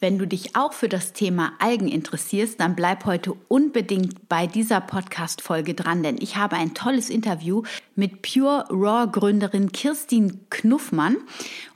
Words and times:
Wenn 0.00 0.16
du 0.16 0.28
dich 0.28 0.54
auch 0.54 0.74
für 0.74 0.88
das 0.88 1.12
Thema 1.12 1.52
Algen 1.58 1.88
interessierst, 1.88 2.60
dann 2.60 2.76
bleib 2.76 3.04
heute 3.04 3.34
unbedingt 3.48 4.28
bei 4.28 4.46
dieser 4.46 4.80
Podcast-Folge 4.80 5.74
dran, 5.74 6.04
denn 6.04 6.18
ich 6.20 6.36
habe 6.36 6.54
ein 6.54 6.72
tolles 6.72 7.10
Interview 7.10 7.64
mit 7.96 8.22
Pure 8.22 8.66
Raw 8.70 9.10
Gründerin 9.10 9.72
Kirstin 9.72 10.38
Knuffmann. 10.50 11.16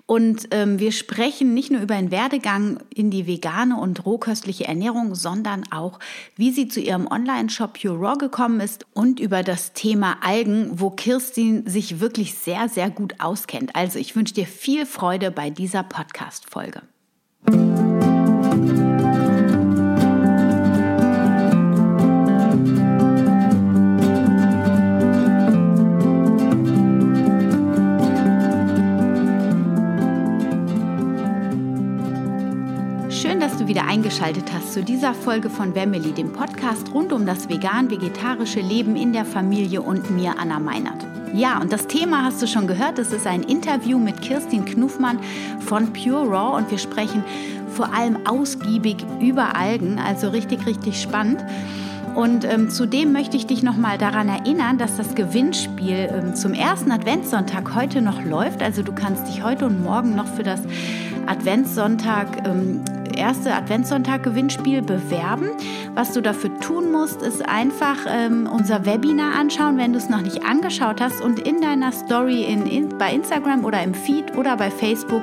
Und 0.06 0.48
ähm, 0.52 0.78
wir 0.78 0.92
sprechen 0.92 1.54
nicht 1.54 1.72
nur 1.72 1.80
über 1.80 1.96
den 1.96 2.12
Werdegang 2.12 2.78
in 2.94 3.10
die 3.10 3.26
vegane 3.26 3.76
und 3.76 4.04
rohköstliche 4.04 4.66
Ernährung, 4.66 5.16
sondern 5.16 5.64
auch, 5.72 5.98
wie 6.36 6.52
sie 6.52 6.68
zu 6.68 6.80
ihrem 6.80 7.08
Online-Shop 7.08 7.80
Pure 7.80 7.98
Raw 7.98 8.18
gekommen 8.18 8.60
ist 8.60 8.86
und 8.94 9.18
über 9.18 9.42
das 9.42 9.72
Thema 9.72 10.18
Algen, 10.22 10.78
wo 10.78 10.90
Kirstin 10.90 11.66
sich 11.66 11.98
wirklich 11.98 12.34
sehr, 12.34 12.68
sehr 12.68 12.90
gut 12.90 13.14
auskennt. 13.18 13.74
Also 13.74 13.98
ich 13.98 14.14
wünsche 14.14 14.34
dir 14.34 14.46
viel 14.46 14.86
Freude 14.86 15.32
bei 15.32 15.50
dieser 15.50 15.82
Podcast-Folge. 15.82 16.82
Wieder 33.68 33.86
eingeschaltet 33.86 34.52
hast 34.52 34.72
zu 34.72 34.82
dieser 34.82 35.14
Folge 35.14 35.50
von 35.50 35.74
Wemmeli, 35.74 36.12
dem 36.12 36.32
Podcast 36.32 36.92
rund 36.92 37.12
um 37.12 37.26
das 37.26 37.48
vegan-vegetarische 37.48 38.60
Leben 38.60 38.96
in 38.96 39.12
der 39.12 39.24
Familie 39.24 39.82
und 39.82 40.10
mir, 40.10 40.38
Anna 40.38 40.58
Meinert. 40.58 41.06
Ja, 41.34 41.60
und 41.60 41.72
das 41.72 41.86
Thema 41.86 42.24
hast 42.24 42.42
du 42.42 42.46
schon 42.46 42.66
gehört. 42.66 42.98
Es 42.98 43.12
ist 43.12 43.26
ein 43.26 43.42
Interview 43.42 43.98
mit 43.98 44.20
Kirstin 44.20 44.64
Knuffmann 44.64 45.18
von 45.60 45.92
Pure 45.92 46.28
Raw 46.28 46.56
und 46.56 46.70
wir 46.70 46.78
sprechen 46.78 47.24
vor 47.68 47.92
allem 47.94 48.26
ausgiebig 48.26 48.98
über 49.20 49.56
Algen, 49.56 49.98
also 49.98 50.28
richtig, 50.28 50.66
richtig 50.66 51.00
spannend. 51.00 51.44
Und 52.14 52.44
ähm, 52.44 52.68
zudem 52.70 53.12
möchte 53.12 53.36
ich 53.36 53.46
dich 53.46 53.62
nochmal 53.62 53.96
daran 53.96 54.28
erinnern, 54.28 54.76
dass 54.78 54.96
das 54.96 55.14
Gewinnspiel 55.14 56.10
ähm, 56.12 56.34
zum 56.34 56.52
ersten 56.52 56.90
Adventssonntag 56.90 57.74
heute 57.74 58.02
noch 58.02 58.22
läuft. 58.24 58.62
Also 58.62 58.82
du 58.82 58.92
kannst 58.92 59.26
dich 59.28 59.42
heute 59.42 59.66
und 59.66 59.82
morgen 59.82 60.14
noch 60.14 60.26
für 60.26 60.42
das 60.42 60.60
Adventssonntag 61.26 62.46
ähm, 62.46 62.82
erste 63.16 63.54
Adventssonntag-Gewinnspiel 63.54 64.82
bewerben. 64.82 65.50
Was 65.94 66.12
du 66.12 66.20
dafür 66.20 66.58
tun 66.60 66.90
musst, 66.90 67.22
ist 67.22 67.46
einfach 67.48 67.98
ähm, 68.08 68.48
unser 68.50 68.84
Webinar 68.86 69.34
anschauen, 69.34 69.78
wenn 69.78 69.92
du 69.92 69.98
es 69.98 70.08
noch 70.08 70.22
nicht 70.22 70.44
angeschaut 70.44 71.00
hast 71.00 71.20
und 71.20 71.38
in 71.38 71.60
deiner 71.60 71.92
Story 71.92 72.44
in, 72.44 72.66
in, 72.66 72.98
bei 72.98 73.12
Instagram 73.12 73.64
oder 73.64 73.82
im 73.82 73.94
Feed 73.94 74.36
oder 74.36 74.56
bei 74.56 74.70
Facebook 74.70 75.22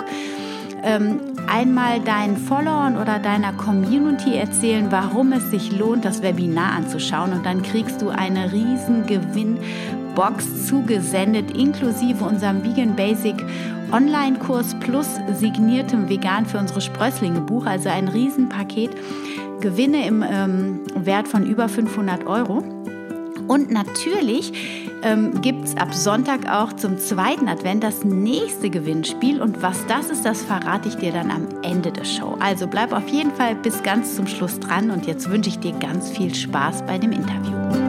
ähm, 0.84 1.20
einmal 1.48 2.00
deinen 2.00 2.38
Followern 2.38 2.98
oder 2.98 3.20
deiner 3.20 3.54
Community 3.54 4.36
erzählen, 4.36 4.88
warum 4.90 5.32
es 5.32 5.50
sich 5.52 5.78
lohnt, 5.78 6.06
das 6.06 6.22
Webinar 6.22 6.74
anzuschauen. 6.74 7.34
Und 7.34 7.46
dann 7.46 7.62
kriegst 7.62 8.02
du 8.02 8.10
eine 8.10 8.52
riesen 8.52 9.06
Gewinnbox 9.06 10.68
zugesendet, 10.68 11.58
inklusive 11.58 12.24
unserem 12.24 12.64
Vegan 12.64 12.96
Basic 12.96 13.36
Online-Kurs 13.92 14.76
plus 14.80 15.08
signiertem 15.34 16.10
Vegan 16.10 16.46
für 16.46 16.60
unsere 16.60 16.82
Sprösslinge 16.82 17.42
Buch, 17.42 17.66
also 17.66 17.90
ein 17.90 18.08
Riesenpaket. 18.08 18.92
Gewinne 19.62 20.08
im 20.08 20.24
ähm, 20.24 20.80
Wert 20.96 21.28
von 21.28 21.46
über 21.46 21.68
500 21.68 22.26
Euro. 22.28 22.64
Und 23.48 23.72
natürlich 23.72 24.89
ähm, 25.04 25.42
gibt 25.42 25.66
es 25.66 25.78
ab 25.78 25.94
Sonntag 25.94 26.50
auch 26.50 26.74
zum 26.74 26.98
zweiten 26.98 27.48
Advent 27.48 27.84
das 27.84 28.04
nächste 28.04 28.70
Gewinnspiel. 28.70 29.42
Und 29.42 29.62
was 29.62 29.86
das 29.88 30.10
ist, 30.10 30.26
das 30.26 30.42
verrate 30.42 30.90
ich 30.90 30.96
dir 30.96 31.12
dann 31.12 31.32
am 31.32 31.48
Ende 31.64 31.92
der 31.92 32.06
Show. 32.06 32.36
Also 32.40 32.68
bleib 32.68 32.92
auf 32.94 33.08
jeden 33.10 33.32
Fall 33.32 33.56
bis 33.56 33.84
ganz 33.84 34.16
zum 34.16 34.28
Schluss 34.28 34.60
dran 34.60 34.92
und 34.92 35.06
jetzt 35.06 35.30
wünsche 35.30 35.50
ich 35.50 35.60
dir 35.60 35.74
ganz 35.74 36.10
viel 36.10 36.34
Spaß 36.34 36.86
bei 36.86 36.98
dem 36.98 37.12
Interview. 37.12 37.89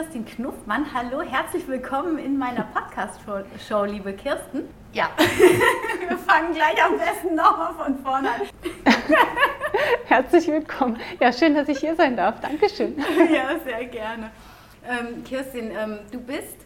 Kirstin 0.00 0.24
Knuffmann. 0.24 0.86
Hallo, 0.94 1.20
herzlich 1.20 1.68
willkommen 1.68 2.16
in 2.16 2.38
meiner 2.38 2.62
Podcast-Show, 2.62 3.84
liebe 3.84 4.14
Kirsten. 4.14 4.62
Ja, 4.94 5.10
wir 5.18 6.16
fangen 6.16 6.54
gleich 6.54 6.82
am 6.82 6.96
besten 6.96 7.34
nochmal 7.34 7.74
von 7.74 7.98
vorne 7.98 8.30
an. 8.30 8.40
herzlich 10.06 10.46
willkommen. 10.46 10.98
Ja, 11.20 11.30
schön, 11.34 11.54
dass 11.54 11.68
ich 11.68 11.80
hier 11.80 11.94
sein 11.96 12.16
darf. 12.16 12.40
Dankeschön. 12.40 12.96
ja, 13.30 13.58
sehr 13.62 13.84
gerne. 13.84 14.30
Ähm, 14.88 15.22
Kirstin, 15.22 15.70
ähm, 15.70 15.98
du 16.10 16.18
bist 16.18 16.56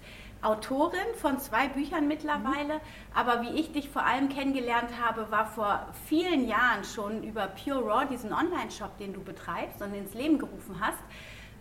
Autorin 0.41 1.01
von 1.21 1.41
zwei 1.41 1.67
Büchern 1.67 2.07
mittlerweile, 2.07 2.75
mhm. 2.75 3.17
aber 3.17 3.43
wie 3.43 3.59
ich 3.59 3.73
dich 3.73 3.89
vor 3.89 4.07
allem 4.07 4.29
kennengelernt 4.29 4.91
habe, 5.05 5.29
war 5.33 5.47
vor 5.47 5.89
vielen 6.07 6.47
Jahren 6.47 6.85
schon 6.85 7.25
über 7.25 7.49
Pure 7.49 7.83
Raw, 7.83 8.07
diesen 8.09 8.33
Online-Shop, 8.33 8.97
den 8.99 9.13
du 9.13 9.25
betreibst 9.25 9.83
und 9.83 9.93
ins 9.93 10.15
Leben 10.15 10.39
gerufen 10.39 10.77
hast. 10.81 11.03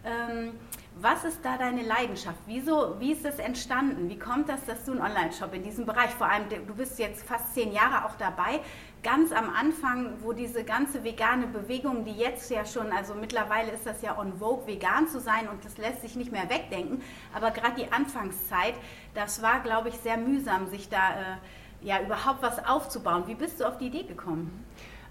Ähm, 0.05 0.51
was 0.95 1.23
ist 1.23 1.43
da 1.43 1.57
deine 1.57 1.81
Leidenschaft? 1.81 2.37
Wieso, 2.45 2.99
wie 2.99 3.11
ist 3.11 3.25
es 3.25 3.39
entstanden? 3.39 4.09
Wie 4.09 4.19
kommt 4.19 4.47
das, 4.47 4.63
dass 4.65 4.85
du 4.85 4.91
einen 4.91 5.01
Online-Shop 5.01 5.53
in 5.53 5.63
diesem 5.63 5.85
Bereich, 5.85 6.11
vor 6.11 6.29
allem 6.29 6.45
du 6.49 6.75
bist 6.75 6.99
jetzt 6.99 7.23
fast 7.25 7.53
zehn 7.53 7.71
Jahre 7.71 8.05
auch 8.05 8.15
dabei, 8.15 8.59
ganz 9.01 9.31
am 9.31 9.49
Anfang, 9.53 10.13
wo 10.21 10.33
diese 10.33 10.63
ganze 10.63 11.03
vegane 11.03 11.47
Bewegung, 11.47 12.05
die 12.05 12.13
jetzt 12.13 12.49
ja 12.51 12.65
schon, 12.65 12.91
also 12.91 13.15
mittlerweile 13.15 13.71
ist 13.71 13.85
das 13.85 14.01
ja 14.01 14.17
on 14.17 14.37
vogue, 14.37 14.67
vegan 14.67 15.07
zu 15.07 15.19
sein 15.19 15.49
und 15.49 15.65
das 15.65 15.77
lässt 15.77 16.01
sich 16.01 16.15
nicht 16.15 16.31
mehr 16.31 16.49
wegdenken, 16.49 17.01
aber 17.33 17.51
gerade 17.51 17.81
die 17.81 17.91
Anfangszeit, 17.91 18.75
das 19.13 19.41
war, 19.41 19.61
glaube 19.61 19.89
ich, 19.89 19.95
sehr 19.95 20.17
mühsam, 20.17 20.67
sich 20.67 20.89
da 20.89 21.09
äh, 21.09 21.85
ja 21.85 22.01
überhaupt 22.01 22.41
was 22.41 22.65
aufzubauen. 22.65 23.23
Wie 23.27 23.35
bist 23.35 23.59
du 23.59 23.65
auf 23.65 23.77
die 23.77 23.87
Idee 23.87 24.03
gekommen? 24.03 24.65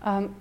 Ähm 0.05 0.35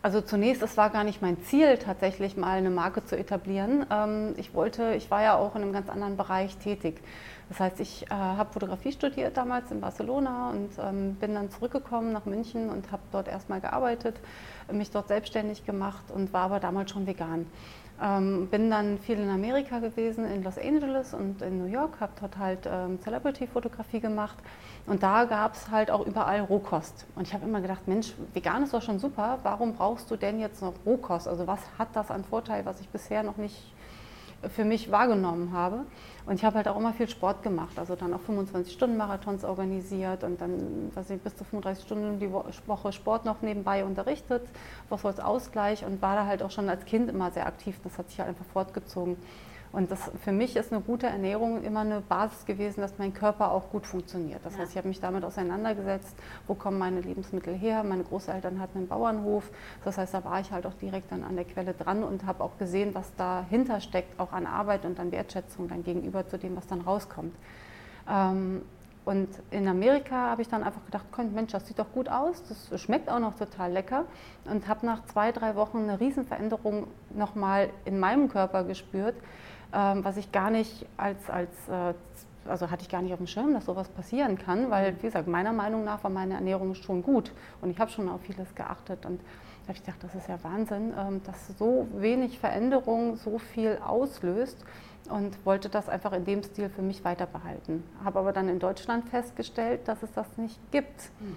also 0.00 0.20
zunächst, 0.20 0.62
es 0.62 0.76
war 0.76 0.90
gar 0.90 1.04
nicht 1.04 1.22
mein 1.22 1.42
Ziel, 1.42 1.76
tatsächlich 1.78 2.36
mal 2.36 2.58
eine 2.58 2.70
Marke 2.70 3.04
zu 3.04 3.16
etablieren. 3.16 3.84
Ähm, 3.90 4.34
ich 4.36 4.54
wollte, 4.54 4.94
ich 4.94 5.10
war 5.10 5.22
ja 5.22 5.36
auch 5.36 5.56
in 5.56 5.62
einem 5.62 5.72
ganz 5.72 5.88
anderen 5.88 6.16
Bereich 6.16 6.56
tätig. 6.58 7.00
Das 7.48 7.60
heißt, 7.60 7.80
ich 7.80 8.06
äh, 8.06 8.10
habe 8.10 8.52
Fotografie 8.52 8.92
studiert 8.92 9.36
damals 9.36 9.70
in 9.70 9.80
Barcelona 9.80 10.50
und 10.50 10.70
ähm, 10.78 11.14
bin 11.14 11.34
dann 11.34 11.50
zurückgekommen 11.50 12.12
nach 12.12 12.26
München 12.26 12.68
und 12.68 12.92
habe 12.92 13.02
dort 13.10 13.26
erstmal 13.26 13.60
gearbeitet, 13.60 14.16
mich 14.70 14.90
dort 14.90 15.08
selbstständig 15.08 15.64
gemacht 15.64 16.10
und 16.14 16.32
war 16.32 16.42
aber 16.42 16.60
damals 16.60 16.90
schon 16.90 17.06
vegan. 17.06 17.46
Ähm, 18.00 18.46
bin 18.46 18.70
dann 18.70 18.98
viel 18.98 19.18
in 19.18 19.28
Amerika 19.28 19.80
gewesen, 19.80 20.24
in 20.24 20.44
Los 20.44 20.56
Angeles 20.56 21.14
und 21.14 21.42
in 21.42 21.58
New 21.58 21.70
York, 21.70 21.98
habe 21.98 22.12
dort 22.20 22.38
halt 22.38 22.68
ähm, 22.70 23.00
Celebrity-Fotografie 23.00 23.98
gemacht 23.98 24.38
und 24.86 25.02
da 25.02 25.24
gab 25.24 25.54
es 25.54 25.68
halt 25.70 25.90
auch 25.90 26.06
überall 26.06 26.40
Rohkost. 26.42 27.06
Und 27.16 27.26
ich 27.26 27.34
habe 27.34 27.44
immer 27.44 27.60
gedacht, 27.60 27.88
Mensch, 27.88 28.14
vegan 28.34 28.62
ist 28.62 28.72
doch 28.72 28.82
schon 28.82 29.00
super, 29.00 29.40
warum 29.42 29.74
brauchst 29.74 30.10
du 30.12 30.16
denn 30.16 30.38
jetzt 30.38 30.62
noch 30.62 30.74
Rohkost? 30.86 31.26
Also 31.26 31.48
was 31.48 31.60
hat 31.76 31.88
das 31.94 32.12
an 32.12 32.22
Vorteil, 32.22 32.64
was 32.64 32.80
ich 32.80 32.88
bisher 32.88 33.24
noch 33.24 33.36
nicht 33.36 33.74
für 34.54 34.64
mich 34.64 34.90
wahrgenommen 34.90 35.52
habe. 35.52 35.84
Und 36.28 36.34
ich 36.34 36.44
habe 36.44 36.56
halt 36.56 36.68
auch 36.68 36.76
immer 36.76 36.92
viel 36.92 37.08
Sport 37.08 37.42
gemacht, 37.42 37.78
also 37.78 37.96
dann 37.96 38.12
auch 38.12 38.20
25-Stunden-Marathons 38.28 39.44
organisiert 39.44 40.24
und 40.24 40.38
dann 40.38 40.90
was 40.94 41.08
ich, 41.08 41.18
bis 41.22 41.34
zu 41.34 41.44
35 41.44 41.86
Stunden 41.86 42.20
die 42.20 42.30
Woche 42.30 42.92
Sport 42.92 43.24
noch 43.24 43.40
nebenbei 43.40 43.82
unterrichtet, 43.82 44.42
was 44.90 45.06
als 45.06 45.20
Ausgleich 45.20 45.86
und 45.86 46.02
war 46.02 46.16
da 46.16 46.26
halt 46.26 46.42
auch 46.42 46.50
schon 46.50 46.68
als 46.68 46.84
Kind 46.84 47.08
immer 47.08 47.30
sehr 47.30 47.46
aktiv. 47.46 47.80
Das 47.82 47.96
hat 47.96 48.10
sich 48.10 48.18
halt 48.18 48.28
einfach 48.28 48.44
fortgezogen. 48.52 49.16
Und 49.72 49.90
das, 49.90 50.10
für 50.24 50.32
mich 50.32 50.56
ist 50.56 50.72
eine 50.72 50.80
gute 50.80 51.06
Ernährung 51.06 51.62
immer 51.62 51.80
eine 51.80 52.00
Basis 52.00 52.46
gewesen, 52.46 52.80
dass 52.80 52.98
mein 52.98 53.12
Körper 53.12 53.52
auch 53.52 53.70
gut 53.70 53.86
funktioniert. 53.86 54.40
Das 54.44 54.54
ja. 54.54 54.60
heißt, 54.60 54.72
ich 54.72 54.78
habe 54.78 54.88
mich 54.88 55.00
damit 55.00 55.24
auseinandergesetzt, 55.24 56.16
wo 56.46 56.54
kommen 56.54 56.78
meine 56.78 57.00
Lebensmittel 57.00 57.54
her. 57.54 57.84
Meine 57.84 58.04
Großeltern 58.04 58.60
hatten 58.60 58.78
einen 58.78 58.88
Bauernhof. 58.88 59.50
Das 59.84 59.98
heißt, 59.98 60.14
da 60.14 60.24
war 60.24 60.40
ich 60.40 60.50
halt 60.52 60.66
auch 60.66 60.74
direkt 60.74 61.12
dann 61.12 61.22
an 61.22 61.36
der 61.36 61.44
Quelle 61.44 61.74
dran 61.74 62.02
und 62.02 62.24
habe 62.24 62.42
auch 62.42 62.56
gesehen, 62.58 62.94
was 62.94 63.14
dahinter 63.16 63.80
steckt, 63.80 64.18
auch 64.18 64.32
an 64.32 64.46
Arbeit 64.46 64.84
und 64.84 64.98
an 64.98 65.12
Wertschätzung 65.12 65.68
dann 65.68 65.84
gegenüber 65.84 66.26
zu 66.26 66.38
dem, 66.38 66.56
was 66.56 66.66
dann 66.66 66.80
rauskommt. 66.80 67.34
Ähm, 68.08 68.62
und 69.08 69.26
in 69.50 69.66
Amerika 69.66 70.16
habe 70.16 70.42
ich 70.42 70.48
dann 70.48 70.62
einfach 70.62 70.84
gedacht, 70.84 71.06
Mensch, 71.32 71.52
das 71.52 71.66
sieht 71.66 71.78
doch 71.78 71.90
gut 71.94 72.10
aus, 72.10 72.42
das 72.46 72.78
schmeckt 72.78 73.08
auch 73.08 73.20
noch 73.20 73.36
total 73.36 73.72
lecker. 73.72 74.04
Und 74.44 74.68
habe 74.68 74.84
nach 74.84 75.02
zwei, 75.06 75.32
drei 75.32 75.56
Wochen 75.56 75.78
eine 75.78 75.98
Riesenveränderung 75.98 76.88
nochmal 77.14 77.70
in 77.86 77.98
meinem 77.98 78.28
Körper 78.28 78.64
gespürt, 78.64 79.14
ähm, 79.72 80.04
was 80.04 80.18
ich 80.18 80.30
gar 80.30 80.50
nicht 80.50 80.84
als, 80.98 81.30
als 81.30 81.48
äh, 81.70 81.94
also 82.46 82.70
hatte 82.70 82.82
ich 82.82 82.90
gar 82.90 83.00
nicht 83.00 83.14
auf 83.14 83.18
dem 83.18 83.26
Schirm, 83.26 83.54
dass 83.54 83.64
sowas 83.64 83.88
passieren 83.88 84.36
kann, 84.36 84.70
weil, 84.70 84.94
wie 84.98 85.06
gesagt, 85.06 85.26
meiner 85.26 85.54
Meinung 85.54 85.84
nach 85.84 86.04
war 86.04 86.10
meine 86.10 86.34
Ernährung 86.34 86.74
schon 86.74 87.02
gut. 87.02 87.32
Und 87.62 87.70
ich 87.70 87.78
habe 87.78 87.90
schon 87.90 88.10
auf 88.10 88.20
vieles 88.20 88.54
geachtet. 88.54 89.06
Und 89.06 89.22
da 89.22 89.68
habe 89.68 89.72
ich 89.72 89.84
gedacht, 89.86 90.02
das 90.02 90.14
ist 90.16 90.28
ja 90.28 90.38
Wahnsinn, 90.42 90.92
ähm, 90.98 91.22
dass 91.24 91.56
so 91.56 91.88
wenig 91.94 92.38
Veränderung 92.38 93.16
so 93.16 93.38
viel 93.38 93.78
auslöst 93.82 94.62
und 95.10 95.44
wollte 95.44 95.68
das 95.68 95.88
einfach 95.88 96.12
in 96.12 96.24
dem 96.24 96.42
Stil 96.42 96.68
für 96.68 96.82
mich 96.82 97.04
weiter 97.04 97.26
behalten. 97.26 97.84
Habe 98.04 98.18
aber 98.18 98.32
dann 98.32 98.48
in 98.48 98.58
Deutschland 98.58 99.08
festgestellt, 99.08 99.86
dass 99.86 100.02
es 100.02 100.12
das 100.12 100.26
nicht 100.36 100.58
gibt. 100.70 101.10
Mhm. 101.20 101.36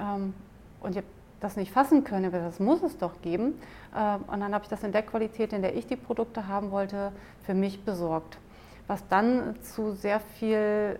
Ähm, 0.00 0.34
und 0.80 0.96
ich 0.96 1.04
das 1.42 1.56
nicht 1.56 1.72
fassen 1.72 2.04
können. 2.04 2.30
Das 2.30 2.60
muss 2.60 2.82
es 2.82 2.96
doch 2.96 3.20
geben. 3.20 3.60
Äh, 3.94 4.16
und 4.30 4.40
dann 4.40 4.54
habe 4.54 4.64
ich 4.64 4.68
das 4.68 4.82
in 4.82 4.92
der 4.92 5.02
Qualität, 5.02 5.52
in 5.52 5.62
der 5.62 5.74
ich 5.76 5.86
die 5.86 5.96
Produkte 5.96 6.46
haben 6.48 6.70
wollte, 6.70 7.12
für 7.44 7.54
mich 7.54 7.84
besorgt. 7.84 8.38
Was 8.86 9.06
dann 9.08 9.56
zu 9.62 9.92
sehr 9.92 10.20
viel 10.20 10.98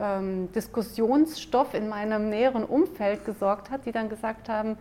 ähm, 0.00 0.50
Diskussionsstoff 0.52 1.74
in 1.74 1.88
meinem 1.88 2.30
näheren 2.30 2.64
Umfeld 2.64 3.24
gesorgt 3.24 3.70
hat, 3.70 3.86
die 3.86 3.92
dann 3.92 4.08
gesagt 4.08 4.48
haben, 4.48 4.76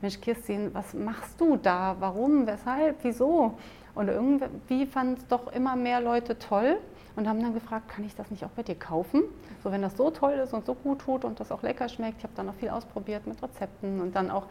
Mensch 0.00 0.20
Kirstin, 0.20 0.74
was 0.74 0.94
machst 0.94 1.40
du 1.40 1.56
da? 1.56 1.96
Warum? 2.00 2.46
Weshalb? 2.46 2.96
Wieso? 3.02 3.56
Und 3.94 4.08
irgendwie 4.08 4.86
fanden 4.86 5.14
es 5.14 5.26
doch 5.28 5.52
immer 5.52 5.76
mehr 5.76 6.00
Leute 6.00 6.38
toll 6.38 6.78
und 7.14 7.28
haben 7.28 7.42
dann 7.42 7.52
gefragt, 7.52 7.88
kann 7.88 8.04
ich 8.04 8.14
das 8.14 8.30
nicht 8.30 8.44
auch 8.44 8.50
bei 8.50 8.62
dir 8.62 8.74
kaufen? 8.74 9.22
So, 9.62 9.70
wenn 9.70 9.82
das 9.82 9.96
so 9.96 10.10
toll 10.10 10.32
ist 10.32 10.54
und 10.54 10.64
so 10.64 10.74
gut 10.74 11.00
tut 11.00 11.24
und 11.24 11.40
das 11.40 11.52
auch 11.52 11.62
lecker 11.62 11.88
schmeckt. 11.88 12.18
Ich 12.18 12.24
habe 12.24 12.32
dann 12.34 12.48
auch 12.48 12.54
viel 12.54 12.70
ausprobiert 12.70 13.26
mit 13.26 13.42
Rezepten 13.42 14.00
und 14.00 14.16
dann 14.16 14.30
auch 14.30 14.46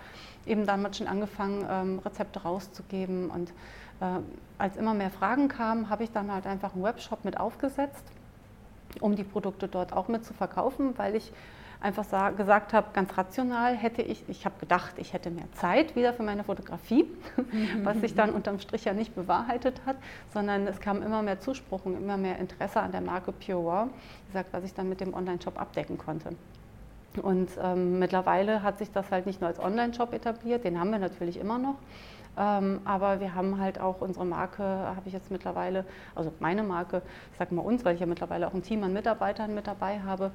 eben 0.46 0.66
damals 0.66 0.98
schon 0.98 1.08
angefangen, 1.08 1.66
ähm, 1.70 2.00
Rezepte 2.00 2.44
rauszugeben. 2.44 3.32
Und 3.32 3.50
äh, 4.00 4.20
als 4.60 4.78
immer 4.78 4.94
mehr 4.94 5.10
Fragen 5.10 5.48
kamen, 5.48 5.90
habe 5.90 6.04
ich 6.04 6.12
dann 6.12 6.32
halt 6.32 6.46
einfach 6.46 6.74
einen 6.74 6.84
Webshop 6.84 7.26
mit 7.26 7.40
aufgesetzt, 7.40 8.04
um 9.00 9.16
die 9.16 9.24
Produkte 9.24 9.68
dort 9.68 9.94
auch 9.94 10.08
mit 10.08 10.24
zu 10.24 10.34
verkaufen, 10.34 10.94
weil 10.98 11.16
ich 11.16 11.34
einfach 11.82 12.36
gesagt 12.38 12.74
habe, 12.74 12.88
ganz 12.94 13.18
rational 13.18 13.76
hätte 13.76 14.02
ich, 14.02 14.24
ich 14.30 14.46
habe 14.46 14.56
gedacht, 14.60 14.94
ich 14.98 15.14
hätte 15.14 15.32
mehr 15.32 15.52
Zeit 15.54 15.96
wieder 15.96 16.14
für 16.14 16.24
meine 16.24 16.44
Fotografie, 16.44 17.06
was 17.84 18.00
sich 18.00 18.14
dann 18.14 18.30
unterm 18.30 18.60
Strich 18.60 18.86
ja 18.86 18.94
nicht 18.94 19.16
bewahrheitet 19.16 19.82
hat, 19.86 19.98
sondern 20.34 20.68
es 20.68 20.80
kam 20.80 21.02
immer 21.02 21.22
mehr 21.22 21.40
Zuspruch 21.40 21.86
und 21.86 21.98
immer 21.98 22.18
mehr 22.18 22.38
Interesse 22.38 22.80
an 22.80 22.92
der 22.92 23.02
Marke 23.02 23.32
Pure 23.32 23.64
Raw, 23.64 23.90
gesagt, 24.28 24.54
was 24.54 24.64
ich 24.64 24.74
dann 24.74 24.90
mit 24.90 25.02
dem 25.02 25.14
Online-Shop 25.14 25.60
abdecken 25.60 25.98
konnte. 25.98 26.30
Und 27.22 27.50
ähm, 27.62 28.00
mittlerweile 28.00 28.64
hat 28.64 28.78
sich 28.78 28.92
das 28.92 29.12
halt 29.12 29.26
nicht 29.26 29.42
nur 29.42 29.50
als 29.50 29.60
Online-Shop 29.60 30.14
etabliert, 30.14 30.64
den 30.64 30.80
haben 30.80 30.92
wir 30.92 31.00
natürlich 31.00 31.38
immer 31.38 31.58
noch, 31.58 31.76
ähm, 32.38 32.80
aber 32.86 33.20
wir 33.20 33.36
haben 33.36 33.60
halt 33.60 33.80
auch 33.82 34.00
unsere 34.00 34.26
Marke, 34.26 34.64
habe 34.64 35.02
ich 35.06 35.14
jetzt 35.14 35.30
mittlerweile, 35.30 35.86
also 36.16 36.32
meine 36.40 36.64
Marke, 36.64 37.02
ich 37.34 37.38
sage 37.38 37.54
mal 37.54 37.62
uns, 37.62 37.84
weil 37.84 37.96
ich 37.96 38.00
ja 38.00 38.06
mittlerweile 38.06 38.48
auch 38.48 38.54
ein 38.54 38.64
Team 38.64 38.84
an 38.84 38.94
Mitarbeitern 38.94 39.54
mit 39.54 39.68
dabei 39.68 40.00
habe, 40.00 40.32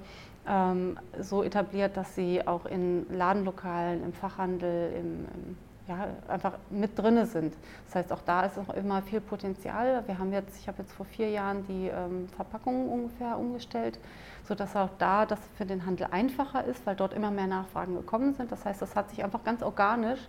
ähm, 0.47 0.99
so 1.19 1.43
etabliert, 1.43 1.97
dass 1.97 2.15
sie 2.15 2.47
auch 2.47 2.67
in 2.67 3.07
Ladenlokalen, 3.11 4.05
im 4.05 4.13
Fachhandel, 4.13 4.93
im, 4.93 5.25
im 5.35 5.57
ja, 5.89 6.09
einfach 6.29 6.55
mit 6.71 6.99
drinne 6.99 7.27
sind. 7.27 7.55
Das 7.87 7.95
heißt, 7.95 8.13
auch 8.13 8.23
da 8.23 8.43
ist 8.43 8.57
noch 8.57 8.71
immer 8.75 9.03
viel 9.03 9.21
Potenzial. 9.21 10.03
Wir 10.07 10.19
haben 10.19 10.33
jetzt, 10.33 10.59
ich 10.59 10.69
habe 10.69 10.83
jetzt 10.83 10.93
vor 10.93 11.07
vier 11.07 11.31
Jahren 11.31 11.65
die 11.67 11.89
ähm, 11.89 12.29
Verpackung 12.35 12.89
ungefähr 12.89 13.39
umgestellt, 13.39 13.99
sodass 14.45 14.75
auch 14.75 14.91
da 14.99 15.27
das 15.27 15.39
für 15.57 15.65
den 15.65 15.87
Handel 15.87 16.09
einfacher 16.11 16.65
ist, 16.65 16.85
weil 16.87 16.97
dort 16.97 17.15
immer 17.15 17.31
mehr 17.31 17.47
Nachfragen 17.47 17.95
gekommen 17.95 18.35
sind. 18.35 18.51
Das 18.51 18.65
heißt, 18.65 18.83
das 18.83 18.97
hat 18.97 19.11
sich 19.11 19.23
einfach 19.23 19.45
ganz 19.45 19.63
organisch 19.63 20.21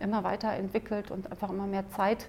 immer 0.00 0.24
weiterentwickelt 0.24 1.10
und 1.10 1.30
einfach 1.30 1.50
immer 1.50 1.66
mehr 1.66 1.88
Zeit 1.90 2.28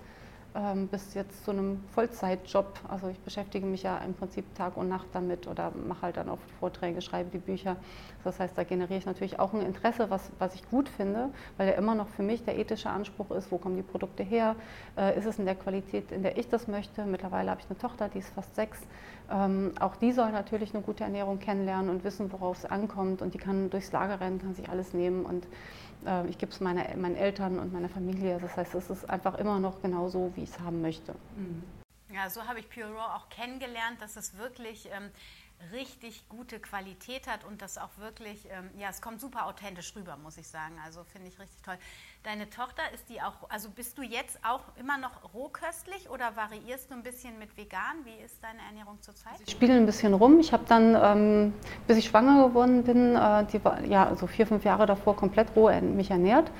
ähm, 0.58 0.88
bis 0.88 1.14
jetzt 1.14 1.46
zu 1.46 1.52
einem 1.52 1.84
Vollzeitjob. 1.94 2.80
Also 2.88 3.10
ich 3.10 3.20
beschäftige 3.20 3.66
mich 3.66 3.84
ja 3.84 3.98
im 4.00 4.14
Prinzip 4.16 4.56
Tag 4.56 4.76
und 4.76 4.90
Nacht 4.90 5.08
damit 5.14 5.48
oder 5.48 5.72
mache 5.88 6.04
halt 6.04 6.18
dann 6.18 6.30
oft 6.30 6.50
Vorträge, 6.60 7.02
schreibe 7.02 7.30
die 7.30 7.38
Bücher. 7.38 7.78
Das 8.24 8.40
heißt, 8.40 8.58
da 8.58 8.64
generiere 8.64 8.98
ich 8.98 9.06
natürlich 9.06 9.40
auch 9.40 9.54
ein 9.54 9.62
Interesse, 9.62 10.10
was, 10.10 10.32
was 10.40 10.56
ich 10.56 10.68
gut 10.70 10.90
finde, 10.90 11.30
weil 11.58 11.68
ja 11.68 11.76
immer 11.76 11.94
noch 11.94 12.08
für 12.08 12.24
mich 12.24 12.44
der 12.44 12.58
ethische 12.58 12.90
Anspruch 12.90 13.32
ist, 13.32 13.52
wo 13.52 13.58
kommen 13.58 13.76
die 13.76 13.84
Produkte 13.84 14.24
her, 14.24 14.56
äh, 14.98 15.18
ist 15.18 15.26
es 15.26 15.38
in 15.38 15.46
der 15.46 15.56
Qualität, 15.56 16.12
in 16.12 16.24
der 16.24 16.38
ich 16.38 16.50
das 16.50 16.68
möchte. 16.68 17.06
Mittlerweile 17.06 17.52
habe 17.52 17.62
ich 17.62 17.70
eine 17.70 17.78
Tochter, 17.78 18.10
die 18.10 18.20
ist 18.20 18.30
fast 18.30 18.56
sechs. 18.56 18.80
Ähm, 19.30 19.74
auch 19.80 19.96
die 19.96 20.12
soll 20.12 20.32
natürlich 20.32 20.74
eine 20.74 20.82
gute 20.82 21.04
Ernährung 21.04 21.40
kennenlernen 21.40 21.90
und 21.90 22.04
wissen, 22.04 22.32
worauf 22.32 22.58
es 22.58 22.66
ankommt 22.66 23.22
und 23.22 23.34
die 23.34 23.38
kann 23.38 23.70
durchs 23.70 23.92
Lager 23.92 24.20
rennen, 24.20 24.40
kann 24.40 24.56
sich 24.56 24.70
alles 24.70 24.94
nehmen 24.94 25.26
und 25.26 25.46
äh, 26.08 26.28
ich 26.28 26.38
gebe 26.38 26.52
es 26.52 26.60
meine, 26.60 26.96
meinen 26.98 27.16
Eltern 27.16 27.60
und 27.60 27.74
meiner 27.74 27.90
Familie. 27.90 28.40
Das 28.40 28.56
heißt, 28.58 28.74
es 28.76 28.90
ist 28.90 29.10
einfach 29.10 29.36
immer 29.36 29.60
noch 29.60 29.82
genau 29.82 30.10
so, 30.10 30.32
wie 30.36 30.44
ich 30.44 30.50
es 30.50 30.60
haben 30.60 30.82
möchte. 30.82 31.14
Mhm. 31.36 31.64
Ja, 32.10 32.30
so 32.30 32.48
habe 32.48 32.60
ich 32.60 32.70
Pure 32.70 32.90
Raw 32.94 33.18
auch 33.18 33.30
kennengelernt, 33.30 34.02
dass 34.02 34.16
es 34.16 34.38
wirklich 34.38 34.88
ähm, 34.92 35.12
richtig 35.74 36.28
gute 36.30 36.60
Qualität 36.60 37.28
hat 37.28 37.44
und 37.44 37.62
das 37.62 37.78
auch 37.78 37.98
wirklich, 37.98 38.48
ähm, 38.50 38.70
ja, 38.78 38.90
es 38.90 39.02
kommt 39.02 39.20
super 39.20 39.46
authentisch 39.46 39.94
rüber, 39.96 40.16
muss 40.18 40.38
ich 40.38 40.48
sagen. 40.48 40.80
Also 40.84 41.04
finde 41.04 41.28
ich 41.28 41.40
richtig 41.40 41.62
toll. 41.64 41.78
Deine 42.24 42.50
Tochter 42.50 42.82
ist 42.94 43.08
die 43.10 43.22
auch, 43.22 43.50
also 43.50 43.70
bist 43.70 43.98
du 43.98 44.02
jetzt 44.02 44.38
auch 44.44 44.62
immer 44.78 44.98
noch 44.98 45.34
rohköstlich 45.34 46.10
oder 46.10 46.36
variierst 46.36 46.90
du 46.90 46.96
ein 46.96 47.04
bisschen 47.04 47.40
mit 47.40 47.56
vegan? 47.56 48.04
Wie 48.04 48.24
ist 48.24 48.44
deine 48.44 48.60
Ernährung 48.68 49.02
zurzeit? 49.02 49.36
Ich 49.46 49.52
spiele 49.52 49.74
ein 49.74 49.86
bisschen 49.86 50.14
rum. 50.14 50.40
Ich 50.40 50.52
habe 50.52 50.64
dann, 50.68 50.96
ähm, 51.02 51.54
bis 51.88 51.98
ich 51.98 52.06
schwanger 52.06 52.48
geworden 52.48 52.84
bin, 52.84 53.16
äh, 53.16 53.46
die, 53.46 53.62
ja, 53.90 54.14
so 54.16 54.28
vier, 54.28 54.46
fünf 54.46 54.66
Jahre 54.66 54.86
davor 54.86 55.16
komplett 55.16 55.56
roh 55.56 55.72
mich 55.82 56.12
ernährt. 56.12 56.52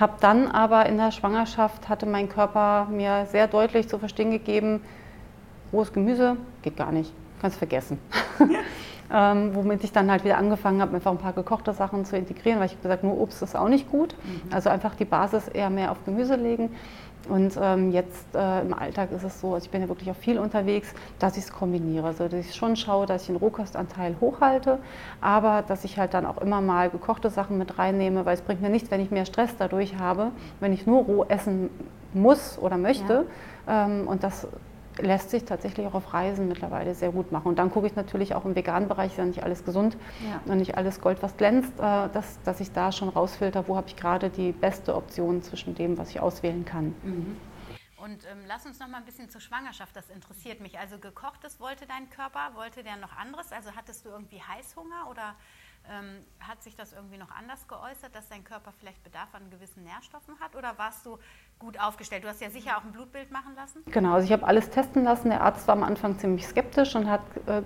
Habe 0.00 0.14
dann 0.20 0.48
aber 0.48 0.86
in 0.86 0.96
der 0.96 1.12
Schwangerschaft, 1.12 1.88
hatte 1.88 2.06
mein 2.06 2.28
Körper 2.28 2.86
mir 2.86 3.26
sehr 3.26 3.46
deutlich 3.46 3.88
zu 3.88 3.98
verstehen 3.98 4.32
gegeben, 4.32 4.82
rohes 5.72 5.92
Gemüse 5.92 6.36
geht 6.62 6.76
gar 6.76 6.90
nicht 6.90 7.12
kannst 7.42 7.58
vergessen. 7.58 7.98
ähm, 9.12 9.54
womit 9.54 9.84
ich 9.84 9.92
dann 9.92 10.10
halt 10.10 10.24
wieder 10.24 10.38
angefangen 10.38 10.80
habe, 10.80 10.94
einfach 10.94 11.10
ein 11.10 11.18
paar 11.18 11.34
gekochte 11.34 11.74
Sachen 11.74 12.04
zu 12.04 12.16
integrieren, 12.16 12.58
weil 12.58 12.66
ich 12.66 12.80
gesagt 12.80 13.04
nur 13.04 13.18
Obst 13.20 13.42
ist 13.42 13.54
auch 13.54 13.68
nicht 13.68 13.90
gut. 13.90 14.16
Mhm. 14.24 14.52
Also 14.52 14.70
einfach 14.70 14.94
die 14.94 15.04
Basis 15.04 15.48
eher 15.48 15.70
mehr 15.70 15.92
auf 15.92 16.04
Gemüse 16.04 16.36
legen. 16.36 16.70
Und 17.28 17.56
ähm, 17.60 17.92
jetzt 17.92 18.34
äh, 18.34 18.62
im 18.62 18.74
Alltag 18.74 19.12
ist 19.12 19.22
es 19.22 19.40
so, 19.40 19.54
also 19.54 19.64
ich 19.64 19.70
bin 19.70 19.80
ja 19.80 19.88
wirklich 19.88 20.10
auch 20.10 20.16
viel 20.16 20.38
unterwegs, 20.38 20.92
dass 21.18 21.36
ich 21.36 21.44
es 21.44 21.52
kombiniere. 21.52 22.06
Also 22.06 22.26
dass 22.26 22.40
ich 22.40 22.54
schon 22.54 22.74
schaue, 22.74 23.06
dass 23.06 23.22
ich 23.22 23.26
den 23.28 23.36
Rohkostanteil 23.36 24.16
hochhalte, 24.20 24.78
aber 25.20 25.62
dass 25.62 25.84
ich 25.84 25.98
halt 25.98 26.14
dann 26.14 26.26
auch 26.26 26.38
immer 26.38 26.60
mal 26.60 26.90
gekochte 26.90 27.30
Sachen 27.30 27.58
mit 27.58 27.78
reinnehme, 27.78 28.24
weil 28.24 28.34
es 28.34 28.40
bringt 28.40 28.60
mir 28.60 28.70
nichts, 28.70 28.90
wenn 28.90 29.00
ich 29.00 29.10
mehr 29.10 29.26
Stress 29.26 29.54
dadurch 29.56 29.98
habe, 29.98 30.32
wenn 30.58 30.72
ich 30.72 30.86
nur 30.86 31.04
roh 31.04 31.24
essen 31.28 31.70
muss 32.12 32.58
oder 32.58 32.76
möchte. 32.76 33.26
Ja. 33.68 33.84
Ähm, 33.84 34.08
und 34.08 34.24
das 34.24 34.48
lässt 34.98 35.30
sich 35.30 35.44
tatsächlich 35.44 35.86
auch 35.86 35.94
auf 35.94 36.12
Reisen 36.12 36.48
mittlerweile 36.48 36.94
sehr 36.94 37.12
gut 37.12 37.32
machen. 37.32 37.48
Und 37.48 37.58
dann 37.58 37.70
gucke 37.70 37.86
ich 37.86 37.96
natürlich 37.96 38.34
auch 38.34 38.44
im 38.44 38.54
veganen 38.54 38.88
Bereich, 38.88 39.12
ist 39.12 39.18
ja 39.18 39.24
nicht 39.24 39.42
alles 39.42 39.64
gesund 39.64 39.96
ja. 40.28 40.40
und 40.50 40.58
nicht 40.58 40.76
alles 40.76 41.00
Gold, 41.00 41.22
was 41.22 41.36
glänzt, 41.36 41.72
äh, 41.78 42.08
dass, 42.08 42.40
dass 42.42 42.60
ich 42.60 42.72
da 42.72 42.92
schon 42.92 43.08
rausfilter, 43.08 43.68
wo 43.68 43.76
habe 43.76 43.88
ich 43.88 43.96
gerade 43.96 44.30
die 44.30 44.52
beste 44.52 44.94
Option 44.94 45.42
zwischen 45.42 45.74
dem, 45.74 45.98
was 45.98 46.10
ich 46.10 46.20
auswählen 46.20 46.64
kann. 46.64 46.94
Mhm. 47.02 47.36
Und 48.02 48.24
ähm, 48.26 48.42
lass 48.48 48.66
uns 48.66 48.80
noch 48.80 48.88
mal 48.88 48.98
ein 48.98 49.04
bisschen 49.04 49.30
zur 49.30 49.40
Schwangerschaft, 49.40 49.94
das 49.94 50.10
interessiert 50.10 50.60
mich. 50.60 50.76
Also 50.76 50.98
gekochtes 50.98 51.60
wollte 51.60 51.86
dein 51.86 52.10
Körper, 52.10 52.50
wollte 52.54 52.82
der 52.82 52.96
noch 52.96 53.16
anderes? 53.16 53.52
Also 53.52 53.70
hattest 53.76 54.04
du 54.04 54.08
irgendwie 54.08 54.42
Heißhunger 54.42 55.08
oder 55.08 55.36
ähm, 55.88 56.24
hat 56.40 56.62
sich 56.64 56.74
das 56.74 56.92
irgendwie 56.92 57.16
noch 57.16 57.30
anders 57.30 57.66
geäußert, 57.68 58.12
dass 58.14 58.28
dein 58.28 58.42
Körper 58.42 58.72
vielleicht 58.72 59.02
Bedarf 59.04 59.34
an 59.34 59.50
gewissen 59.50 59.84
Nährstoffen 59.84 60.38
hat? 60.40 60.56
Oder 60.56 60.76
warst 60.78 61.06
du 61.06 61.18
gut 61.62 61.80
aufgestellt? 61.80 62.24
Du 62.24 62.28
hast 62.28 62.40
ja 62.42 62.50
sicher 62.50 62.76
auch 62.76 62.84
ein 62.84 62.92
Blutbild 62.92 63.30
machen 63.30 63.52
lassen. 63.56 63.82
Genau, 63.86 64.14
also 64.14 64.26
ich 64.26 64.32
habe 64.32 64.46
alles 64.46 64.68
testen 64.70 65.04
lassen. 65.04 65.30
Der 65.30 65.42
Arzt 65.42 65.66
war 65.68 65.76
am 65.76 65.84
Anfang 65.84 66.18
ziemlich 66.18 66.46
skeptisch 66.46 66.94
und 66.96 67.08
hat 67.08 67.20
äh, 67.46 67.62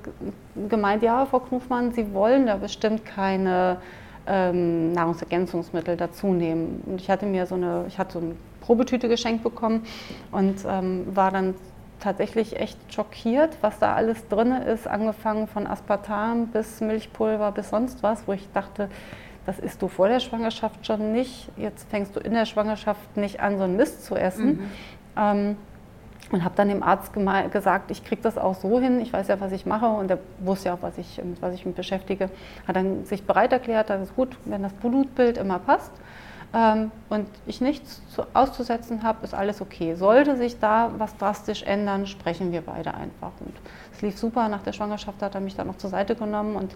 gemeint, 0.68 1.02
ja, 1.02 1.24
Frau 1.26 1.40
Knufmann, 1.40 1.92
Sie 1.92 2.12
wollen 2.12 2.46
da 2.46 2.56
bestimmt 2.56 3.04
keine 3.04 3.78
ähm, 4.26 4.92
Nahrungsergänzungsmittel 4.92 5.96
dazu 5.96 6.28
nehmen. 6.28 6.82
Und 6.86 7.00
ich 7.00 7.10
hatte 7.10 7.26
mir 7.26 7.46
so 7.46 7.54
eine, 7.54 7.86
ich 7.88 7.98
hatte 7.98 8.14
so 8.14 8.18
eine 8.18 8.36
Probetüte 8.60 9.08
geschenkt 9.08 9.42
bekommen 9.42 9.84
und 10.30 10.64
ähm, 10.68 11.06
war 11.16 11.30
dann 11.30 11.54
tatsächlich 12.00 12.60
echt 12.60 12.78
schockiert, 12.92 13.56
was 13.62 13.78
da 13.78 13.94
alles 13.94 14.28
drin 14.28 14.52
ist, 14.52 14.86
angefangen 14.86 15.48
von 15.48 15.66
Aspartam 15.66 16.48
bis 16.48 16.80
Milchpulver 16.80 17.52
bis 17.52 17.70
sonst 17.70 18.02
was, 18.02 18.28
wo 18.28 18.32
ich 18.32 18.46
dachte, 18.52 18.90
das 19.46 19.58
isst 19.58 19.80
du 19.80 19.88
vor 19.88 20.08
der 20.08 20.20
Schwangerschaft 20.20 20.86
schon 20.86 21.12
nicht, 21.12 21.48
jetzt 21.56 21.88
fängst 21.88 22.16
du 22.16 22.20
in 22.20 22.34
der 22.34 22.44
Schwangerschaft 22.46 23.16
nicht 23.16 23.40
an, 23.40 23.56
so 23.56 23.64
einen 23.64 23.76
Mist 23.76 24.04
zu 24.04 24.16
essen. 24.16 24.46
Mhm. 24.46 24.70
Ähm, 25.16 25.56
und 26.32 26.42
habe 26.42 26.56
dann 26.56 26.68
dem 26.68 26.82
Arzt 26.82 27.12
gesagt, 27.52 27.92
ich 27.92 28.04
kriege 28.04 28.20
das 28.20 28.36
auch 28.36 28.56
so 28.56 28.80
hin, 28.80 29.00
ich 29.00 29.12
weiß 29.12 29.28
ja, 29.28 29.40
was 29.40 29.52
ich 29.52 29.64
mache 29.64 29.86
und 29.86 30.10
er 30.10 30.18
wusste 30.40 30.70
ja 30.70 30.74
auch, 30.74 30.82
was 30.82 30.98
ich, 30.98 31.22
mit 31.22 31.40
was 31.40 31.54
ich 31.54 31.64
mich 31.64 31.76
beschäftige. 31.76 32.30
Hat 32.66 32.74
dann 32.74 33.04
sich 33.04 33.24
bereit 33.24 33.52
erklärt, 33.52 33.90
das 33.90 34.02
ist 34.02 34.16
gut, 34.16 34.36
wenn 34.44 34.64
das 34.64 34.72
Blutbild 34.72 35.38
immer 35.38 35.60
passt 35.60 35.92
ähm, 36.56 36.90
und 37.10 37.28
ich 37.46 37.60
nichts 37.60 38.00
zu, 38.14 38.24
auszusetzen 38.32 39.02
habe, 39.02 39.22
ist 39.24 39.34
alles 39.34 39.60
okay. 39.60 39.94
Sollte 39.94 40.36
sich 40.36 40.58
da 40.58 40.90
was 40.96 41.14
drastisch 41.18 41.62
ändern, 41.62 42.06
sprechen 42.06 42.50
wir 42.50 42.62
beide 42.62 42.94
einfach. 42.94 43.32
Und 43.40 43.54
es 43.92 44.00
lief 44.00 44.18
super. 44.18 44.48
Nach 44.48 44.62
der 44.62 44.72
Schwangerschaft 44.72 45.20
hat 45.20 45.34
er 45.34 45.42
mich 45.42 45.54
dann 45.54 45.66
noch 45.66 45.76
zur 45.76 45.90
Seite 45.90 46.14
genommen 46.14 46.56
und 46.56 46.74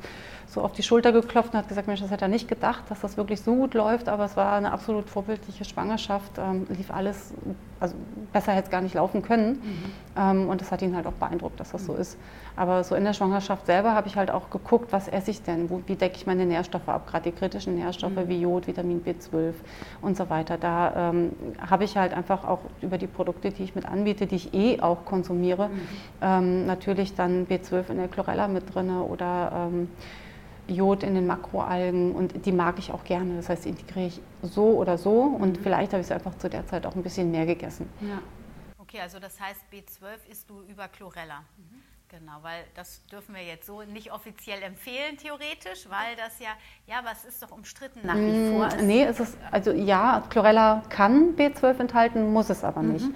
so 0.51 0.63
auf 0.63 0.73
die 0.73 0.83
Schulter 0.83 1.13
geklopft 1.13 1.53
und 1.53 1.59
hat 1.59 1.69
gesagt, 1.69 1.87
Mensch, 1.87 2.01
das 2.01 2.11
hätte 2.11 2.25
er 2.25 2.29
nicht 2.29 2.49
gedacht, 2.49 2.85
dass 2.89 3.01
das 3.01 3.17
wirklich 3.17 3.41
so 3.41 3.55
gut 3.55 3.75
läuft, 3.75 4.09
aber 4.09 4.25
es 4.25 4.37
war 4.37 4.55
eine 4.55 4.73
absolut 4.73 5.09
vorbildliche 5.09 5.65
Schwangerschaft, 5.65 6.33
ähm, 6.39 6.67
lief 6.69 6.91
alles, 6.91 7.33
also 7.79 7.95
besser 8.33 8.53
hätte 8.53 8.65
es 8.65 8.71
gar 8.71 8.81
nicht 8.81 8.95
laufen 8.95 9.23
können 9.23 9.53
mhm. 9.53 9.93
ähm, 10.17 10.49
und 10.49 10.61
das 10.61 10.73
hat 10.73 10.83
ihn 10.83 10.97
halt 10.97 11.07
auch 11.07 11.13
beeindruckt, 11.13 11.61
dass 11.61 11.71
das 11.71 11.87
so 11.87 11.93
mhm. 11.93 12.01
ist. 12.01 12.19
Aber 12.57 12.83
so 12.83 12.97
in 12.97 13.05
der 13.05 13.13
Schwangerschaft 13.13 13.67
selber 13.67 13.95
habe 13.95 14.09
ich 14.09 14.17
halt 14.17 14.31
auch 14.31 14.51
geguckt, 14.51 14.93
was 14.93 15.07
esse 15.07 15.31
ich 15.31 15.43
denn, 15.43 15.71
Wo, 15.71 15.83
wie 15.87 15.95
decke 15.95 16.17
ich 16.17 16.27
meine 16.27 16.45
Nährstoffe 16.47 16.89
ab, 16.89 17.07
gerade 17.07 17.31
die 17.31 17.37
kritischen 17.37 17.77
Nährstoffe 17.77 18.17
mhm. 18.17 18.29
wie 18.29 18.41
Jod, 18.41 18.67
Vitamin 18.67 19.03
B12 19.05 19.53
und 20.00 20.17
so 20.17 20.31
weiter. 20.31 20.59
Da 20.59 21.11
ähm, 21.11 21.33
habe 21.61 21.85
ich 21.85 21.97
halt 21.97 22.12
einfach 22.12 22.45
auch 22.45 22.61
über 22.81 22.99
die 22.99 23.07
Produkte, 23.07 23.50
die 23.50 23.65
ich 23.65 23.75
mit 23.75 23.87
anbiete, 23.87 24.27
die 24.27 24.37
ich 24.37 24.55
eh 24.55 24.81
auch 24.81 25.05
konsumiere, 25.05 25.69
mhm. 25.69 25.81
ähm, 26.23 26.67
natürlich 26.67 27.15
dann 27.15 27.47
B12 27.47 27.91
in 27.91 27.97
der 27.99 28.09
Chlorella 28.09 28.49
mit 28.49 28.75
drin 28.75 28.91
oder 28.91 29.69
ähm, 29.73 29.89
Jod 30.69 31.03
in 31.03 31.15
den 31.15 31.27
Makroalgen 31.27 32.12
und 32.12 32.47
die 32.47 32.53
mag 32.53 32.79
ich 32.79 32.93
auch 32.93 33.05
gerne. 33.05 33.37
Das 33.37 33.49
heißt, 33.49 33.65
die 33.65 33.71
integriere 33.71 34.07
ich 34.07 34.21
so 34.43 34.77
oder 34.77 34.99
so 34.99 35.23
und 35.23 35.59
mhm. 35.59 35.62
vielleicht 35.62 35.93
habe 35.93 36.00
ich 36.00 36.07
es 36.07 36.12
einfach 36.12 36.37
zu 36.39 36.49
der 36.49 36.67
Zeit 36.67 36.87
auch 36.87 36.95
ein 36.95 37.03
bisschen 37.03 37.31
mehr 37.31 37.47
gegessen. 37.47 37.89
Ja. 38.00 38.21
Okay, 38.79 39.00
also 39.00 39.19
das 39.19 39.39
heißt, 39.41 39.61
B12 39.73 40.31
isst 40.31 40.50
du 40.50 40.62
über 40.62 40.89
Chlorella. 40.89 41.41
Mhm. 41.57 41.89
Genau, 42.11 42.38
weil 42.43 42.64
das 42.75 43.07
dürfen 43.07 43.37
wir 43.37 43.45
jetzt 43.45 43.67
so 43.67 43.83
nicht 43.83 44.12
offiziell 44.12 44.61
empfehlen, 44.64 45.17
theoretisch, 45.17 45.88
weil 45.88 46.17
das 46.17 46.40
ja, 46.40 46.49
ja, 46.88 47.05
was 47.05 47.25
ist 47.25 47.40
doch 47.40 47.52
umstritten 47.52 48.00
nach 48.02 48.17
wie 48.17 48.50
mm, 48.50 48.57
vor. 48.57 48.67
Ist 48.67 48.81
nee, 48.81 49.05
es 49.05 49.21
ist, 49.21 49.38
also 49.52 49.71
ja, 49.71 50.25
Chlorella 50.29 50.83
kann 50.88 51.37
B12 51.37 51.79
enthalten, 51.79 52.33
muss 52.33 52.50
es 52.50 52.64
aber 52.64 52.83
nicht. 52.83 53.07
Mhm. 53.07 53.14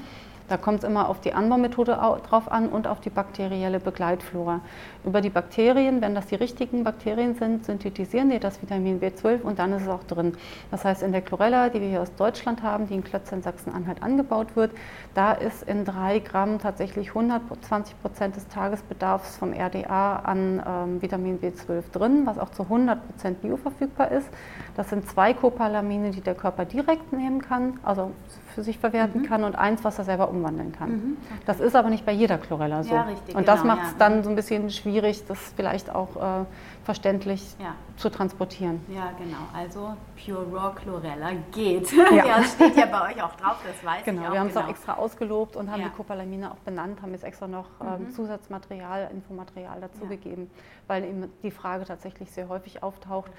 Da 0.49 0.59
kommt 0.59 0.81
es 0.81 0.85
immer 0.85 1.09
auf 1.09 1.21
die 1.21 1.33
Anbaumethode 1.33 1.93
drauf 2.29 2.53
an 2.53 2.69
und 2.69 2.87
auf 2.87 3.01
die 3.01 3.09
bakterielle 3.09 3.81
Begleitflora. 3.81 4.61
Über 5.05 5.23
die 5.23 5.31
Bakterien, 5.31 6.03
wenn 6.03 6.15
das 6.15 6.27
die 6.27 6.35
richtigen 6.35 6.85
Bakterien 6.85 7.35
sind, 7.35 7.65
synthetisieren 7.65 8.29
die 8.29 8.39
das 8.39 8.61
Vitamin 8.61 9.01
B12 9.01 9.41
und 9.41 9.59
dann 9.59 9.73
ist 9.73 9.83
es 9.83 9.89
auch 9.89 10.05
drin. 10.05 10.37
Das 10.71 10.85
heißt, 10.85 11.03
in 11.03 11.13
der 11.13 11.23
Chlorella, 11.23 11.71
die 11.71 11.81
wir 11.81 11.89
hier 11.89 12.03
aus 12.03 12.15
Deutschland 12.15 12.63
haben, 12.63 12.87
die 12.89 12.95
in 12.95 13.05
Klötzer 13.05 13.37
in 13.37 13.43
Sachsen-Anhalt 13.43 14.03
angebaut 14.03 14.55
wird, 14.55 14.73
da 15.15 15.33
ist 15.33 15.63
in 15.63 15.87
drei 15.87 16.19
Gramm 16.19 16.59
tatsächlich 16.59 17.09
120 17.09 18.01
Prozent 18.03 18.37
des 18.37 18.47
Tagesbedarfs 18.49 19.39
vom 19.39 19.55
RDA 19.55 20.17
an 20.17 20.63
ähm, 20.67 21.03
Vitamin 21.03 21.41
B12 21.41 21.91
drin, 21.91 22.27
was 22.27 22.39
auch 22.39 22.51
zu 22.51 22.65
100 22.65 23.07
Prozent 23.07 23.41
bioverfügbar 23.41 24.11
ist. 24.11 24.29
Das 24.77 24.91
sind 24.91 25.09
zwei 25.09 25.33
Copalamine, 25.33 26.11
die 26.11 26.21
der 26.21 26.35
Körper 26.35 26.67
direkt 26.67 27.15
nehmen 27.15 27.41
kann, 27.41 27.79
also 27.83 28.13
für 28.55 28.63
sich 28.63 28.79
verwerten 28.79 29.23
mhm. 29.23 29.27
kann 29.27 29.45
und 29.45 29.57
eins, 29.57 29.85
was 29.85 29.99
er 29.99 30.05
selber 30.05 30.29
umwandeln 30.29 30.73
kann. 30.73 30.91
Mhm. 30.91 31.17
Das 31.45 31.61
ist 31.61 31.75
aber 31.75 31.91
nicht 31.91 32.07
bei 32.07 32.13
jeder 32.13 32.39
Chlorella 32.39 32.85
so. 32.85 32.95
Ja, 32.95 33.03
richtig, 33.03 33.35
und 33.35 33.49
das 33.49 33.63
genau, 33.63 33.75
macht 33.75 33.87
es 33.87 33.93
ja. 33.93 33.99
dann 33.99 34.23
so 34.23 34.31
ein 34.31 34.37
bisschen 34.37 34.71
schwierig, 34.71 35.25
das 35.27 35.39
vielleicht 35.57 35.95
auch 35.95 36.17
äh, 36.17 36.45
verständlich 36.85 37.57
ja. 37.59 37.75
zu 37.97 38.11
transportieren. 38.11 38.81
Ja, 38.89 39.11
genau. 39.19 39.39
Also 39.53 39.97
Pure 40.25 40.47
Raw 40.53 40.75
Chlorella 40.75 41.33
geht. 41.53 41.93
Ja, 41.93 42.13
ja 42.15 42.45
steht 42.45 42.77
ja 42.77 42.87
bei 42.87 43.13
euch 43.13 43.23
auch 43.23 43.35
drauf, 43.35 43.57
das 43.67 43.85
weiß 43.85 44.05
genau, 44.05 44.23
ich 44.23 44.29
auch. 44.29 44.33
Wir 44.33 44.41
haben 44.41 44.47
es 44.49 44.55
genau. 44.55 44.67
auch 44.67 44.71
extra 44.71 44.95
ausgelobt 44.95 45.57
und 45.57 45.71
haben 45.71 45.83
die 45.83 45.91
Copalamine 45.91 46.53
auch 46.53 46.59
benannt, 46.59 47.03
haben 47.03 47.13
jetzt 47.13 47.25
extra 47.25 47.49
noch 47.49 47.67
ähm, 47.81 48.05
mhm. 48.05 48.11
Zusatzmaterial, 48.11 49.11
Infomaterial 49.13 49.81
dazu 49.81 50.07
gegeben, 50.07 50.51
weil 50.87 51.05
eben 51.05 51.33
die 51.43 51.51
Frage 51.51 51.85
tatsächlich 51.85 52.31
sehr 52.31 52.49
häufig 52.49 52.83
auftaucht 52.83 53.31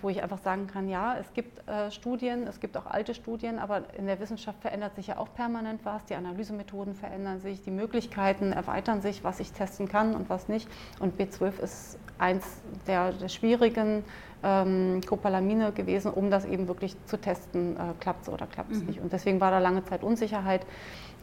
wo 0.00 0.10
ich 0.10 0.22
einfach 0.22 0.38
sagen 0.38 0.66
kann, 0.66 0.88
ja, 0.88 1.16
es 1.18 1.32
gibt 1.32 1.66
äh, 1.66 1.90
Studien, 1.90 2.46
es 2.46 2.60
gibt 2.60 2.76
auch 2.76 2.86
alte 2.86 3.14
Studien, 3.14 3.58
aber 3.58 3.82
in 3.96 4.06
der 4.06 4.20
Wissenschaft 4.20 4.60
verändert 4.60 4.94
sich 4.96 5.08
ja 5.08 5.18
auch 5.18 5.32
permanent 5.34 5.80
was, 5.84 6.04
die 6.04 6.14
Analysemethoden 6.14 6.94
verändern 6.94 7.40
sich, 7.40 7.62
die 7.62 7.70
Möglichkeiten 7.70 8.52
erweitern 8.52 9.00
sich, 9.00 9.24
was 9.24 9.40
ich 9.40 9.52
testen 9.52 9.88
kann 9.88 10.14
und 10.14 10.28
was 10.28 10.48
nicht. 10.48 10.68
Und 11.00 11.18
B12 11.18 11.60
ist 11.60 11.98
eins 12.18 12.44
der, 12.86 13.12
der 13.12 13.28
schwierigen 13.28 14.04
ähm, 14.42 15.00
Copalamine 15.06 15.72
gewesen, 15.72 16.12
um 16.12 16.30
das 16.30 16.44
eben 16.44 16.68
wirklich 16.68 16.96
zu 17.06 17.16
testen, 17.16 17.76
äh, 17.76 17.94
klappt 17.98 18.22
es 18.22 18.28
oder 18.28 18.46
klappt 18.46 18.72
es 18.72 18.80
mhm. 18.80 18.86
nicht. 18.86 19.00
Und 19.00 19.12
deswegen 19.12 19.40
war 19.40 19.50
da 19.50 19.58
lange 19.58 19.84
Zeit 19.84 20.02
Unsicherheit, 20.02 20.66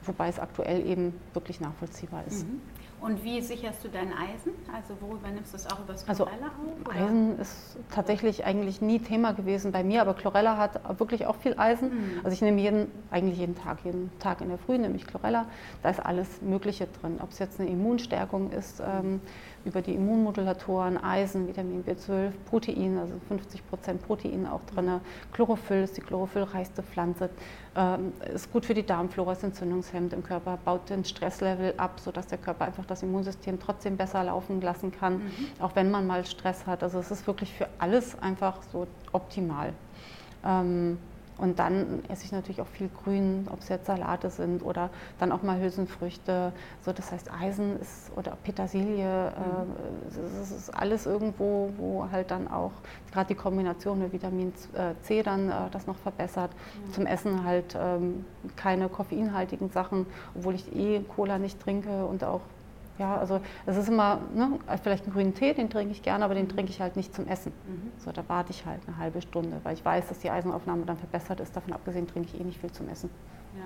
wobei 0.04 0.28
es 0.28 0.40
aktuell 0.40 0.86
eben 0.86 1.14
wirklich 1.34 1.62
nachvollziehbar 1.62 2.24
ist. 2.28 2.48
Mhm. 2.48 2.62
Und 3.02 3.24
wie 3.24 3.42
sicherst 3.42 3.84
du 3.84 3.90
dein 3.90 4.14
Eisen? 4.14 4.54
Also 4.74 4.96
worüber 5.00 5.30
nimmst 5.30 5.54
du 5.54 5.58
es 5.58 5.68
auch 5.68 5.80
übers 5.80 6.08
also 6.08 6.26
Chlorella 6.26 6.48
auf? 6.48 6.88
Oder? 6.88 7.06
Eisen 7.06 7.40
ist 7.40 7.78
tatsächlich 7.92 8.46
eigentlich 8.46 8.82
nie 8.82 9.00
Thema 9.00 9.34
gewesen 9.34 9.72
bei 9.72 9.84
mir, 9.84 10.02
aber 10.02 10.14
Chlorella 10.14 10.58
hat 10.58 11.00
wirklich 11.00 11.28
auch 11.28 11.36
viel 11.36 11.54
Eisen. 11.58 11.90
Mhm. 11.90 12.20
Also 12.24 12.34
ich 12.34 12.42
nehme 12.42 12.60
jeden, 12.62 12.88
eigentlich 13.12 13.38
jeden 13.38 13.56
Tag, 13.56 13.80
jeden 13.84 14.12
Tag 14.20 14.42
in 14.42 14.50
der 14.50 14.58
Früh 14.58 14.78
nehme 14.78 14.96
ich 14.96 15.06
Chlorella. 15.06 15.46
Da 15.84 15.90
ist 15.90 16.04
alles 16.04 16.42
Mögliche 16.42 16.88
drin. 17.02 17.20
Ob 17.22 17.32
es 17.32 17.40
jetzt 17.40 17.60
eine 17.60 17.70
Immunstärkung 17.70 18.52
ist, 18.52 18.80
ähm, 18.80 19.22
über 19.66 19.82
die 19.82 19.96
Immunmodulatoren, 19.96 21.04
Eisen, 21.04 21.48
Vitamin 21.48 21.84
B12, 21.84 22.32
Protein, 22.50 22.98
also 22.98 23.14
50 23.28 23.68
Prozent 23.68 24.06
Protein 24.06 24.48
auch 24.48 24.62
drin. 24.66 25.02
Chlorophyll 25.34 25.84
ist 25.84 25.98
die 25.98 26.02
chlorophyllreichste 26.02 26.84
Pflanze, 26.84 27.30
ähm, 27.76 28.14
ist 28.34 28.52
gut 28.54 28.66
für 28.66 28.76
die 28.76 28.86
Darmflora, 28.86 29.34
ist 29.34 29.44
entzündungshemmend 29.44 30.14
im 30.14 30.24
Körper, 30.24 30.58
baut 30.64 30.90
den 30.90 31.04
Stresslevel 31.04 31.74
ab, 31.78 32.00
sodass 32.00 32.28
der 32.28 32.38
Körper 32.38 32.66
einfach 32.66 32.86
das 32.86 33.04
Immunsystem 33.04 33.60
trotzdem 33.60 33.98
besser 33.98 34.24
laufen 34.24 34.62
lassen 34.62 34.92
kann, 34.92 35.16
mhm. 35.16 35.32
auch 35.60 35.76
wenn 35.76 35.90
man 35.92 36.06
mal 36.06 36.26
Stress 36.26 36.68
hat. 36.68 36.84
Also 36.84 37.00
es 37.00 37.12
ist 37.12 37.26
wirklich 37.28 37.52
für 37.52 37.68
alles 37.80 38.18
einfach 38.22 38.62
so 38.72 38.88
optimal. 39.12 39.74
Ähm, 40.46 41.00
und 41.38 41.60
dann 41.60 42.04
esse 42.08 42.26
ich 42.26 42.32
natürlich 42.32 42.62
auch 42.62 42.68
viel 42.68 42.90
Grün, 43.04 43.48
ob 43.52 43.60
es 43.60 43.70
jetzt 43.70 43.88
Salate 43.88 44.30
sind 44.30 44.64
oder 44.64 44.90
dann 45.20 45.32
auch 45.32 45.44
mal 45.44 45.60
Hülsenfrüchte. 45.60 46.54
So, 46.82 46.94
das 46.94 47.12
heißt, 47.12 47.30
Eisen 47.32 47.80
ist 47.80 48.12
oder 48.16 48.38
Petersilie, 48.44 49.32
mhm. 49.32 50.18
äh, 50.18 50.40
das 50.40 50.52
ist 50.52 50.70
alles 50.74 51.06
irgendwo, 51.06 51.72
wo 51.78 52.08
halt 52.12 52.32
dann 52.32 52.48
auch 52.48 52.72
gerade 53.12 53.28
die 53.28 53.36
Kombination 53.36 54.00
mit 54.00 54.14
Vitamin 54.14 54.54
C 55.02 55.24
dann 55.24 55.50
äh, 55.50 55.54
das 55.72 55.88
noch 55.88 55.98
verbessert. 55.98 56.52
Mhm. 56.54 56.94
Zum 56.94 57.06
Essen 57.06 57.44
halt 57.44 57.78
ähm, 57.80 58.26
keine 58.56 58.88
koffeinhaltigen 58.90 59.70
Sachen, 59.70 60.06
obwohl 60.36 60.56
ich 60.56 60.76
eh 60.76 61.02
Cola 61.02 61.38
nicht 61.38 61.60
trinke 61.60 62.06
und 62.06 62.24
auch 62.24 62.42
ja, 62.98 63.18
also 63.18 63.42
es 63.66 63.78
ist 63.78 63.90
immer, 63.90 64.20
ne, 64.34 64.60
vielleicht 64.82 65.04
einen 65.04 65.14
grünen 65.14 65.34
Tee, 65.34 65.54
den 65.54 65.70
trinke 65.70 65.92
ich 65.92 66.02
gerne, 66.02 66.24
aber 66.24 66.34
den 66.34 66.48
trinke 66.48 66.72
ich 66.72 66.80
halt 66.80 66.96
nicht 66.96 67.14
zum 67.14 67.28
Essen. 67.28 67.52
Mhm. 67.68 67.92
So, 67.98 68.12
da 68.12 68.24
warte 68.28 68.52
ich 68.52 68.66
halt 68.66 68.82
eine 68.88 68.98
halbe 68.98 69.22
Stunde, 69.22 69.60
weil 69.64 69.74
ich 69.74 69.84
weiß, 69.84 70.08
dass 70.08 70.20
die 70.20 70.30
Eisenaufnahme 70.30 70.86
dann 70.86 70.98
verbessert 70.98 71.40
ist. 71.40 71.56
Davon 71.56 71.74
abgesehen 71.74 72.08
trinke 72.08 72.30
ich 72.34 72.40
eh 72.40 72.44
nicht 72.44 72.60
viel 72.60 72.72
zum 72.72 72.88
Essen. 72.90 73.10
Ja. 73.58 73.66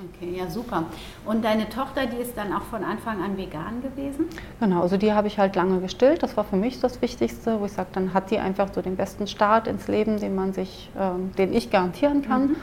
Okay, 0.00 0.36
ja 0.36 0.48
super. 0.48 0.84
Und 1.24 1.44
deine 1.44 1.68
Tochter, 1.68 2.06
die 2.06 2.18
ist 2.18 2.36
dann 2.36 2.52
auch 2.52 2.62
von 2.62 2.84
Anfang 2.84 3.20
an 3.20 3.36
vegan 3.36 3.82
gewesen? 3.82 4.26
Genau, 4.60 4.82
also 4.82 4.96
die 4.96 5.12
habe 5.12 5.26
ich 5.26 5.38
halt 5.38 5.56
lange 5.56 5.80
gestillt. 5.80 6.22
Das 6.22 6.36
war 6.36 6.44
für 6.44 6.56
mich 6.56 6.80
das 6.80 7.02
Wichtigste, 7.02 7.60
wo 7.60 7.64
ich 7.64 7.72
sage, 7.72 7.88
dann 7.92 8.14
hat 8.14 8.30
die 8.30 8.38
einfach 8.38 8.72
so 8.72 8.80
den 8.80 8.94
besten 8.96 9.26
Start 9.26 9.66
ins 9.66 9.88
Leben, 9.88 10.18
den 10.18 10.36
man 10.36 10.52
sich, 10.52 10.90
ähm, 10.96 11.32
den 11.36 11.52
ich 11.52 11.70
garantieren 11.70 12.22
kann. 12.22 12.48
Mhm. 12.50 12.56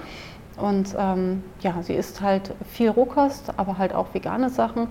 Und 0.58 0.96
ähm, 0.98 1.44
ja, 1.60 1.82
sie 1.82 1.94
isst 1.94 2.22
halt 2.22 2.54
viel 2.72 2.90
Rohkost, 2.90 3.54
aber 3.58 3.78
halt 3.78 3.94
auch 3.94 4.14
vegane 4.14 4.50
Sachen. 4.50 4.88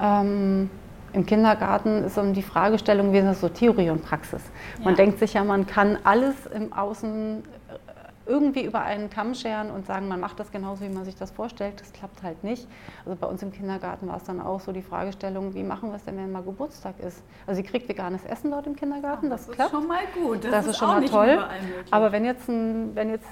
Ähm, 0.00 0.70
Im 1.12 1.26
Kindergarten 1.26 2.04
ist 2.04 2.18
um 2.18 2.32
die 2.32 2.42
Fragestellung 2.42 3.12
gewesen, 3.12 3.34
so 3.34 3.48
Theorie 3.48 3.90
und 3.90 4.02
Praxis. 4.02 4.42
Man 4.80 4.94
ja. 4.94 4.96
denkt 4.96 5.18
sich 5.20 5.34
ja, 5.34 5.44
man 5.44 5.66
kann 5.66 5.98
alles 6.02 6.34
im 6.46 6.72
Außen 6.72 7.44
äh, 7.44 8.30
irgendwie 8.30 8.64
über 8.64 8.80
einen 8.80 9.10
Kamm 9.10 9.34
scheren 9.34 9.70
und 9.70 9.86
sagen, 9.86 10.08
man 10.08 10.18
macht 10.18 10.40
das 10.40 10.50
genauso, 10.50 10.84
wie 10.84 10.88
man 10.88 11.04
sich 11.04 11.14
das 11.14 11.30
vorstellt. 11.30 11.80
Das 11.80 11.92
klappt 11.92 12.22
halt 12.22 12.42
nicht. 12.42 12.66
Also 13.04 13.16
bei 13.20 13.28
uns 13.28 13.42
im 13.42 13.52
Kindergarten 13.52 14.08
war 14.08 14.16
es 14.16 14.24
dann 14.24 14.40
auch 14.40 14.60
so 14.60 14.72
die 14.72 14.82
Fragestellung, 14.82 15.54
wie 15.54 15.62
machen 15.62 15.90
wir 15.90 15.96
es 15.96 16.04
denn, 16.04 16.16
wenn 16.16 16.32
mal 16.32 16.42
Geburtstag 16.42 16.98
ist? 16.98 17.22
Also 17.46 17.62
sie 17.62 17.68
kriegt 17.68 17.88
veganes 17.88 18.24
Essen 18.24 18.50
dort 18.50 18.66
im 18.66 18.74
Kindergarten, 18.74 19.30
das, 19.30 19.46
das 19.46 19.54
klappt. 19.54 19.72
Das 19.72 19.80
ist 19.80 19.86
schon 19.86 19.88
mal 19.88 20.04
gut. 20.14 20.44
Das, 20.44 20.50
das 20.50 20.64
ist, 20.64 20.70
ist, 20.72 20.78
schon 20.78 20.88
mal 20.88 21.04
toll. 21.04 21.44
Aber 21.92 22.10
wenn 22.10 22.24
jetzt, 22.24 22.48
ein, 22.48 22.96
wenn 22.96 23.10
jetzt 23.10 23.28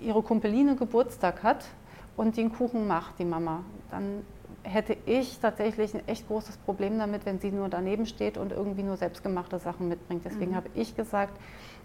ihre 0.00 0.22
Kumpeline 0.22 0.76
Geburtstag 0.76 1.42
hat 1.42 1.64
und 2.16 2.38
einen 2.38 2.52
Kuchen 2.52 2.86
macht, 2.86 3.18
die 3.18 3.24
Mama, 3.24 3.64
dann 3.90 4.22
hätte 4.64 4.96
ich 5.06 5.38
tatsächlich 5.38 5.94
ein 5.94 6.06
echt 6.08 6.26
großes 6.26 6.56
Problem 6.58 6.98
damit, 6.98 7.26
wenn 7.26 7.38
sie 7.38 7.52
nur 7.52 7.68
daneben 7.68 8.06
steht 8.06 8.36
und 8.36 8.50
irgendwie 8.50 8.82
nur 8.82 8.96
selbstgemachte 8.96 9.58
Sachen 9.58 9.88
mitbringt. 9.88 10.24
Deswegen 10.24 10.52
mhm. 10.52 10.56
habe 10.56 10.68
ich 10.74 10.96
gesagt, 10.96 11.38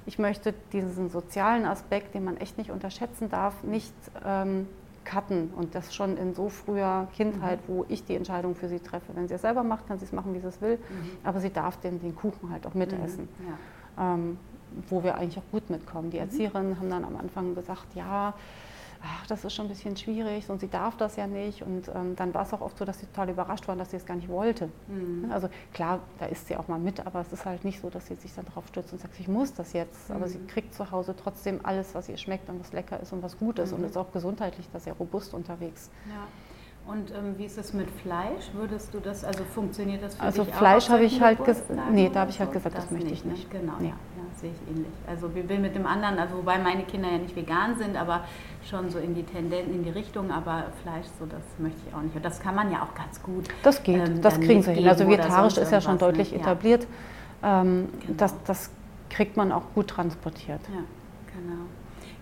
ich 0.06 0.18
möchte 0.18 0.54
diesen 0.74 1.10
sozialen 1.10 1.66
Aspekt, 1.66 2.16
den 2.16 2.24
man 2.24 2.38
echt 2.38 2.58
nicht 2.58 2.72
unterschätzen 2.72 3.30
darf, 3.30 3.64
nicht 3.64 3.94
ähm, 4.26 4.68
cutten 5.06 5.52
und 5.56 5.76
das 5.76 5.94
schon 5.94 6.18
in 6.18 6.34
so 6.34 6.50
früher 6.50 7.08
Kindheit, 7.16 7.60
mhm. 7.68 7.74
wo 7.74 7.86
ich 7.90 8.06
die 8.06 8.16
Entscheidung 8.16 8.56
für 8.56 8.70
sie 8.70 8.80
treffe. 8.80 9.14
Wenn 9.14 9.28
sie 9.28 9.36
es 9.36 9.42
selber 9.42 9.64
macht, 9.64 9.88
kann 9.88 10.00
sie 10.00 10.06
es 10.06 10.12
machen, 10.12 10.34
wie 10.34 10.40
sie 10.40 10.48
es 10.48 10.62
will, 10.62 10.78
mhm. 10.78 11.12
aber 11.24 11.40
sie 11.40 11.52
darf 11.52 11.78
den, 11.78 12.00
den 12.00 12.16
Kuchen 12.16 12.50
halt 12.52 12.66
auch 12.66 12.74
mitessen. 12.74 13.28
Mhm. 13.40 13.48
Ja. 13.48 14.14
Ähm, 14.14 14.38
wo 14.88 15.04
wir 15.04 15.16
eigentlich 15.16 15.38
auch 15.40 15.52
gut 15.52 15.70
mitkommen. 15.70 16.12
Die 16.12 16.18
mhm. 16.18 16.24
Erzieherinnen 16.24 16.80
haben 16.80 16.90
dann 16.90 17.04
am 17.04 17.18
Anfang 17.18 17.56
gesagt, 17.56 17.96
ja, 17.96 18.34
ach, 19.02 19.28
das 19.28 19.46
ist 19.46 19.54
schon 19.54 19.66
ein 19.66 19.70
bisschen 19.70 19.96
schwierig 19.96 20.50
und 20.50 20.60
sie 20.60 20.68
darf 20.68 20.98
das 20.98 21.16
ja 21.16 21.28
nicht. 21.28 21.62
Und 21.62 21.88
ähm, 21.94 22.16
dann 22.16 22.34
war 22.34 22.44
es 22.44 22.54
auch 22.54 22.62
oft 22.62 22.78
so, 22.78 22.86
dass 22.86 23.00
sie 23.00 23.06
total 23.08 23.30
überrascht 23.30 23.68
waren, 23.68 23.78
dass 23.78 23.92
sie 23.92 23.98
es 23.98 24.06
gar 24.06 24.16
nicht 24.16 24.30
wollte. 24.30 24.70
Mhm. 24.88 25.32
Also 25.32 25.50
klar, 25.74 26.00
da 26.20 26.26
ist 26.26 26.48
sie 26.48 26.58
auch 26.58 26.68
mal 26.68 26.80
mit, 26.80 27.06
aber 27.06 27.22
es 27.22 27.32
ist 27.32 27.46
halt 27.46 27.64
nicht 27.66 27.80
so, 27.80 27.90
dass 27.90 28.08
sie 28.08 28.16
sich 28.16 28.34
dann 28.34 28.46
drauf 28.46 28.68
stürzt 28.68 28.92
und 28.94 29.00
sagt, 29.00 29.20
ich 29.20 29.28
muss 29.28 29.54
das 29.54 29.74
jetzt. 29.74 30.10
Mhm. 30.10 30.16
Aber 30.16 30.28
sie 30.28 30.40
kriegt 30.48 30.74
zu 30.74 30.92
Hause 30.92 31.16
trotzdem 31.22 31.60
alles, 31.64 31.96
was 31.96 32.10
ihr 32.10 32.18
schmeckt 32.18 32.50
und 32.50 32.60
was 32.60 32.74
lecker 32.74 33.00
ist 33.00 33.14
und 33.14 33.24
was 33.24 33.38
gut 33.38 33.60
ist 33.60 33.72
mhm. 33.72 33.80
und 33.80 33.84
ist 33.86 33.98
auch 33.98 34.12
gesundheitlich 34.12 34.68
da 34.72 34.80
sehr 34.80 34.94
robust 34.94 35.34
unterwegs. 35.34 35.90
Ja. 36.10 36.28
Und 36.92 37.12
ähm, 37.12 37.38
wie 37.38 37.46
ist 37.46 37.58
es 37.58 37.74
mit 37.74 37.90
Fleisch? 37.92 38.50
Würdest 38.54 38.94
du 38.94 39.00
das, 39.00 39.24
also 39.24 39.44
funktioniert 39.44 40.02
das 40.02 40.16
für 40.16 40.24
also 40.24 40.44
dich 40.44 40.56
Fleisch 40.56 40.90
habe 40.90 41.04
ich 41.04 41.22
halt 41.22 41.44
gesagt, 41.44 41.70
nee, 41.92 42.10
da 42.12 42.22
habe 42.22 42.32
ich 42.32 42.40
halt 42.40 42.52
gesagt, 42.52 42.76
das, 42.76 42.86
das 42.86 42.92
möchte 42.92 43.12
ich 43.12 43.24
nicht. 43.26 43.52
Genau, 43.52 43.74
nee. 43.80 43.90
ja, 43.90 43.94
sehe 44.40 44.52
ich 44.52 44.70
ähnlich. 44.70 44.92
Also 45.08 45.34
wir 45.34 45.48
will 45.50 45.60
mit 45.60 45.76
dem 45.76 45.86
anderen, 45.86 46.20
also 46.20 46.38
wobei 46.38 46.58
meine 46.58 46.84
Kinder 46.84 47.10
ja 47.10 47.18
nicht 47.18 47.36
vegan 47.36 47.76
sind, 47.78 47.96
aber 47.96 48.26
schon 48.68 48.90
so 48.90 49.00
in 49.00 49.16
die 49.16 49.24
Tendenz, 49.24 49.68
in 49.68 49.84
die 49.84 49.90
Richtung, 49.90 50.32
aber 50.32 50.66
Fleisch, 50.84 51.08
so 51.20 51.26
das 51.26 51.42
möchte 51.58 51.80
ich 51.88 51.94
auch 51.94 52.02
nicht. 52.02 52.16
Und 52.16 52.24
das 52.24 52.40
kann 52.40 52.56
man 52.56 52.72
ja 52.72 52.84
auch 52.84 52.96
ganz 52.96 53.22
gut. 53.22 53.48
Das 53.64 53.84
geht, 53.84 54.08
ähm, 54.08 54.22
das 54.22 54.40
kriegen 54.40 54.62
sie 54.62 54.74
hin. 54.74 54.88
Also 54.88 55.08
vegetarisch 55.08 55.58
ist 55.58 55.72
ja 55.72 55.82
schon 55.82 55.98
deutlich 55.98 56.32
ne? 56.32 56.40
etabliert. 56.40 56.88
Ähm, 57.42 57.90
genau. 58.02 58.14
das, 58.18 58.36
das 58.44 58.70
kriegt 59.10 59.38
man 59.38 59.52
auch 59.52 59.64
gut 59.74 59.88
transportiert. 59.88 60.62
Ja, 60.68 60.84
genau. 61.34 61.66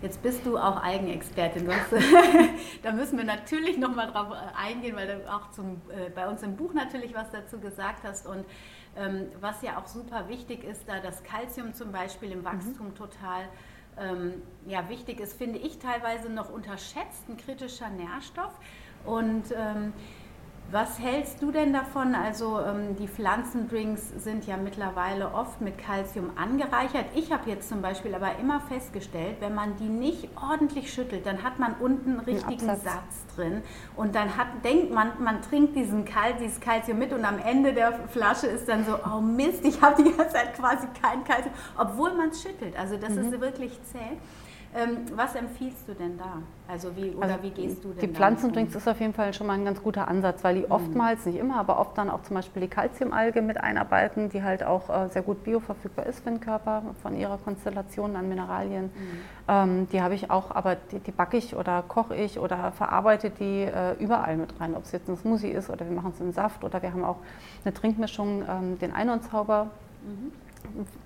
Jetzt 0.01 0.21
bist 0.21 0.45
du 0.45 0.59
auch 0.59 0.83
Algenexpertin. 0.83 1.67
da 2.83 2.91
müssen 2.91 3.17
wir 3.17 3.25
natürlich 3.25 3.79
nochmal 3.79 4.12
drauf 4.12 4.27
eingehen, 4.55 4.95
weil 4.95 5.07
du 5.07 5.33
auch 5.33 5.50
zum, 5.50 5.81
äh, 5.89 6.12
bei 6.13 6.27
uns 6.27 6.43
im 6.43 6.55
Buch 6.55 6.74
natürlich 6.74 7.15
was 7.15 7.31
dazu 7.31 7.57
gesagt 7.57 8.03
hast. 8.03 8.27
Und 8.27 8.45
ähm, 8.97 9.27
was 9.39 9.61
ja 9.61 9.77
auch 9.77 9.87
super 9.87 10.27
wichtig 10.29 10.63
ist, 10.63 10.87
da 10.87 10.99
das 10.99 11.23
Kalzium 11.23 11.73
zum 11.73 11.91
Beispiel 11.91 12.31
im 12.31 12.43
Wachstum 12.43 12.87
mhm. 12.87 12.95
total 12.95 13.47
ähm, 13.99 14.41
ja, 14.67 14.89
wichtig 14.89 15.19
ist, 15.19 15.37
finde 15.37 15.59
ich 15.59 15.79
teilweise 15.79 16.29
noch 16.29 16.49
unterschätzt, 16.49 17.27
ein 17.29 17.37
kritischer 17.37 17.89
Nährstoff. 17.89 18.53
Und 19.05 19.45
ähm, 19.55 19.93
was 20.71 21.00
hältst 21.00 21.41
du 21.41 21.51
denn 21.51 21.71
davon? 21.71 22.13
Also 22.13 22.59
ähm, 22.59 22.95
die 22.97 23.07
Pflanzendrinks 23.07 24.12
sind 24.17 24.45
ja 24.45 24.57
mittlerweile 24.57 25.33
oft 25.33 25.62
mit 25.62 25.77
Kalzium 25.77 26.31
angereichert. 26.36 27.05
Ich 27.15 27.31
habe 27.31 27.50
jetzt 27.50 27.69
zum 27.69 27.81
Beispiel 27.81 28.13
aber 28.13 28.38
immer 28.39 28.59
festgestellt, 28.59 29.38
wenn 29.39 29.55
man 29.55 29.77
die 29.77 29.88
nicht 29.88 30.29
ordentlich 30.36 30.91
schüttelt, 30.91 31.25
dann 31.25 31.43
hat 31.43 31.57
man 31.57 31.75
unten 31.79 32.12
einen 32.12 32.19
richtigen 32.19 32.67
Satz 32.67 33.25
drin 33.36 33.62
und 33.95 34.13
dann 34.15 34.36
hat, 34.36 34.47
denkt 34.63 34.93
man, 34.93 35.12
man 35.24 35.41
trinkt 35.41 35.75
diesen 35.75 36.03
Kal 36.03 36.33
dieses 36.33 36.59
Kalzium 36.59 37.00
mit 37.00 37.13
und 37.13 37.24
am 37.24 37.39
Ende 37.39 37.74
der 37.74 37.93
Flasche 38.09 38.47
ist 38.47 38.67
dann 38.67 38.86
so, 38.86 38.97
oh 39.05 39.21
Mist, 39.21 39.63
ich 39.63 39.81
habe 39.81 40.03
die 40.03 40.12
ganze 40.12 40.33
Zeit 40.33 40.53
quasi 40.55 40.88
kein 41.01 41.24
Kalzium, 41.24 41.53
obwohl 41.77 42.13
man 42.13 42.29
es 42.29 42.41
schüttelt. 42.41 42.77
Also 42.77 42.97
das 42.97 43.12
mhm. 43.12 43.33
ist 43.33 43.39
wirklich 43.39 43.79
zäh. 43.83 44.17
Ähm, 44.77 44.98
was 45.15 45.34
empfiehlst 45.34 45.88
du 45.88 45.93
denn 45.93 46.19
da? 46.19 46.43
Also 46.67 46.96
wie, 46.96 47.10
oder 47.10 47.29
also 47.29 47.41
wie 47.41 47.50
gehst 47.50 47.84
du 47.84 47.89
denn 47.89 48.00
Die 48.00 48.07
Pflanzendrinks 48.07 48.75
ist 48.75 48.88
auf 48.88 49.00
jeden 49.00 49.13
Fall 49.13 49.34
schon 49.34 49.48
mal 49.48 49.53
ein 49.53 49.65
ganz 49.65 49.81
guter 49.81 50.07
Ansatz, 50.07 50.43
weil 50.43 50.55
die 50.55 50.65
mhm. 50.65 50.72
oftmals, 50.72 51.25
nicht 51.25 51.39
immer, 51.39 51.57
aber 51.57 51.79
oft 51.79 51.98
dann 51.98 52.12
auch 52.12 52.22
zum 52.22 52.36
Beispiel 52.36 52.62
die 52.62 52.67
Calciumalge 52.67 53.41
mit 53.41 53.57
einarbeiten, 53.57 54.29
die 54.29 54.43
halt 54.43 54.63
auch 54.63 54.89
äh, 54.89 55.10
sehr 55.10 55.24
gut 55.24 55.43
bioverfügbar 55.43 56.05
ist 56.05 56.19
für 56.19 56.29
den 56.29 56.41
Körper, 56.41 56.84
von 57.01 57.17
ihrer 57.17 57.39
Konstellation 57.39 58.15
an 58.15 58.29
Mineralien. 58.29 58.86
Mhm. 58.86 58.89
Ähm, 59.48 59.88
die 59.91 60.01
habe 60.01 60.13
ich 60.13 60.29
auch, 60.29 60.51
aber 60.51 60.75
die, 60.75 61.00
die 61.00 61.12
backe 61.12 61.38
ich 61.38 61.55
oder 61.55 61.84
koche 61.88 62.15
ich 62.15 62.38
oder 62.38 62.72
verarbeite 62.72 63.31
die 63.31 63.63
äh, 63.63 63.93
überall 64.00 64.38
mit 64.38 64.60
rein, 64.60 64.75
ob 64.75 64.84
es 64.84 64.91
jetzt 64.91 65.10
ein 65.10 65.17
Smoothie 65.17 65.50
ist 65.50 65.72
oder 65.72 65.86
wir 65.89 65.96
machen 65.96 66.12
es 66.13 66.22
in 66.22 66.34
Saft 66.34 66.63
oder 66.63 66.84
wir 66.84 66.93
haben 66.93 67.03
auch 67.03 67.17
eine 67.65 67.74
Trinkmischung, 67.74 68.43
ähm, 68.48 68.77
den 68.77 68.93
Einhornzauber. 68.93 69.69
Mhm 70.03 70.31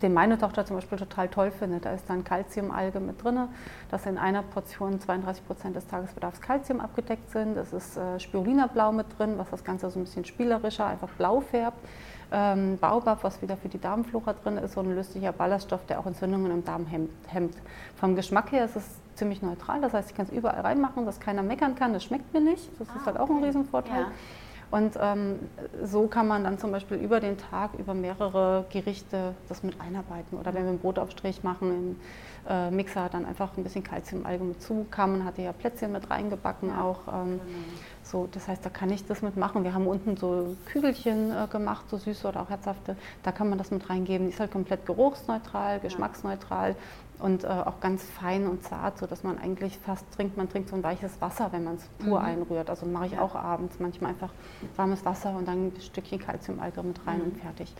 den 0.01 0.13
meine 0.13 0.38
Tochter 0.38 0.65
zum 0.65 0.77
Beispiel 0.77 0.98
total 0.98 1.27
toll 1.27 1.51
findet. 1.51 1.86
Da 1.86 1.91
ist 1.91 2.10
dann 2.10 2.24
Calciumalge 2.24 3.00
mit 3.00 3.24
drin, 3.24 3.48
dass 3.89 4.05
in 4.05 4.17
einer 4.17 4.43
Portion 4.43 5.00
32 5.00 5.46
Prozent 5.46 5.75
des 5.75 5.88
Tagesbedarfs 5.88 6.41
Calcium 6.41 6.79
abgedeckt 6.79 7.29
sind. 7.31 7.58
Es 7.58 7.74
ist 7.74 7.98
äh, 7.98 8.20
Spirulina-Blau 8.20 8.91
mit 8.91 9.08
drin, 9.17 9.34
was 9.38 9.50
das 9.50 9.63
Ganze 9.63 9.89
so 9.89 10.00
ein 10.00 10.03
bisschen 10.03 10.25
spielerischer, 10.25 10.86
einfach 10.86 11.10
blau 11.10 11.41
färbt. 11.41 11.77
Ähm, 12.34 12.77
Baobab, 12.79 13.24
was 13.24 13.41
wieder 13.41 13.58
für 13.58 13.67
die 13.67 13.79
Darmflora 13.79 14.34
drin 14.34 14.58
ist, 14.58 14.74
so 14.74 14.79
ein 14.79 14.96
löslicher 14.96 15.34
Ballaststoff, 15.34 15.86
der 15.88 16.00
auch 16.00 16.05
Entzündungen 16.05 16.50
im 16.51 16.63
Darm 16.63 16.86
hemmt. 16.86 17.58
Vom 17.98 18.15
Geschmack 18.15 18.53
her 18.53 18.63
ist 18.63 18.77
es 18.77 18.86
ziemlich 19.15 19.41
neutral, 19.41 19.81
das 19.81 19.93
heißt, 19.93 20.12
ich 20.12 20.15
kann 20.15 20.25
es 20.25 20.31
überall 20.31 20.62
reinmachen, 20.62 21.05
dass 21.05 21.20
keiner 21.20 21.43
meckern 21.43 21.75
kann, 21.75 21.91
das 21.91 22.05
schmeckt 22.05 22.34
mir 22.34 22.39
nicht. 22.39 22.70
Das 22.79 22.88
ah, 22.89 22.93
ist 22.98 23.05
halt 23.05 23.20
auch 23.20 23.29
ein 23.29 23.43
Riesenvorteil. 23.43 24.01
Ja. 24.01 24.12
Und 24.72 24.98
ähm, 25.01 25.40
so 25.84 26.08
kann 26.08 26.28
man 26.28 26.46
dann 26.46 26.58
zum 26.58 26.72
Beispiel 26.72 26.98
über 26.98 27.20
den 27.20 27.38
Tag, 27.38 27.72
über 27.78 27.94
mehrere 27.94 28.66
Gerichte 28.72 29.36
das 29.50 29.63
mit 29.63 29.80
einarbeiten. 29.82 30.38
Oder 30.38 30.54
wenn 30.54 30.63
wir 30.63 30.70
einen 30.70 30.80
Brotaufstrich 30.80 31.44
machen 31.44 32.00
äh, 32.50 32.71
Mixer, 32.71 33.10
dann 33.10 33.25
einfach 33.25 33.55
ein 33.57 33.63
bisschen 33.63 33.83
Kalziumalge 33.83 34.43
mit 34.43 34.62
zu. 34.62 34.86
Carmen 34.89 35.25
hatte 35.25 35.41
ja 35.41 35.51
Plätzchen 35.51 35.91
mit 35.91 36.10
reingebacken 36.10 36.69
ja, 36.69 36.83
auch. 36.83 37.07
Ähm, 37.07 37.39
genau. 37.39 37.39
So, 38.03 38.27
das 38.31 38.48
heißt, 38.48 38.65
da 38.65 38.69
kann 38.69 38.89
ich 38.89 39.05
das 39.05 39.21
mitmachen. 39.21 39.63
Wir 39.63 39.74
haben 39.74 39.88
unten 39.88 40.17
so 40.17 40.55
Kügelchen 40.65 41.31
äh, 41.31 41.48
gemacht, 41.48 41.86
so 41.89 41.98
süße 41.98 42.27
oder 42.27 42.41
auch 42.41 42.50
herzhafte. 42.50 42.95
Da 43.24 43.31
kann 43.31 43.50
man 43.50 43.57
das 43.57 43.71
mit 43.71 43.89
reingeben. 43.89 44.27
Die 44.27 44.33
ist 44.33 44.39
halt 44.39 44.51
komplett 44.51 44.86
geruchsneutral, 44.86 45.79
geschmacksneutral 45.79 46.75
und 47.19 47.43
äh, 47.43 47.48
auch 47.48 47.79
ganz 47.79 48.03
fein 48.03 48.48
und 48.48 48.63
zart, 48.63 48.98
sodass 48.98 49.24
man 49.24 49.38
eigentlich 49.38 49.77
fast 49.77 50.12
trinkt, 50.12 50.38
man 50.38 50.50
trinkt 50.50 50.69
so 50.69 50.75
ein 50.75 50.83
weiches 50.83 51.21
Wasser, 51.21 51.51
wenn 51.51 51.63
man 51.63 51.75
es 51.75 51.88
pur 52.00 52.19
mhm. 52.19 52.25
einrührt. 52.25 52.69
Also 52.69 52.86
mache 52.86 53.05
ich 53.05 53.12
ja. 53.13 53.21
auch 53.21 53.36
abends 53.36 53.79
manchmal 53.79 54.12
einfach 54.12 54.31
warmes 54.75 55.05
Wasser 55.05 55.36
und 55.36 55.48
dann 55.48 55.67
ein 55.67 55.81
Stückchen 55.81 56.19
Kalziumalge 56.19 56.81
mit 56.81 57.05
rein 57.05 57.19
mhm. 57.19 57.25
und 57.25 57.38
fertig. 57.38 57.74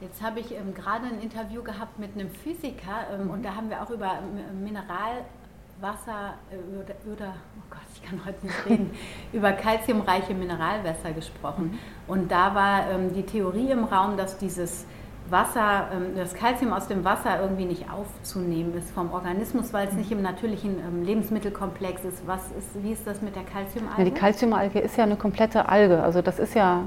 Jetzt 0.00 0.22
habe 0.22 0.40
ich 0.40 0.52
ähm, 0.52 0.74
gerade 0.74 1.06
ein 1.06 1.20
Interview 1.20 1.62
gehabt 1.62 1.98
mit 1.98 2.14
einem 2.14 2.30
Physiker 2.30 3.06
ähm, 3.12 3.24
mhm. 3.24 3.30
und 3.30 3.44
da 3.44 3.54
haben 3.54 3.70
wir 3.70 3.82
auch 3.82 3.90
über 3.90 4.18
Mineralwasser 4.62 6.34
äh, 6.50 7.08
oder, 7.10 7.34
oh 7.56 7.62
Gott, 7.70 7.80
ich 7.94 8.02
kann 8.02 8.20
heute 8.26 8.44
nicht 8.44 8.66
reden, 8.66 8.90
über 9.32 9.52
kalziumreiche 9.52 10.34
Mineralwässer 10.34 11.12
gesprochen. 11.12 11.72
Mhm. 11.72 11.78
Und 12.08 12.30
da 12.30 12.54
war 12.54 12.90
ähm, 12.90 13.14
die 13.14 13.22
Theorie 13.22 13.70
im 13.70 13.84
Raum, 13.84 14.16
dass 14.16 14.36
dieses 14.36 14.84
Wasser, 15.30 15.88
ähm, 15.92 16.14
das 16.16 16.34
Kalzium 16.34 16.72
aus 16.72 16.88
dem 16.88 17.04
Wasser 17.04 17.40
irgendwie 17.40 17.64
nicht 17.64 17.90
aufzunehmen 17.90 18.74
ist 18.76 18.90
vom 18.90 19.12
Organismus, 19.12 19.72
weil 19.72 19.88
es 19.88 19.94
nicht 19.94 20.10
im 20.12 20.22
natürlichen 20.22 20.78
ähm, 20.78 21.02
Lebensmittelkomplex 21.04 22.04
ist. 22.04 22.26
Was 22.26 22.42
ist. 22.58 22.82
Wie 22.82 22.92
ist 22.92 23.06
das 23.06 23.22
mit 23.22 23.34
der 23.34 23.44
Kalziumalge? 23.44 23.98
Ja, 23.98 24.04
die 24.04 24.14
Kalziumalge 24.14 24.78
ist 24.78 24.96
ja 24.96 25.04
eine 25.04 25.16
komplette 25.16 25.68
Alge. 25.68 26.02
Also 26.02 26.22
das 26.22 26.38
ist 26.38 26.54
ja, 26.54 26.82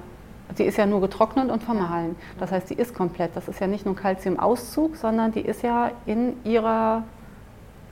die 0.58 0.64
ist 0.64 0.78
ja 0.78 0.86
nur 0.86 1.02
getrocknet 1.02 1.52
und 1.52 1.64
vermahlen. 1.64 2.16
Das 2.40 2.52
heißt, 2.52 2.70
die 2.70 2.74
ist 2.74 2.94
komplett. 2.94 3.36
Das 3.36 3.48
ist 3.48 3.60
ja 3.60 3.68
nicht 3.68 3.86
nur 3.86 3.96
Kalziumauszug, 3.96 4.96
sondern 4.96 5.32
die 5.32 5.42
ist 5.42 5.62
ja 5.62 5.92
in 6.06 6.44
ihrer 6.44 7.04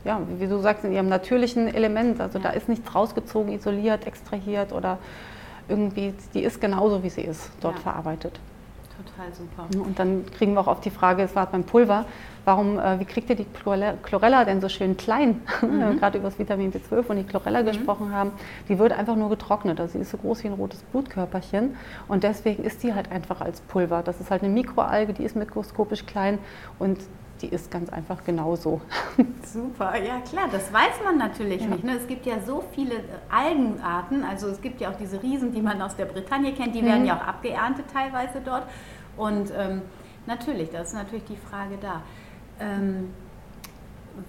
ja, 0.08 0.22
wie 0.39 0.48
du 0.48 0.58
sagst, 0.60 0.86
in 0.86 0.93
ihrem 0.93 1.10
natürlichen 1.10 1.67
Element. 1.67 2.22
Also 2.22 2.39
ja. 2.39 2.46
da 2.46 2.50
ist 2.52 2.70
nichts 2.70 2.96
rausgezogen, 2.96 3.52
isoliert, 3.52 4.08
extrahiert 4.08 4.72
oder 4.72 4.98
irgendwie, 5.67 6.13
die 6.34 6.43
ist 6.43 6.62
genauso, 6.62 7.04
wie 7.04 7.10
sie 7.10 7.22
ist, 7.22 7.52
dort 7.60 7.76
ja. 7.76 7.82
verarbeitet. 7.82 8.39
Total 8.97 9.33
super. 9.33 9.67
Und 9.86 9.99
dann 9.99 10.25
kriegen 10.38 10.53
wir 10.53 10.62
auch 10.62 10.67
oft 10.67 10.83
die 10.83 10.89
Frage, 10.89 11.21
es 11.21 11.36
war 11.36 11.45
beim 11.45 11.63
Pulver, 11.63 12.05
warum, 12.45 12.79
äh, 12.79 12.99
wie 12.99 13.05
kriegt 13.05 13.29
ihr 13.29 13.36
die 13.36 13.45
Chlorella 13.45 14.45
denn 14.45 14.62
so 14.62 14.69
schön 14.69 14.97
klein? 14.97 15.41
Mhm. 15.67 15.99
Gerade 15.99 16.19
über 16.19 16.29
das 16.29 16.39
Vitamin 16.39 16.71
B12 16.71 17.07
und 17.07 17.17
die 17.17 17.23
Chlorella 17.23 17.62
mhm. 17.62 17.65
gesprochen 17.65 18.13
haben. 18.13 18.31
Die 18.69 18.79
wird 18.79 18.93
einfach 18.93 19.15
nur 19.15 19.29
getrocknet. 19.29 19.79
Also 19.79 19.93
sie 19.93 19.99
ist 19.99 20.12
so 20.12 20.17
groß 20.17 20.43
wie 20.43 20.47
ein 20.47 20.53
rotes 20.53 20.81
Blutkörperchen. 20.83 21.75
Und 22.07 22.23
deswegen 22.23 22.63
ist 22.63 22.83
die 22.83 22.93
halt 22.93 23.12
einfach 23.12 23.41
als 23.41 23.62
Pulver. 23.62 24.01
Das 24.03 24.21
ist 24.21 24.31
halt 24.31 24.43
eine 24.43 24.53
Mikroalge, 24.53 25.13
die 25.13 25.23
ist 25.23 25.36
mikroskopisch 25.36 26.05
klein 26.05 26.39
und 26.79 26.99
die 27.41 27.47
ist 27.47 27.71
ganz 27.71 27.89
einfach 27.89 28.23
genauso. 28.23 28.82
Super, 29.45 29.97
ja 30.02 30.19
klar, 30.21 30.47
das 30.52 30.71
weiß 30.71 31.04
man 31.04 31.17
natürlich 31.17 31.62
ja. 31.62 31.67
nicht. 31.67 31.84
Ne? 31.84 31.95
Es 31.95 32.08
gibt 32.08 32.26
ja 32.26 32.39
so 32.45 32.63
viele 32.73 32.95
Algenarten, 33.30 34.23
also 34.23 34.47
es 34.47 34.62
gibt 34.62 34.82
ja 34.82 34.91
auch 34.91 34.97
diese 34.97 35.21
Riesen, 35.21 35.54
die 35.54 35.62
man 35.62 35.82
aus 35.82 35.95
der 35.95 36.06
Bretagne 36.06 36.54
kennt, 36.54 36.76
die 36.76 36.82
mhm. 36.82 36.88
werden 36.88 37.06
ja 37.06 37.17
auch 37.17 37.28
abgeerntet 37.28 37.86
teilweise 37.91 38.41
dort. 38.43 38.63
Und 39.15 39.52
ähm, 39.56 39.82
natürlich, 40.26 40.69
das 40.69 40.89
ist 40.89 40.93
natürlich 40.93 41.26
die 41.26 41.38
Frage 41.38 41.78
da. 41.82 42.02
Ähm, 42.60 43.10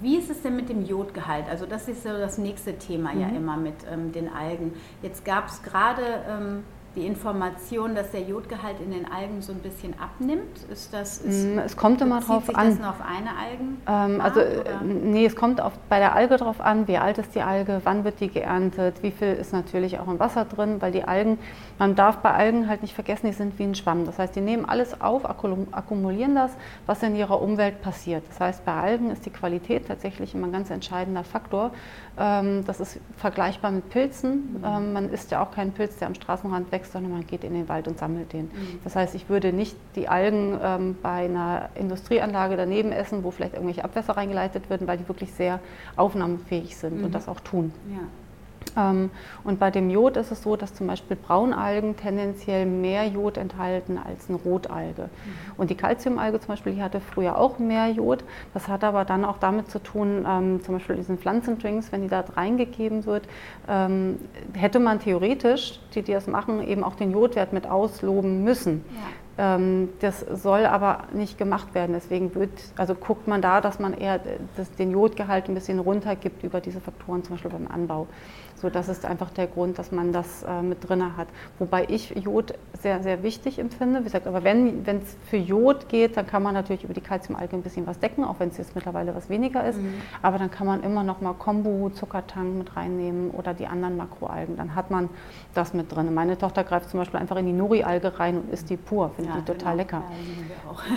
wie 0.00 0.16
ist 0.16 0.30
es 0.30 0.42
denn 0.42 0.54
mit 0.54 0.68
dem 0.68 0.84
Jodgehalt? 0.84 1.48
Also 1.48 1.64
das 1.64 1.88
ist 1.88 2.02
so 2.02 2.10
das 2.10 2.38
nächste 2.38 2.76
Thema 2.78 3.12
mhm. 3.12 3.20
ja 3.20 3.28
immer 3.28 3.56
mit 3.56 3.74
ähm, 3.90 4.12
den 4.12 4.32
Algen. 4.32 4.74
Jetzt 5.02 5.24
gab 5.24 5.48
es 5.48 5.62
gerade 5.62 6.02
ähm, 6.28 6.64
die 6.96 7.06
Information, 7.06 7.94
dass 7.94 8.10
der 8.10 8.22
Jodgehalt 8.22 8.76
in 8.84 8.90
den 8.90 9.10
Algen 9.10 9.40
so 9.42 9.52
ein 9.52 9.58
bisschen 9.58 9.94
abnimmt? 10.00 10.58
Ist 10.70 10.92
das, 10.92 11.18
ist, 11.18 11.46
mm, 11.46 11.58
es 11.58 11.76
kommt 11.76 12.00
immer 12.00 12.20
drauf 12.20 12.46
sich 12.46 12.56
an. 12.56 12.70
das 12.70 12.78
nur 12.78 12.90
auf 12.90 13.00
eine 13.00 13.30
Algen? 13.36 13.78
Ähm, 13.86 14.20
also, 14.20 14.40
oder? 14.40 14.80
nee, 14.82 15.26
es 15.26 15.36
kommt 15.36 15.60
auf, 15.60 15.72
bei 15.88 15.98
der 15.98 16.14
Alge 16.14 16.36
drauf 16.36 16.60
an, 16.60 16.88
wie 16.88 16.98
alt 16.98 17.18
ist 17.18 17.34
die 17.34 17.42
Alge, 17.42 17.80
wann 17.84 18.04
wird 18.04 18.20
die 18.20 18.28
geerntet, 18.28 19.02
wie 19.02 19.10
viel 19.10 19.32
ist 19.34 19.52
natürlich 19.52 19.98
auch 19.98 20.08
im 20.08 20.18
Wasser 20.18 20.44
drin, 20.44 20.80
weil 20.80 20.92
die 20.92 21.04
Algen, 21.04 21.38
man 21.78 21.94
darf 21.94 22.18
bei 22.18 22.32
Algen 22.32 22.68
halt 22.68 22.82
nicht 22.82 22.94
vergessen, 22.94 23.26
die 23.26 23.32
sind 23.32 23.58
wie 23.58 23.64
ein 23.64 23.74
Schwamm. 23.74 24.04
Das 24.04 24.18
heißt, 24.18 24.34
die 24.34 24.40
nehmen 24.40 24.64
alles 24.64 25.00
auf, 25.00 25.24
akkumulieren 25.28 26.34
das, 26.34 26.52
was 26.86 27.02
in 27.02 27.14
ihrer 27.14 27.40
Umwelt 27.40 27.80
passiert. 27.82 28.24
Das 28.28 28.40
heißt, 28.40 28.64
bei 28.64 28.72
Algen 28.72 29.10
ist 29.10 29.26
die 29.26 29.30
Qualität 29.30 29.86
tatsächlich 29.86 30.34
immer 30.34 30.46
ein 30.46 30.52
ganz 30.52 30.70
entscheidender 30.70 31.24
Faktor. 31.24 31.70
Ähm, 32.18 32.64
das 32.66 32.80
ist 32.80 32.98
vergleichbar 33.16 33.70
mit 33.70 33.88
Pilzen. 33.90 34.58
Mhm. 34.58 34.64
Ähm, 34.64 34.92
man 34.92 35.10
isst 35.10 35.30
ja 35.30 35.42
auch 35.42 35.52
keinen 35.52 35.72
Pilz, 35.72 35.96
der 35.98 36.08
am 36.08 36.14
Straßenrand 36.14 36.70
wächst, 36.78 36.92
sondern 36.92 37.12
man 37.12 37.26
geht 37.26 37.44
in 37.44 37.54
den 37.54 37.68
Wald 37.68 37.88
und 37.88 37.98
sammelt 37.98 38.32
den. 38.32 38.44
Mhm. 38.44 38.78
Das 38.84 38.96
heißt, 38.96 39.14
ich 39.14 39.28
würde 39.28 39.52
nicht 39.52 39.76
die 39.96 40.08
Algen 40.08 40.58
ähm, 40.62 40.96
bei 41.02 41.24
einer 41.24 41.70
Industrieanlage 41.74 42.56
daneben 42.56 42.92
essen, 42.92 43.24
wo 43.24 43.30
vielleicht 43.30 43.54
irgendwelche 43.54 43.84
Abwässer 43.84 44.16
reingeleitet 44.16 44.70
werden, 44.70 44.86
weil 44.86 44.98
die 44.98 45.08
wirklich 45.08 45.32
sehr 45.32 45.60
aufnahmefähig 45.96 46.76
sind 46.76 46.98
mhm. 46.98 47.04
und 47.06 47.14
das 47.14 47.28
auch 47.28 47.40
tun. 47.40 47.72
Ja. 47.90 48.06
Ähm, 48.76 49.10
und 49.44 49.58
bei 49.58 49.70
dem 49.70 49.90
Jod 49.90 50.16
ist 50.16 50.30
es 50.30 50.42
so, 50.42 50.56
dass 50.56 50.74
zum 50.74 50.86
Beispiel 50.86 51.16
Braunalgen 51.16 51.96
tendenziell 51.96 52.66
mehr 52.66 53.06
Jod 53.06 53.36
enthalten 53.36 53.98
als 53.98 54.28
eine 54.28 54.38
Rotalge. 54.38 55.02
Mhm. 55.02 55.08
Und 55.56 55.70
die 55.70 55.74
Calciumalge 55.74 56.40
zum 56.40 56.48
Beispiel, 56.48 56.74
die 56.74 56.82
hatte 56.82 57.00
früher 57.00 57.38
auch 57.38 57.58
mehr 57.58 57.88
Jod. 57.88 58.24
Das 58.54 58.68
hat 58.68 58.84
aber 58.84 59.04
dann 59.04 59.24
auch 59.24 59.38
damit 59.38 59.70
zu 59.70 59.78
tun, 59.82 60.26
ähm, 60.28 60.62
zum 60.62 60.74
Beispiel 60.74 60.96
diesen 60.96 61.18
Pflanzendrinks, 61.18 61.92
wenn 61.92 62.02
die 62.02 62.08
da 62.08 62.20
reingegeben 62.20 63.06
wird, 63.06 63.28
ähm, 63.68 64.18
hätte 64.54 64.80
man 64.80 65.00
theoretisch, 65.00 65.80
die, 65.94 66.02
die 66.02 66.12
das 66.12 66.26
machen, 66.26 66.66
eben 66.66 66.84
auch 66.84 66.94
den 66.94 67.12
Jodwert 67.12 67.52
mit 67.52 67.66
ausloben 67.66 68.44
müssen. 68.44 68.84
Ja 68.94 69.27
das 69.38 70.20
soll 70.20 70.66
aber 70.66 71.04
nicht 71.12 71.38
gemacht 71.38 71.72
werden. 71.72 71.92
Deswegen 71.92 72.34
wird, 72.34 72.50
also 72.76 72.96
guckt 72.96 73.28
man 73.28 73.40
da, 73.40 73.60
dass 73.60 73.78
man 73.78 73.94
eher 73.94 74.20
das, 74.56 74.68
den 74.72 74.90
Jodgehalt 74.90 75.48
ein 75.48 75.54
bisschen 75.54 75.78
runtergibt 75.78 76.42
über 76.42 76.60
diese 76.60 76.80
Faktoren, 76.80 77.22
zum 77.22 77.36
Beispiel 77.36 77.52
beim 77.52 77.68
Anbau. 77.68 78.08
So, 78.60 78.70
das 78.70 78.88
ist 78.88 79.04
einfach 79.04 79.30
der 79.30 79.46
Grund, 79.46 79.78
dass 79.78 79.92
man 79.92 80.12
das 80.12 80.42
äh, 80.42 80.62
mit 80.62 80.88
drin 80.88 81.16
hat. 81.16 81.28
Wobei 81.60 81.86
ich 81.88 82.10
Jod 82.16 82.54
sehr, 82.82 83.00
sehr 83.04 83.22
wichtig 83.22 83.60
empfinde. 83.60 84.00
Wie 84.00 84.04
gesagt, 84.04 84.26
aber 84.26 84.42
wenn 84.42 84.84
es 84.84 85.16
für 85.30 85.36
Jod 85.36 85.88
geht, 85.88 86.16
dann 86.16 86.26
kann 86.26 86.42
man 86.42 86.54
natürlich 86.54 86.82
über 86.82 86.92
die 86.92 87.00
Calciumalge 87.00 87.54
ein 87.54 87.62
bisschen 87.62 87.86
was 87.86 88.00
decken, 88.00 88.24
auch 88.24 88.40
wenn 88.40 88.48
es 88.48 88.58
jetzt 88.58 88.74
mittlerweile 88.74 89.14
was 89.14 89.30
weniger 89.30 89.64
ist. 89.64 89.80
Mhm. 89.80 89.94
Aber 90.22 90.38
dann 90.38 90.50
kann 90.50 90.66
man 90.66 90.82
immer 90.82 91.04
noch 91.04 91.20
mal 91.20 91.34
Kombu, 91.34 91.90
Zuckertank 91.90 92.58
mit 92.58 92.76
reinnehmen 92.76 93.30
oder 93.30 93.54
die 93.54 93.68
anderen 93.68 93.96
Makroalgen. 93.96 94.56
Dann 94.56 94.74
hat 94.74 94.90
man 94.90 95.08
das 95.54 95.72
mit 95.72 95.94
drin. 95.94 96.12
Meine 96.12 96.36
Tochter 96.36 96.64
greift 96.64 96.90
zum 96.90 96.98
Beispiel 96.98 97.20
einfach 97.20 97.36
in 97.36 97.46
die 97.46 97.52
Nori-Alge 97.52 98.18
rein 98.18 98.38
und 98.38 98.52
isst 98.52 98.70
die 98.70 98.76
pur. 98.76 99.10
Finde 99.10 99.27
ja, 99.28 99.36
die 99.36 99.44
total 99.44 99.72
genau. 99.72 99.76
lecker. 99.76 100.02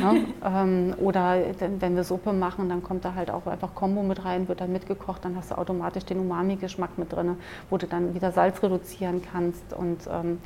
Ja, 0.01 0.13
ja, 0.13 0.61
ähm, 0.63 0.93
oder 0.97 1.37
wenn 1.79 1.95
wir 1.95 2.03
Suppe 2.03 2.33
machen, 2.33 2.69
dann 2.69 2.83
kommt 2.83 3.05
da 3.05 3.15
halt 3.15 3.31
auch 3.31 3.47
einfach 3.47 3.75
Kombu 3.75 4.03
mit 4.03 4.25
rein, 4.25 4.47
wird 4.47 4.61
dann 4.61 4.71
mitgekocht, 4.71 5.25
dann 5.25 5.35
hast 5.35 5.51
du 5.51 5.57
automatisch 5.57 6.05
den 6.05 6.19
Umami-Geschmack 6.19 6.97
mit 6.97 7.13
drin 7.13 7.37
wo 7.69 7.77
du 7.77 7.87
dann 7.87 8.13
wieder 8.13 8.31
Salz 8.31 8.61
reduzieren 8.63 9.21
kannst. 9.21 9.73
Und 9.73 9.99
ähm, 10.11 10.39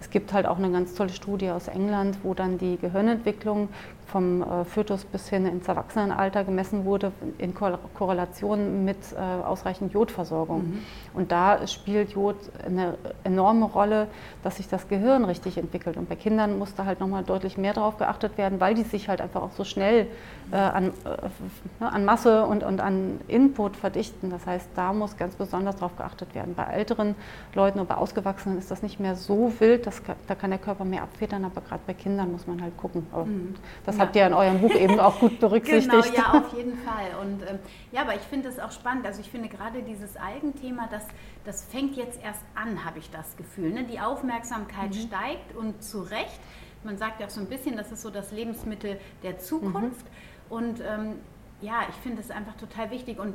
es 0.00 0.10
gibt 0.10 0.32
halt 0.32 0.46
auch 0.46 0.58
eine 0.58 0.70
ganz 0.70 0.94
tolle 0.94 1.10
Studie 1.10 1.50
aus 1.50 1.68
England, 1.68 2.18
wo 2.22 2.34
dann 2.34 2.58
die 2.58 2.76
Gehirnentwicklung 2.76 3.68
vom 4.12 4.42
äh, 4.42 4.64
Fötus 4.64 5.04
bis 5.04 5.28
hin 5.28 5.46
ins 5.46 5.66
Erwachsenenalter 5.66 6.44
gemessen 6.44 6.84
wurde 6.84 7.12
in 7.38 7.54
Ko 7.54 7.78
Korrelation 7.94 8.84
mit 8.84 8.98
äh, 9.12 9.16
ausreichend 9.44 9.92
Jodversorgung. 9.92 10.62
Mhm. 10.62 10.78
Und 11.14 11.32
da 11.32 11.66
spielt 11.66 12.10
Jod 12.10 12.36
eine 12.64 12.98
enorme 13.24 13.64
Rolle, 13.64 14.08
dass 14.42 14.56
sich 14.56 14.68
das 14.68 14.88
Gehirn 14.88 15.24
richtig 15.24 15.56
entwickelt. 15.56 15.96
Und 15.96 16.08
bei 16.08 16.16
Kindern 16.16 16.58
muss 16.58 16.74
da 16.74 16.84
halt 16.84 17.00
nochmal 17.00 17.24
deutlich 17.24 17.56
mehr 17.56 17.72
darauf 17.72 17.96
geachtet 17.96 18.36
werden, 18.36 18.60
weil 18.60 18.74
die 18.74 18.82
sich 18.82 19.08
halt 19.08 19.20
einfach 19.20 19.42
auch 19.42 19.52
so 19.52 19.64
schnell 19.64 20.06
äh, 20.50 20.56
an, 20.56 20.92
äh, 21.04 21.84
an 21.84 22.04
Masse 22.04 22.44
und, 22.44 22.62
und 22.62 22.80
an 22.80 23.20
Input 23.28 23.76
verdichten. 23.76 24.30
Das 24.30 24.46
heißt, 24.46 24.68
da 24.76 24.92
muss 24.92 25.16
ganz 25.16 25.36
besonders 25.36 25.76
darauf 25.76 25.96
geachtet 25.96 26.34
werden. 26.34 26.54
Bei 26.54 26.64
älteren 26.64 27.14
Leuten 27.54 27.80
oder 27.80 27.88
bei 27.88 27.96
Ausgewachsenen 27.96 28.58
ist 28.58 28.70
das 28.70 28.82
nicht 28.82 29.00
mehr 29.00 29.16
so 29.16 29.52
wild, 29.58 29.86
das, 29.86 30.02
da 30.26 30.34
kann 30.34 30.50
der 30.50 30.58
Körper 30.58 30.84
mehr 30.84 31.02
abfedern, 31.02 31.44
aber 31.44 31.62
gerade 31.62 31.82
bei 31.86 31.94
Kindern 31.94 32.30
muss 32.32 32.46
man 32.46 32.60
halt 32.60 32.76
gucken. 32.76 33.06
Mhm. 33.14 33.54
Das 33.86 33.98
habt 34.02 34.16
ihr 34.16 34.26
in 34.26 34.34
eurem 34.34 34.60
Buch 34.60 34.74
eben 34.74 35.00
auch 35.00 35.18
gut 35.18 35.40
berücksichtigt. 35.40 36.14
Genau, 36.14 36.34
ja, 36.34 36.38
auf 36.38 36.56
jeden 36.56 36.76
Fall. 36.78 37.06
Und 37.20 37.42
ähm, 37.42 37.58
ja, 37.90 38.02
aber 38.02 38.14
ich 38.14 38.22
finde 38.22 38.48
es 38.48 38.58
auch 38.58 38.72
spannend. 38.72 39.06
Also 39.06 39.20
ich 39.20 39.30
finde 39.30 39.48
gerade 39.48 39.82
dieses 39.82 40.16
Algenthema, 40.16 40.88
das, 40.90 41.06
das 41.44 41.64
fängt 41.64 41.96
jetzt 41.96 42.22
erst 42.22 42.42
an, 42.54 42.84
habe 42.84 42.98
ich 42.98 43.10
das 43.10 43.36
Gefühl. 43.36 43.72
Ne? 43.72 43.84
Die 43.84 44.00
Aufmerksamkeit 44.00 44.90
mhm. 44.90 44.94
steigt 44.94 45.56
und 45.56 45.82
zu 45.82 46.02
Recht. 46.02 46.40
Man 46.84 46.98
sagt 46.98 47.20
ja 47.20 47.26
auch 47.26 47.30
so 47.30 47.40
ein 47.40 47.46
bisschen, 47.46 47.76
das 47.76 47.92
ist 47.92 48.02
so 48.02 48.10
das 48.10 48.32
Lebensmittel 48.32 48.98
der 49.22 49.38
Zukunft. 49.38 50.04
Mhm. 50.04 50.56
Und 50.56 50.80
ähm, 50.80 51.14
ja, 51.60 51.82
ich 51.88 51.94
finde 51.96 52.20
es 52.20 52.30
einfach 52.30 52.56
total 52.56 52.90
wichtig. 52.90 53.18
Und 53.18 53.34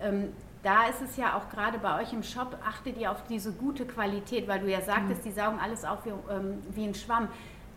ähm, 0.00 0.32
da 0.62 0.86
ist 0.88 1.00
es 1.00 1.16
ja 1.16 1.36
auch 1.36 1.48
gerade 1.48 1.78
bei 1.78 2.00
euch 2.02 2.12
im 2.12 2.22
Shop, 2.22 2.58
achtet 2.66 2.98
ihr 2.98 3.10
auf 3.10 3.22
diese 3.28 3.52
gute 3.52 3.86
Qualität, 3.86 4.48
weil 4.48 4.60
du 4.60 4.70
ja 4.70 4.80
sagtest, 4.80 5.24
mhm. 5.24 5.28
die 5.28 5.32
saugen 5.32 5.58
alles 5.60 5.84
auf 5.84 6.04
wie, 6.04 6.10
ähm, 6.10 6.62
wie 6.74 6.84
ein 6.84 6.94
Schwamm. 6.94 7.28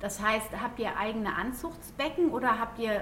Das 0.02 0.22
heißt, 0.22 0.50
habt 0.62 0.80
ihr 0.80 0.98
eigene 0.98 1.36
Anzuchtsbecken 1.36 2.32
oder 2.32 2.60
habt 2.60 2.80
ihr 2.80 3.02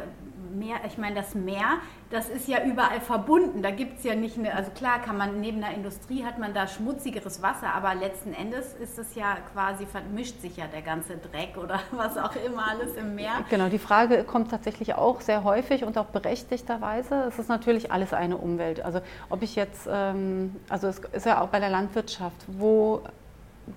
mehr, 0.53 0.77
ich 0.85 0.97
meine, 0.97 1.15
das 1.15 1.35
Meer, 1.35 1.77
das 2.09 2.27
ist 2.27 2.47
ja 2.47 2.63
überall 2.63 2.99
verbunden. 2.99 3.61
Da 3.61 3.71
gibt 3.71 3.99
es 3.99 4.03
ja 4.03 4.15
nicht 4.15 4.37
eine, 4.37 4.53
also 4.53 4.71
klar 4.71 4.99
kann 4.99 5.17
man 5.17 5.39
neben 5.39 5.61
der 5.61 5.73
Industrie 5.73 6.25
hat 6.25 6.39
man 6.39 6.53
da 6.53 6.67
schmutzigeres 6.67 7.41
Wasser, 7.41 7.73
aber 7.73 7.95
letzten 7.95 8.33
Endes 8.33 8.73
ist 8.73 8.97
es 8.99 9.15
ja 9.15 9.37
quasi, 9.53 9.85
vermischt 9.85 10.41
sich 10.41 10.57
ja 10.57 10.65
der 10.67 10.81
ganze 10.81 11.17
Dreck 11.17 11.57
oder 11.57 11.79
was 11.91 12.17
auch 12.17 12.35
immer 12.35 12.67
alles 12.69 12.95
im 12.95 13.15
Meer. 13.15 13.45
Genau, 13.49 13.69
die 13.69 13.79
Frage 13.79 14.23
kommt 14.23 14.51
tatsächlich 14.51 14.95
auch 14.95 15.21
sehr 15.21 15.43
häufig 15.43 15.83
und 15.83 15.97
auch 15.97 16.07
berechtigterweise. 16.07 17.25
Es 17.27 17.39
ist 17.39 17.49
natürlich 17.49 17.91
alles 17.91 18.13
eine 18.13 18.37
Umwelt. 18.37 18.83
Also 18.83 19.01
ob 19.29 19.41
ich 19.41 19.55
jetzt, 19.55 19.87
ähm, 19.91 20.55
also 20.67 20.87
es 20.87 20.99
ist 20.99 21.25
ja 21.25 21.41
auch 21.41 21.47
bei 21.47 21.59
der 21.59 21.69
Landwirtschaft, 21.69 22.37
wo 22.47 23.03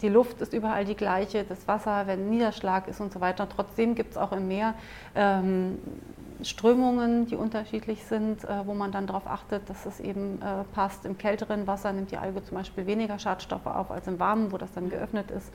die 0.00 0.08
Luft 0.08 0.40
ist 0.40 0.52
überall 0.52 0.84
die 0.84 0.94
gleiche, 0.94 1.44
das 1.44 1.68
Wasser, 1.68 2.06
wenn 2.06 2.30
Niederschlag 2.30 2.88
ist 2.88 3.00
und 3.00 3.12
so 3.12 3.20
weiter. 3.20 3.48
Trotzdem 3.48 3.94
gibt 3.94 4.12
es 4.12 4.16
auch 4.16 4.32
im 4.32 4.48
Meer 4.48 4.74
ähm, 5.14 5.78
Strömungen, 6.42 7.26
die 7.26 7.36
unterschiedlich 7.36 8.04
sind, 8.04 8.44
äh, 8.44 8.66
wo 8.66 8.74
man 8.74 8.92
dann 8.92 9.06
darauf 9.06 9.26
achtet, 9.26 9.68
dass 9.68 9.86
es 9.86 10.00
eben 10.00 10.40
äh, 10.42 10.64
passt. 10.74 11.04
Im 11.04 11.18
kälteren 11.18 11.66
Wasser 11.66 11.92
nimmt 11.92 12.10
die 12.10 12.16
Alge 12.16 12.42
zum 12.42 12.56
Beispiel 12.56 12.86
weniger 12.86 13.18
Schadstoffe 13.18 13.66
auf 13.66 13.90
als 13.90 14.06
im 14.08 14.18
warmen, 14.18 14.52
wo 14.52 14.58
das 14.58 14.72
dann 14.72 14.88
geöffnet 14.88 15.30
ist. 15.30 15.52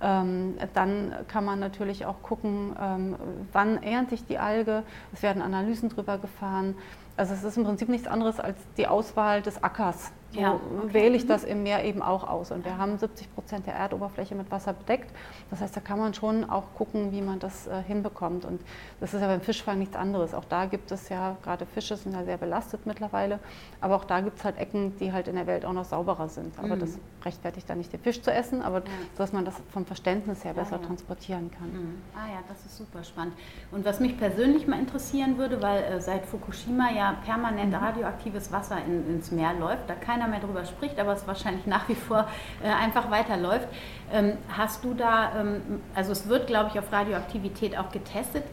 Ähm, 0.00 0.54
dann 0.74 1.12
kann 1.26 1.44
man 1.44 1.58
natürlich 1.58 2.06
auch 2.06 2.22
gucken, 2.22 2.76
ähm, 2.80 3.16
wann 3.52 3.82
ernte 3.82 4.14
ich 4.14 4.24
die 4.26 4.38
Alge. 4.38 4.84
Es 5.12 5.22
werden 5.22 5.42
Analysen 5.42 5.88
drüber 5.88 6.18
gefahren. 6.18 6.76
Also 7.16 7.34
es 7.34 7.42
ist 7.42 7.56
im 7.56 7.64
Prinzip 7.64 7.88
nichts 7.88 8.06
anderes 8.06 8.38
als 8.38 8.58
die 8.76 8.86
Auswahl 8.86 9.42
des 9.42 9.62
Ackers. 9.62 10.12
So 10.32 10.40
ja, 10.40 10.54
okay. 10.54 10.92
wähle 10.92 11.16
ich 11.16 11.26
das 11.26 11.42
im 11.44 11.62
Meer 11.62 11.84
eben 11.84 12.02
auch 12.02 12.28
aus. 12.28 12.50
Und 12.50 12.64
wir 12.64 12.76
haben 12.76 12.98
70 12.98 13.34
Prozent 13.34 13.66
der 13.66 13.74
Erdoberfläche 13.74 14.34
mit 14.34 14.50
Wasser 14.50 14.74
bedeckt. 14.74 15.10
Das 15.50 15.62
heißt, 15.62 15.74
da 15.74 15.80
kann 15.80 15.98
man 15.98 16.12
schon 16.12 16.48
auch 16.48 16.74
gucken, 16.76 17.12
wie 17.12 17.22
man 17.22 17.38
das 17.38 17.66
äh, 17.66 17.82
hinbekommt. 17.86 18.44
Und 18.44 18.60
das 19.00 19.14
ist 19.14 19.22
ja 19.22 19.26
beim 19.26 19.40
Fischfang 19.40 19.78
nichts 19.78 19.96
anderes. 19.96 20.34
Auch 20.34 20.44
da 20.44 20.66
gibt 20.66 20.90
es 20.92 21.08
ja, 21.08 21.36
gerade 21.42 21.64
Fische 21.64 21.96
sind 21.96 22.12
ja 22.12 22.24
sehr 22.24 22.36
belastet 22.36 22.84
mittlerweile, 22.84 23.38
aber 23.80 23.96
auch 23.96 24.04
da 24.04 24.20
gibt 24.20 24.38
es 24.38 24.44
halt 24.44 24.58
Ecken, 24.58 24.96
die 24.98 25.12
halt 25.12 25.28
in 25.28 25.36
der 25.36 25.46
Welt 25.46 25.64
auch 25.64 25.72
noch 25.72 25.86
sauberer 25.86 26.28
sind. 26.28 26.58
Aber 26.58 26.76
mhm. 26.76 26.80
das 26.80 26.98
rechtfertigt 27.24 27.68
dann 27.68 27.78
nicht 27.78 27.92
den 27.92 28.00
Fisch 28.00 28.20
zu 28.20 28.30
essen, 28.30 28.60
aber 28.62 28.78
ja. 28.78 28.84
so, 29.12 29.18
dass 29.18 29.32
man 29.32 29.44
das 29.44 29.54
vom 29.70 29.86
Verständnis 29.86 30.44
her 30.44 30.52
besser 30.52 30.78
ja, 30.80 30.86
transportieren 30.86 31.50
kann. 31.50 31.68
Mhm. 31.68 32.02
Ah 32.14 32.28
ja, 32.28 32.40
das 32.48 32.66
ist 32.66 32.76
super 32.76 33.02
spannend. 33.02 33.34
Und 33.70 33.84
was 33.84 33.98
mich 33.98 34.18
persönlich 34.18 34.66
mal 34.66 34.78
interessieren 34.78 35.38
würde, 35.38 35.62
weil 35.62 35.82
äh, 35.84 36.00
seit 36.00 36.26
Fukushima 36.26 36.90
ja 36.90 37.16
permanent 37.24 37.70
mhm. 37.70 37.78
radioaktives 37.78 38.52
Wasser 38.52 38.76
in, 38.84 39.08
ins 39.08 39.30
Meer 39.30 39.54
läuft, 39.54 39.88
da 39.88 39.94
keiner 40.18 40.30
mehr 40.30 40.40
drüber 40.40 40.64
spricht, 40.64 40.98
aber 40.98 41.12
es 41.12 41.26
wahrscheinlich 41.26 41.66
nach 41.66 41.88
wie 41.88 41.94
vor 41.94 42.26
äh, 42.62 42.68
einfach 42.68 43.10
weiterläuft. 43.10 43.68
Ähm, 44.12 44.32
hast 44.48 44.84
du 44.84 44.94
da, 44.94 45.32
ähm, 45.38 45.80
also 45.94 46.12
es 46.12 46.28
wird, 46.28 46.46
glaube 46.46 46.70
ich, 46.72 46.78
auf 46.78 46.90
Radioaktivität 46.92 47.78
auch 47.78 47.90
getestet. 47.90 48.44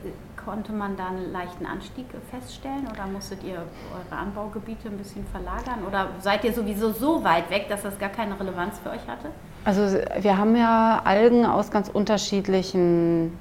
Konnte 0.43 0.73
man 0.73 0.95
da 0.95 1.07
einen 1.07 1.31
leichten 1.31 1.65
Anstieg 1.65 2.05
feststellen 2.29 2.87
oder 2.91 3.07
musstet 3.07 3.43
ihr 3.43 3.55
eure 3.55 4.19
Anbaugebiete 4.19 4.89
ein 4.89 4.97
bisschen 4.97 5.25
verlagern? 5.25 5.83
Oder 5.87 6.09
seid 6.19 6.43
ihr 6.43 6.53
sowieso 6.53 6.91
so 6.91 7.23
weit 7.23 7.49
weg, 7.49 7.67
dass 7.67 7.81
das 7.81 7.97
gar 7.97 8.09
keine 8.09 8.39
Relevanz 8.39 8.77
für 8.77 8.91
euch 8.91 9.07
hatte? 9.07 9.29
Also 9.63 9.97
wir 10.19 10.37
haben 10.37 10.55
ja 10.55 11.01
Algen 11.03 11.47
aus 11.47 11.71
ganz 11.71 11.89
unterschiedlichen 11.89 13.35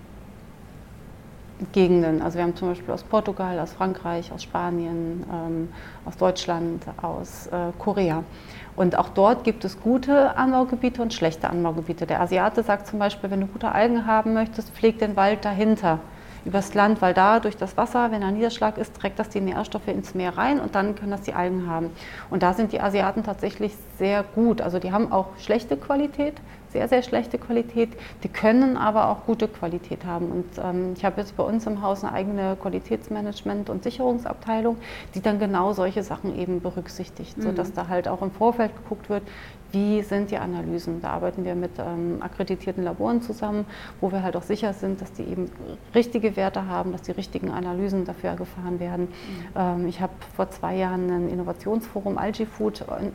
Gegenden. 1.73 2.21
Also 2.21 2.39
wir 2.39 2.45
haben 2.45 2.57
zum 2.57 2.69
Beispiel 2.69 2.93
aus 2.93 3.03
Portugal, 3.05 3.59
aus 3.61 3.73
Frankreich, 3.73 4.33
aus 4.33 4.43
Spanien, 4.43 5.25
ähm, 5.33 5.69
aus 6.05 6.17
Deutschland, 6.17 6.85
aus 7.01 7.47
äh, 7.49 7.73
Korea. 7.79 8.25
Und 8.77 8.99
auch 8.99 9.09
dort 9.09 9.45
gibt 9.45 9.65
es 9.65 9.81
gute 9.81 10.37
Anbaugebiete 10.37 11.01
und 11.01 11.15
schlechte 11.15 11.49
Anbaugebiete. 11.49 12.07
Der 12.07 12.21
Asiate 12.21 12.63
sagt 12.65 12.89
zum 12.89 12.99
Beispiel, 12.99 13.31
wenn 13.31 13.41
du 13.41 13.47
gute 13.47 13.71
Algen 13.71 14.07
haben 14.07 14.35
möchtest, 14.35 14.71
pfleg 14.71 14.99
den 14.99 15.15
Wald 15.17 15.45
dahinter 15.45 16.01
übers 16.45 16.75
Land, 16.75 17.01
weil 17.01 17.15
da 17.15 17.41
durch 17.41 17.57
das 17.57 17.77
Wasser, 17.77 18.11
wenn 18.11 18.23
ein 18.23 18.35
Niederschlag 18.35 18.77
ist, 18.77 18.95
trägt 18.95 19.19
das 19.19 19.29
die 19.31 19.41
Nährstoffe 19.41 19.89
ins 19.89 20.15
Meer 20.15 20.37
rein 20.37 20.61
und 20.61 20.75
dann 20.75 20.95
können 20.95 21.11
das 21.11 21.23
die 21.23 21.35
Algen 21.35 21.69
haben. 21.69 21.91
Und 22.31 22.43
da 22.43 22.53
sind 22.53 22.73
die 22.73 22.81
Asiaten 22.81 23.23
tatsächlich 23.23 23.75
sehr 23.99 24.23
gut. 24.23 24.61
Also 24.61 24.79
die 24.79 24.93
haben 24.93 25.11
auch 25.13 25.29
schlechte 25.39 25.77
Qualität, 25.77 26.35
sehr, 26.75 26.89
sehr 26.89 27.03
schlechte 27.05 27.39
Qualität. 27.39 27.91
Die 28.25 28.29
können 28.29 28.77
aber 28.77 29.09
auch 29.09 29.27
gute 29.27 29.47
Qualität 29.47 30.05
haben. 30.05 30.33
Und 30.33 30.45
ähm, 30.59 30.95
ich 30.97 31.05
habe 31.05 31.21
jetzt 31.21 31.37
bei 31.37 31.45
uns 31.45 31.67
im 31.69 31.83
Haus 31.83 32.03
eine 32.03 32.13
eigene 32.13 32.57
Qualitätsmanagement- 32.61 33.71
und 33.71 33.85
Sicherungsabteilung, 33.85 34.77
die 35.15 35.23
dann 35.23 35.39
genau 35.39 35.73
solche 35.73 36.03
Sachen 36.03 36.37
eben 36.37 36.61
berücksichtigt, 36.61 37.39
mhm. 37.39 37.43
sodass 37.43 37.73
da 37.73 37.87
halt 37.87 38.09
auch 38.09 38.23
im 38.23 38.33
Vorfeld 38.33 38.73
geguckt 38.77 39.09
wird, 39.09 39.23
wie 39.75 40.03
sind 40.03 40.31
die 40.31 40.39
Analysen. 40.39 41.03
Da 41.03 41.11
arbeiten 41.11 41.45
wir 41.45 41.55
mit 41.55 41.73
ähm, 41.79 42.19
akkreditierten 42.21 42.85
Laboren 42.85 43.21
zusammen, 43.21 43.67
wo 44.01 44.11
wir 44.13 44.23
halt 44.23 44.37
auch 44.37 44.43
sicher 44.43 44.73
sind, 44.73 45.01
dass 45.01 45.13
die 45.13 45.25
eben 45.25 45.51
richtige 45.95 46.37
Werte 46.37 46.67
haben, 46.67 46.93
dass 46.93 47.03
die 47.03 47.13
richtigen 47.13 47.51
Analysen 47.51 48.05
dafür 48.05 48.35
gefahren 48.37 48.81
werden. 48.81 49.09
Mhm. 49.09 49.47
Ähm, 49.57 49.87
ich 49.89 50.01
habe 50.01 50.13
vor 50.35 50.51
zwei 50.51 50.77
Jahren 50.77 51.11
ein 51.11 51.29
Innovationsforum 51.29 52.17
Algae 52.17 52.47
Food 52.47 52.83
äh, 52.83 53.11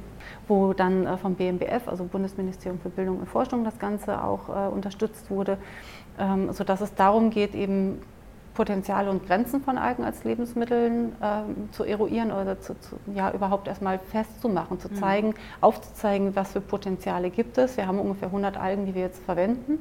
wo 0.48 0.74
dann 0.74 1.08
äh, 1.08 1.18
vom 1.18 1.36
BMBF, 1.36 1.88
also 1.88 2.04
Bundesministerium 2.04 2.80
für 2.80 2.90
Bildung 2.90 3.20
und 3.20 3.28
Forschung, 3.28 3.64
das 3.64 3.80
Ganze 3.80 4.24
auch 4.24 4.50
äh, 4.50 4.70
unterstützt 4.70 5.32
wurde, 5.32 5.58
ähm, 6.20 6.52
sodass 6.52 6.82
es 6.82 6.94
darum 6.94 7.30
geht, 7.30 7.56
eben 7.56 8.02
Potenziale 8.60 9.10
und 9.10 9.26
Grenzen 9.26 9.64
von 9.64 9.78
Algen 9.78 10.04
als 10.04 10.26
Lebensmitteln 10.26 11.16
ähm, 11.24 11.70
zu 11.72 11.86
eruieren 11.86 12.30
oder 12.30 12.60
zu, 12.60 12.78
zu, 12.78 12.98
ja, 13.16 13.32
überhaupt 13.32 13.70
erstmal 13.70 14.00
festzumachen, 14.00 14.82
zu 14.82 14.90
mhm. 14.90 14.96
zeigen, 14.96 15.28
mhm. 15.30 15.34
aufzuzeigen, 15.62 16.36
was 16.36 16.52
für 16.52 16.60
Potenziale 16.60 17.30
gibt 17.30 17.58
es. 17.58 17.78
Wir 17.78 17.88
haben 17.88 18.00
ungefähr 18.00 18.28
100 18.28 18.58
Algen, 18.58 18.86
die 18.86 18.96
wir 18.96 19.04
jetzt 19.04 19.24
verwenden. 19.24 19.80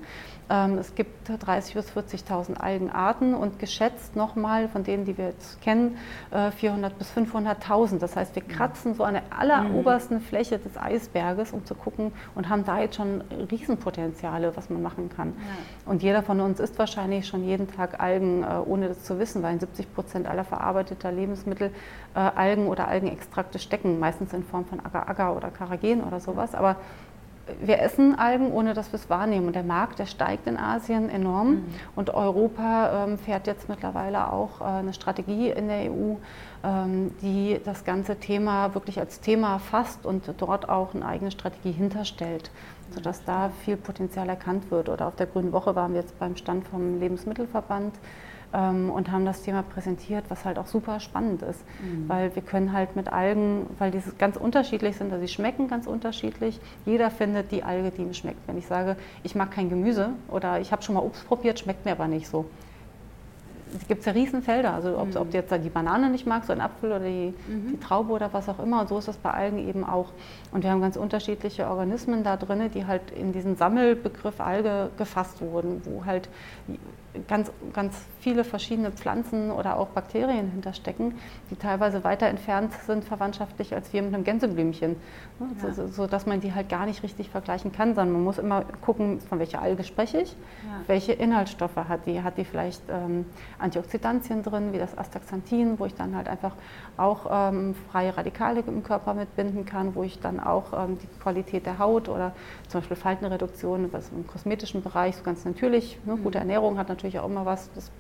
Ähm, 0.51 0.79
es 0.79 0.95
gibt 0.95 1.29
30.000 1.29 1.75
bis 1.75 1.91
40.000 1.91 2.57
Algenarten 2.57 3.35
und 3.35 3.59
geschätzt 3.59 4.17
nochmal 4.17 4.69
von 4.69 4.83
denen, 4.83 5.05
die 5.05 5.19
wir 5.19 5.27
jetzt 5.27 5.61
kennen, 5.61 5.99
äh, 6.31 6.51
400 6.51 6.99
bis 6.99 7.11
500.000. 7.11 7.99
Das 7.99 8.17
heißt, 8.17 8.35
wir 8.35 8.43
mhm. 8.43 8.49
kratzen 8.49 8.95
so 8.95 9.05
an 9.05 9.15
der 9.15 9.25
allerobersten 9.37 10.19
mhm. 10.19 10.23
Fläche 10.23 10.59
des 10.59 10.77
Eisberges, 10.77 11.53
um 11.53 11.67
zu 11.67 11.75
gucken 11.75 12.13
und 12.35 12.49
haben 12.49 12.65
da 12.65 12.81
jetzt 12.81 12.97
schon 12.97 13.23
Riesenpotenziale, 13.51 14.57
was 14.57 14.71
man 14.71 14.83
machen 14.83 15.11
kann. 15.15 15.35
Ja. 15.37 15.91
Und 15.91 16.03
jeder 16.03 16.23
von 16.23 16.41
uns 16.41 16.61
isst 16.61 16.79
wahrscheinlich 16.79 17.27
schon 17.27 17.45
jeden 17.45 17.71
Tag 17.71 18.01
Algen, 18.01 18.43
äh, 18.43 18.47
ohne 18.65 18.89
das 18.89 19.05
zu 19.05 19.19
wissen, 19.19 19.43
weil 19.43 19.55
in 19.55 19.61
70 19.61 19.95
Prozent 19.95 20.27
aller 20.27 20.45
verarbeiteter 20.45 21.13
Lebensmittel 21.13 21.73
äh, 22.15 22.19
Algen 22.19 22.69
oder 22.69 22.89
Algenextrakte 22.89 23.59
stecken, 23.59 23.99
meistens 23.99 24.33
in 24.33 24.45
Form 24.45 24.65
von 24.65 24.81
Agar-Agar 24.85 25.37
oder 25.37 25.51
Karagen 25.51 26.03
oder 26.03 26.21
sowas. 26.21 26.55
Aber 26.55 26.77
wir 27.61 27.81
essen 27.81 28.19
Algen, 28.19 28.53
ohne 28.53 28.75
dass 28.75 28.93
wir 28.93 28.99
es 28.99 29.11
wahrnehmen. 29.11 29.47
Und 29.47 29.57
der 29.57 29.63
Markt, 29.63 29.99
der 29.99 30.07
steigt 30.07 30.47
in 30.47 30.57
Asien 30.57 31.11
enorm. 31.11 31.51
Mhm. 31.51 31.65
Und 31.97 32.15
Europa 32.15 33.05
ähm, 33.05 33.19
fährt 33.19 33.47
jetzt 33.47 33.69
mittlerweile 33.69 34.33
auch 34.33 34.61
äh, 34.61 34.65
eine 34.65 34.93
Strategie 34.93 35.51
in 35.51 35.69
der 35.69 35.91
EU, 35.91 36.17
ähm, 36.65 37.13
die 37.23 37.61
das 37.65 37.85
ganze 37.85 38.17
Thema 38.17 38.75
wirklich 38.75 38.99
als 38.99 39.21
Thema 39.21 39.59
fasst 39.59 40.07
und 40.07 40.33
dort 40.39 40.69
auch 40.69 40.95
eine 40.95 41.07
eigene 41.07 41.31
Strategie 41.31 41.73
hinterstellt, 41.73 42.51
sodass 42.91 43.25
da 43.25 43.51
viel 43.65 43.77
Potenzial 43.77 44.29
erkannt 44.29 44.71
wird. 44.71 44.89
Oder 44.89 45.07
auf 45.07 45.17
der 45.17 45.27
Grünen 45.27 45.53
Woche 45.53 45.75
waren 45.75 45.95
wir 45.95 46.01
jetzt 46.01 46.19
beim 46.19 46.37
Stand 46.37 46.67
vom 46.69 46.99
Lebensmittelverband 46.99 47.95
ähm, 48.53 48.91
und 48.91 49.11
haben 49.11 49.25
das 49.25 49.43
Thema 49.43 49.63
präsentiert, 49.63 50.25
was 50.29 50.45
halt 50.45 50.59
auch 50.59 50.67
super 50.67 51.01
spannend 51.01 51.43
ist, 51.43 51.61
mhm. 51.83 52.09
weil 52.09 52.35
wir 52.35 52.43
können 52.43 52.73
halt 52.73 52.97
mit 52.97 53.13
Algen, 53.13 53.67
weil 53.79 53.91
die 53.91 54.01
ganz 54.19 54.37
unterschiedlich 54.37 54.97
sind, 54.97 55.13
also 55.13 55.25
sie 55.25 55.33
schmecken 55.33 55.69
ganz 55.69 55.87
unterschiedlich. 55.87 56.61
Jeder 56.87 57.11
findet 57.11 57.53
die 57.53 57.63
Alge, 57.63 57.91
die 57.91 58.03
ihm 58.03 58.15
schmeckt. 58.15 58.47
Wenn 58.47 58.59
ich 58.59 58.67
sage, 58.67 58.97
ich 59.23 59.35
mag 59.35 59.51
kein 59.51 59.69
Gemüse 59.69 60.11
oder 60.29 60.61
ich 60.61 60.73
habe 60.73 60.83
schon 60.83 60.95
mal 60.95 61.03
Obst 61.03 61.27
probiert, 61.27 61.59
schmeckt 61.59 61.85
mir 61.85 61.93
aber 61.93 62.09
nicht 62.09 62.29
so 62.29 62.47
es 63.77 63.87
gibt 63.87 64.05
ja 64.07 64.13
Riesenfelder, 64.13 64.73
also 64.73 64.99
ob, 64.99 65.09
mhm. 65.09 65.17
ob, 65.17 65.31
du 65.31 65.37
jetzt 65.37 65.53
die 65.53 65.69
Banane 65.69 66.11
nicht 66.11 66.27
magst, 66.27 66.49
oder 66.49 66.57
den 66.59 66.63
Apfel 66.63 66.91
oder 66.91 67.05
die, 67.05 67.35
mhm. 67.49 67.73
die, 67.73 67.81
Traube 67.81 68.13
oder 68.13 68.33
was 68.33 68.49
auch 68.49 68.59
immer. 68.59 68.81
Und 68.81 68.89
so 68.89 68.99
ist 68.99 69.09
das 69.09 69.17
bei 69.17 69.31
Algen 69.31 69.59
eben 69.59 69.85
auch. 69.85 70.09
Und 70.53 70.65
wir 70.65 70.71
haben 70.71 70.81
ganz 70.81 70.97
unterschiedliche 70.97 71.69
Organismen 71.69 72.25
da 72.25 72.37
drin, 72.37 72.71
die 72.73 72.87
halt 72.87 73.11
in 73.11 73.33
diesen 73.33 73.57
Sammelbegriff 73.57 74.41
Alge 74.41 74.91
gefasst 74.97 75.41
wurden, 75.41 75.83
wo 75.85 76.05
halt 76.05 76.29
ganz, 77.27 77.51
ganz 77.73 77.97
viele 78.21 78.45
verschiedene 78.45 78.91
Pflanzen 78.91 79.51
oder 79.51 79.79
auch 79.79 79.89
Bakterien 79.89 80.51
hinterstecken, 80.51 81.15
die 81.51 81.57
teilweise 81.57 82.05
weiter 82.05 82.27
entfernt 82.27 82.73
sind 82.87 83.05
verwandtschaftlich 83.05 83.75
als 83.75 83.93
wir 83.93 84.03
mit 84.03 84.15
einem 84.15 84.25
Gänseblümchen. 84.25 84.97
Ne, 85.39 85.47
ja. 85.63 85.73
So, 85.73 85.87
so, 85.87 86.07
dass 86.07 86.27
man 86.27 86.41
die 86.41 86.55
halt 86.55 86.69
gar 86.69 86.87
nicht 86.87 87.03
richtig 87.03 87.31
vergleichen 87.31 87.73
kann, 87.73 87.95
sondern 87.95 88.13
man 88.13 88.25
muss 88.25 88.39
immer 88.39 88.65
gucken, 88.83 89.21
von 89.21 89.39
welcher 89.39 89.63
Alge 89.63 89.85
spreche 89.85 90.21
ich, 90.21 90.33
ja. 90.33 90.83
welche 90.87 91.13
Inhaltsstoffe 91.13 91.77
hat 91.77 92.07
die. 92.07 92.23
Hat 92.23 92.37
die 92.37 92.45
vielleicht 92.45 92.83
ähm, 92.91 93.25
Antioxidantien 93.59 94.43
drin, 94.43 94.73
wie 94.73 94.79
das 94.79 94.97
Astaxanthin, 94.97 95.79
wo 95.79 95.87
ich 95.87 95.95
dann 95.95 96.17
halt 96.17 96.29
einfach 96.29 96.53
auch 96.97 97.27
ähm, 97.31 97.75
freie 97.91 98.17
Radikale 98.17 98.61
im 98.67 98.83
Körper 98.83 99.15
mitbinden 99.15 99.65
kann, 99.65 99.95
wo 99.95 100.03
ich 100.03 100.19
dann 100.19 100.41
auch 100.41 100.73
ähm, 100.73 100.99
die 100.99 101.07
Qualität 101.21 101.65
der 101.65 101.79
Haut 101.79 102.09
oder 102.09 102.33
zum 102.69 102.81
Beispiel 102.81 102.97
Faltenreduktion, 102.97 103.93
was 103.93 104.11
im 104.11 104.27
kosmetischen 104.27 104.83
Bereich 104.83 105.17
so 105.17 105.23
ganz 105.23 105.45
natürlich, 105.45 105.99
ne, 106.05 106.17
gute 106.17 106.39
mhm. 106.39 106.43
Ernährung 106.43 106.79
hat 106.79 106.89
natürlich 106.89 106.98
auch 107.19 107.27
immer 107.27 107.47
was, 107.47 107.71
das 107.75 107.91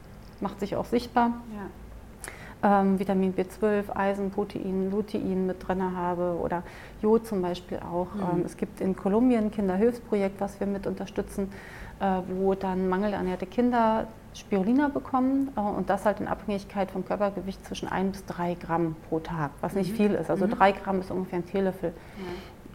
macht 0.40 0.60
sich 0.60 0.76
auch 0.76 0.84
sichtbar. 0.84 1.32
Ja. 1.54 2.80
Ähm, 2.80 2.98
Vitamin 2.98 3.34
B12, 3.34 3.94
Eisen, 3.94 4.30
Protein, 4.30 4.90
Lutein 4.90 5.46
mit 5.46 5.66
drin 5.66 5.96
habe 5.96 6.36
oder 6.42 6.64
Jod 7.00 7.26
zum 7.26 7.40
Beispiel 7.40 7.78
auch. 7.78 8.12
Mhm. 8.14 8.38
Ähm, 8.38 8.42
es 8.44 8.56
gibt 8.56 8.80
in 8.80 8.96
Kolumbien 8.96 9.44
ein 9.44 9.50
Kinderhilfsprojekt, 9.52 10.40
was 10.40 10.58
wir 10.58 10.66
mit 10.66 10.86
unterstützen, 10.86 11.52
äh, 12.00 12.20
wo 12.28 12.54
dann 12.54 12.88
mangelernährte 12.88 13.46
Kinder 13.46 14.08
Spirulina 14.34 14.88
bekommen 14.88 15.50
äh, 15.56 15.60
und 15.60 15.88
das 15.88 16.04
halt 16.04 16.20
in 16.20 16.26
Abhängigkeit 16.26 16.90
vom 16.90 17.04
Körpergewicht 17.04 17.64
zwischen 17.64 17.88
1 17.88 18.12
bis 18.18 18.26
3 18.26 18.54
Gramm 18.54 18.96
pro 19.08 19.20
Tag, 19.20 19.50
was 19.60 19.74
nicht 19.74 19.92
mhm. 19.92 19.96
viel 19.96 20.14
ist. 20.14 20.30
Also 20.30 20.46
3 20.46 20.72
mhm. 20.72 20.76
Gramm 20.76 21.00
ist 21.00 21.10
ungefähr 21.10 21.38
ein 21.38 21.46
Teelöffel. 21.46 21.92
Ja. 21.92 22.24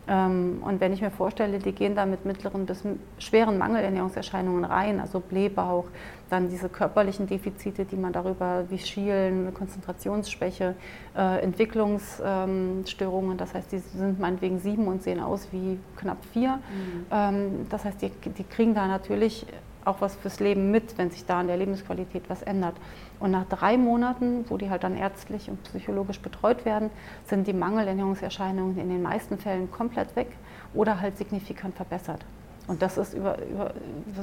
Ähm, 0.07 0.61
und 0.65 0.81
wenn 0.81 0.91
ich 0.91 1.01
mir 1.01 1.11
vorstelle, 1.11 1.59
die 1.59 1.71
gehen 1.71 1.95
da 1.95 2.05
mit 2.05 2.25
mittleren 2.25 2.65
bis 2.65 2.83
schweren 3.19 3.57
Mangelernährungserscheinungen 3.57 4.65
rein, 4.65 4.99
also 4.99 5.19
Blähbauch, 5.19 5.85
dann 6.29 6.49
diese 6.49 6.67
körperlichen 6.67 7.27
Defizite, 7.27 7.85
die 7.85 7.95
man 7.95 8.11
darüber 8.11 8.65
wie 8.69 8.79
Schielen, 8.79 9.53
Konzentrationsschwäche, 9.53 10.75
äh, 11.15 11.41
Entwicklungsstörungen, 11.41 13.37
das 13.37 13.53
heißt, 13.53 13.71
die 13.71 13.79
sind 13.79 14.19
meinetwegen 14.19 14.59
sieben 14.59 14.87
und 14.87 15.03
sehen 15.03 15.19
aus 15.19 15.47
wie 15.51 15.79
knapp 15.95 16.23
vier. 16.33 16.55
Mhm. 16.55 17.05
Ähm, 17.11 17.67
das 17.69 17.85
heißt, 17.85 18.01
die, 18.01 18.09
die 18.09 18.43
kriegen 18.43 18.73
da 18.73 18.87
natürlich 18.87 19.45
auch 19.85 20.01
was 20.01 20.15
fürs 20.15 20.39
Leben 20.39 20.71
mit, 20.71 20.97
wenn 20.97 21.11
sich 21.11 21.25
da 21.25 21.39
an 21.39 21.47
der 21.47 21.57
Lebensqualität 21.57 22.23
was 22.29 22.41
ändert. 22.41 22.75
Und 23.23 23.31
nach 23.31 23.45
drei 23.45 23.77
Monaten, 23.77 24.43
wo 24.49 24.57
die 24.57 24.69
halt 24.69 24.83
dann 24.83 24.97
ärztlich 24.97 25.49
und 25.49 25.63
psychologisch 25.63 26.19
betreut 26.19 26.65
werden, 26.65 26.89
sind 27.25 27.47
die 27.47 27.53
Mangelernährungserscheinungen 27.53 28.77
in 28.77 28.89
den 28.89 29.01
meisten 29.01 29.37
Fällen 29.37 29.71
komplett 29.71 30.13
weg 30.17 30.27
oder 30.73 30.99
halt 30.99 31.17
signifikant 31.17 31.73
verbessert. 31.73 32.25
Und 32.67 32.81
das 32.81 32.97
ist 32.97 33.13
über, 33.13 33.37
über 33.43 33.71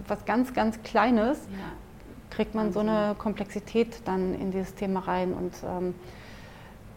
was 0.07 0.27
ganz, 0.27 0.53
ganz 0.53 0.83
Kleines, 0.83 1.39
kriegt 2.29 2.55
man 2.55 2.75
so 2.75 2.81
eine 2.81 3.15
Komplexität 3.17 4.03
dann 4.05 4.35
in 4.35 4.51
dieses 4.51 4.75
Thema 4.75 5.01
rein. 5.01 5.33
Und 5.33 5.55
ähm, 5.65 5.95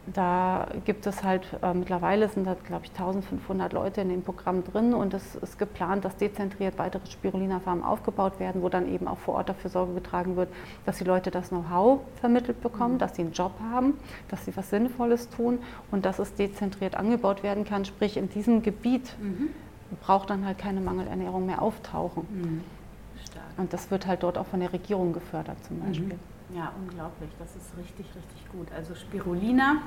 da 0.05 0.67
gibt 0.83 1.05
es 1.05 1.23
halt, 1.23 1.47
äh, 1.61 1.73
mittlerweile 1.73 2.27
sind 2.27 2.45
da, 2.45 2.55
glaube 2.55 2.85
ich, 2.85 2.91
1500 2.91 3.71
Leute 3.71 4.01
in 4.01 4.09
dem 4.09 4.21
Programm 4.21 4.63
drin 4.63 4.93
und 4.93 5.13
es 5.13 5.35
ist 5.35 5.57
geplant, 5.57 6.03
dass 6.03 6.17
dezentriert 6.17 6.77
weitere 6.77 7.05
Spirulina-Farmen 7.05 7.83
aufgebaut 7.83 8.39
werden, 8.39 8.61
wo 8.61 8.69
dann 8.69 8.91
eben 8.91 9.07
auch 9.07 9.17
vor 9.17 9.35
Ort 9.35 9.47
dafür 9.47 9.69
Sorge 9.69 9.93
getragen 9.93 10.35
wird, 10.35 10.49
dass 10.85 10.97
die 10.97 11.05
Leute 11.05 11.31
das 11.31 11.49
Know-how 11.49 12.01
vermittelt 12.19 12.61
bekommen, 12.61 12.95
mhm. 12.95 12.99
dass 12.99 13.15
sie 13.15 13.21
einen 13.21 13.31
Job 13.31 13.53
haben, 13.71 13.93
dass 14.27 14.43
sie 14.43 14.55
was 14.57 14.69
Sinnvolles 14.69 15.29
tun 15.29 15.59
und 15.89 16.05
dass 16.05 16.19
es 16.19 16.35
dezentriert 16.35 16.95
angebaut 16.95 17.41
werden 17.41 17.63
kann. 17.63 17.85
Sprich, 17.85 18.17
in 18.17 18.29
diesem 18.29 18.61
Gebiet 18.61 19.15
mhm. 19.21 19.49
braucht 20.01 20.29
dann 20.29 20.45
halt 20.45 20.57
keine 20.57 20.81
Mangelernährung 20.81 21.45
mehr 21.45 21.61
auftauchen. 21.61 22.27
Mhm. 22.29 22.63
Und 23.55 23.71
das 23.71 23.89
wird 23.89 24.07
halt 24.07 24.23
dort 24.23 24.37
auch 24.37 24.47
von 24.47 24.59
der 24.59 24.73
Regierung 24.73 25.13
gefördert 25.13 25.63
zum 25.63 25.77
mhm. 25.77 25.85
Beispiel. 25.85 26.19
Ja, 26.55 26.71
unglaublich. 26.79 27.29
Das 27.39 27.55
ist 27.55 27.75
richtig, 27.77 28.05
richtig 28.15 28.51
gut. 28.51 28.67
Also 28.75 28.93
Spirulina 28.95 29.77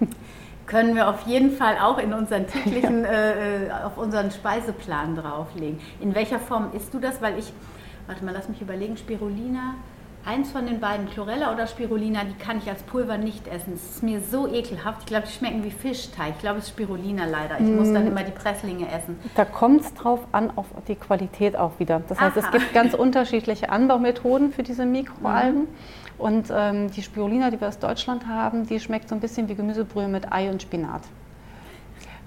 können 0.66 0.94
wir 0.94 1.08
auf 1.08 1.26
jeden 1.26 1.52
Fall 1.52 1.76
auch 1.78 1.98
in 1.98 2.12
unseren 2.14 2.46
täglichen, 2.48 3.04
ja. 3.04 3.10
äh, 3.10 3.70
auf 3.84 3.98
unseren 3.98 4.30
Speiseplan 4.30 5.16
drauflegen. 5.16 5.78
In 6.00 6.14
welcher 6.14 6.38
Form 6.38 6.70
isst 6.72 6.94
du 6.94 6.98
das? 6.98 7.20
Weil 7.20 7.38
ich, 7.38 7.52
warte 8.06 8.24
mal, 8.24 8.32
lass 8.32 8.48
mich 8.48 8.62
überlegen, 8.62 8.96
Spirulina, 8.96 9.74
eins 10.24 10.50
von 10.50 10.66
den 10.66 10.80
beiden, 10.80 11.08
Chlorella 11.08 11.52
oder 11.52 11.66
Spirulina, 11.66 12.24
die 12.24 12.34
kann 12.34 12.58
ich 12.58 12.68
als 12.68 12.82
Pulver 12.82 13.16
nicht 13.18 13.46
essen. 13.46 13.74
Es 13.74 13.96
ist 13.96 14.02
mir 14.02 14.20
so 14.20 14.48
ekelhaft. 14.48 15.02
Ich 15.02 15.06
glaube, 15.06 15.26
die 15.26 15.32
schmecken 15.32 15.62
wie 15.64 15.70
Fischteig. 15.70 16.32
Ich 16.36 16.40
glaube, 16.40 16.58
es 16.58 16.64
ist 16.64 16.70
Spirulina 16.70 17.26
leider. 17.26 17.60
Ich 17.60 17.66
mm. 17.66 17.76
muss 17.76 17.92
dann 17.92 18.04
mm. 18.04 18.08
immer 18.08 18.22
die 18.24 18.32
Presslinge 18.32 18.90
essen. 18.90 19.18
Da 19.36 19.44
kommt 19.44 19.82
es 19.82 19.94
drauf 19.94 20.20
an, 20.32 20.50
auf 20.56 20.66
die 20.88 20.96
Qualität 20.96 21.56
auch 21.56 21.78
wieder. 21.78 22.02
Das 22.08 22.20
heißt, 22.20 22.36
Aha. 22.38 22.46
es 22.46 22.50
gibt 22.50 22.74
ganz 22.74 22.94
unterschiedliche 22.94 23.70
Anbaumethoden 23.70 24.52
für 24.52 24.64
diese 24.64 24.84
Mikroalgen. 24.84 25.62
Mhm. 25.62 25.68
Und 26.18 26.46
ähm, 26.50 26.90
die 26.90 27.02
Spirulina, 27.02 27.50
die 27.50 27.60
wir 27.60 27.68
aus 27.68 27.78
Deutschland 27.78 28.26
haben, 28.26 28.66
die 28.66 28.80
schmeckt 28.80 29.08
so 29.08 29.14
ein 29.14 29.20
bisschen 29.20 29.48
wie 29.48 29.54
Gemüsebrühe 29.54 30.08
mit 30.08 30.32
Ei 30.32 30.50
und 30.50 30.62
Spinat. 30.62 31.02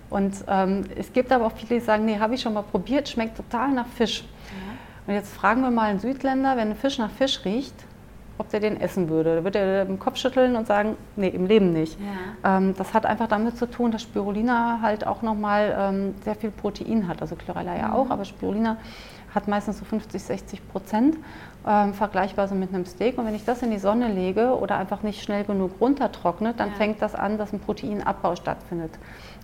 Und 0.10 0.44
ähm, 0.48 0.84
es 0.96 1.14
gibt 1.14 1.32
aber 1.32 1.48
auch 1.48 1.52
viele, 1.52 1.80
die 1.80 1.86
sagen, 1.86 2.06
nee, 2.06 2.18
habe 2.20 2.36
ich 2.36 2.42
schon 2.42 2.54
mal 2.54 2.64
probiert, 2.64 3.10
schmeckt 3.10 3.38
total 3.38 3.72
nach 3.72 3.88
Fisch. 3.88 4.22
Ja. 4.22 5.08
Und 5.08 5.14
jetzt 5.14 5.34
fragen 5.34 5.62
wir 5.62 5.72
mal 5.72 5.90
einen 5.90 6.00
Südländer, 6.00 6.56
wenn 6.58 6.70
ein 6.70 6.76
Fisch 6.76 6.98
nach 6.98 7.12
Fisch 7.12 7.44
riecht, 7.46 7.74
ob 8.38 8.50
der 8.50 8.60
den 8.60 8.80
essen 8.80 9.10
würde. 9.10 9.38
Da 9.38 9.44
wird 9.44 9.56
er 9.56 9.86
den 9.86 10.00
Kopf 10.00 10.18
schütteln 10.18 10.56
und 10.56 10.68
sagen, 10.68 10.96
nee, 11.16 11.30
im 11.30 11.46
Leben 11.46 11.74
nicht. 11.74 11.98
Ja. 12.44 12.58
Ähm, 12.58 12.74
das 12.78 12.94
hat 12.94 13.06
einfach 13.06 13.28
damit 13.28 13.58
zu 13.58 13.66
tun, 13.66 13.92
dass 13.92 14.04
Spirulina 14.04 14.80
halt 14.82 15.06
auch 15.06 15.22
nochmal 15.22 15.76
ähm, 15.78 16.16
sehr 16.24 16.36
viel 16.36 16.52
Protein 16.52 17.08
hat. 17.08 17.22
Also 17.22 17.36
Chlorella 17.36 17.76
ja 17.76 17.88
mhm. 17.90 17.94
auch, 17.94 18.10
aber 18.10 18.26
Spirulina 18.26 18.78
hat 19.34 19.48
meistens 19.48 19.80
so 19.80 19.86
50, 19.86 20.22
60 20.22 20.70
Prozent 20.70 21.18
ähm, 21.68 21.94
vergleichbar 21.94 22.48
so 22.48 22.56
mit 22.56 22.74
einem 22.74 22.86
Steak. 22.86 23.18
Und 23.18 23.26
wenn 23.26 23.36
ich 23.36 23.44
das 23.46 23.62
in 23.62 23.72
die 23.72 23.80
Sonne 23.80 24.08
lege 24.08 24.58
oder 24.58 24.78
einfach 24.78 25.04
nicht 25.04 25.24
schnell 25.24 25.44
genug 25.44 25.72
runtertrocknet, 25.80 26.60
dann 26.60 26.70
ja. 26.70 26.76
fängt 26.76 27.02
das 27.02 27.16
an, 27.16 27.38
dass 27.38 27.54
ein 27.54 27.60
Proteinabbau 27.60 28.36
stattfindet. 28.36 28.92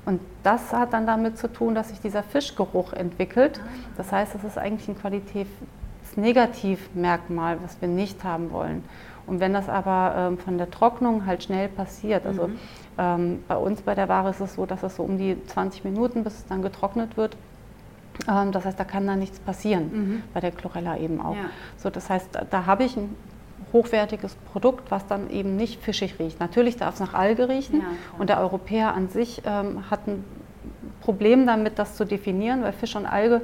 Und 0.06 0.22
das 0.44 0.72
hat 0.72 0.94
dann 0.94 1.08
damit 1.08 1.38
zu 1.38 1.52
tun, 1.52 1.76
dass 1.76 1.90
sich 1.90 2.00
dieser 2.00 2.24
Fischgeruch 2.24 2.94
entwickelt. 2.94 3.60
Ah. 3.64 3.68
Das 3.98 4.12
heißt, 4.12 4.36
das 4.36 4.44
ist 4.44 4.58
eigentlich 4.58 4.88
ein 4.88 4.98
Qualitätsnegativmerkmal, 4.98 7.58
was 7.64 7.82
wir 7.82 7.88
nicht 7.88 8.24
haben 8.24 8.52
wollen. 8.52 8.84
Und 9.28 9.40
wenn 9.40 9.54
das 9.54 9.70
aber 9.70 10.14
ähm, 10.16 10.38
von 10.38 10.60
der 10.60 10.70
Trocknung 10.70 11.26
halt 11.26 11.42
schnell 11.44 11.68
passiert, 11.68 12.28
also 12.28 12.48
mhm. 12.48 12.60
ähm, 12.98 13.44
bei 13.48 13.58
uns 13.58 13.82
bei 13.82 13.96
der 13.96 14.08
Ware 14.08 14.30
ist 14.30 14.40
es 14.40 14.54
so, 14.56 14.68
dass 14.68 14.84
es 14.84 14.96
so 14.96 15.04
um 15.04 15.18
die 15.18 15.36
20 15.48 15.84
Minuten, 15.84 16.24
bis 16.24 16.36
es 16.36 16.46
dann 16.46 16.62
getrocknet 16.62 17.18
wird, 17.18 17.36
das 18.26 18.66
heißt, 18.66 18.80
da 18.80 18.84
kann 18.84 19.06
dann 19.08 19.20
nichts 19.20 19.40
passieren, 19.40 19.92
mhm. 19.92 20.24
bei 20.34 20.40
der 20.40 20.52
Chlorella 20.52 20.98
eben 20.98 21.22
auch. 21.22 21.36
Ja. 21.36 21.50
So, 21.78 21.90
das 21.90 22.10
heißt, 22.10 22.30
da 22.50 22.66
habe 22.66 22.84
ich 22.84 22.98
einen 22.98 23.16
hochwertiges 23.74 24.36
Produkt, 24.52 24.90
was 24.92 25.06
dann 25.08 25.30
eben 25.30 25.56
nicht 25.56 25.82
fischig 25.82 26.18
riecht. 26.20 26.40
Natürlich 26.40 26.78
darf 26.78 26.96
es 26.96 27.00
nach 27.00 27.14
Alge 27.14 27.50
riechen 27.50 27.82
ja, 27.82 27.88
und 28.18 28.30
der 28.30 28.40
Europäer 28.40 28.94
an 28.94 29.10
sich 29.10 29.42
ähm, 29.46 29.90
hat 29.90 30.08
ein 30.08 30.24
Problem 31.02 31.46
damit, 31.46 31.78
das 31.78 31.96
zu 31.96 32.06
definieren, 32.06 32.64
weil 32.64 32.74
Fisch 32.74 32.96
und 32.96 33.06
Alge 33.06 33.42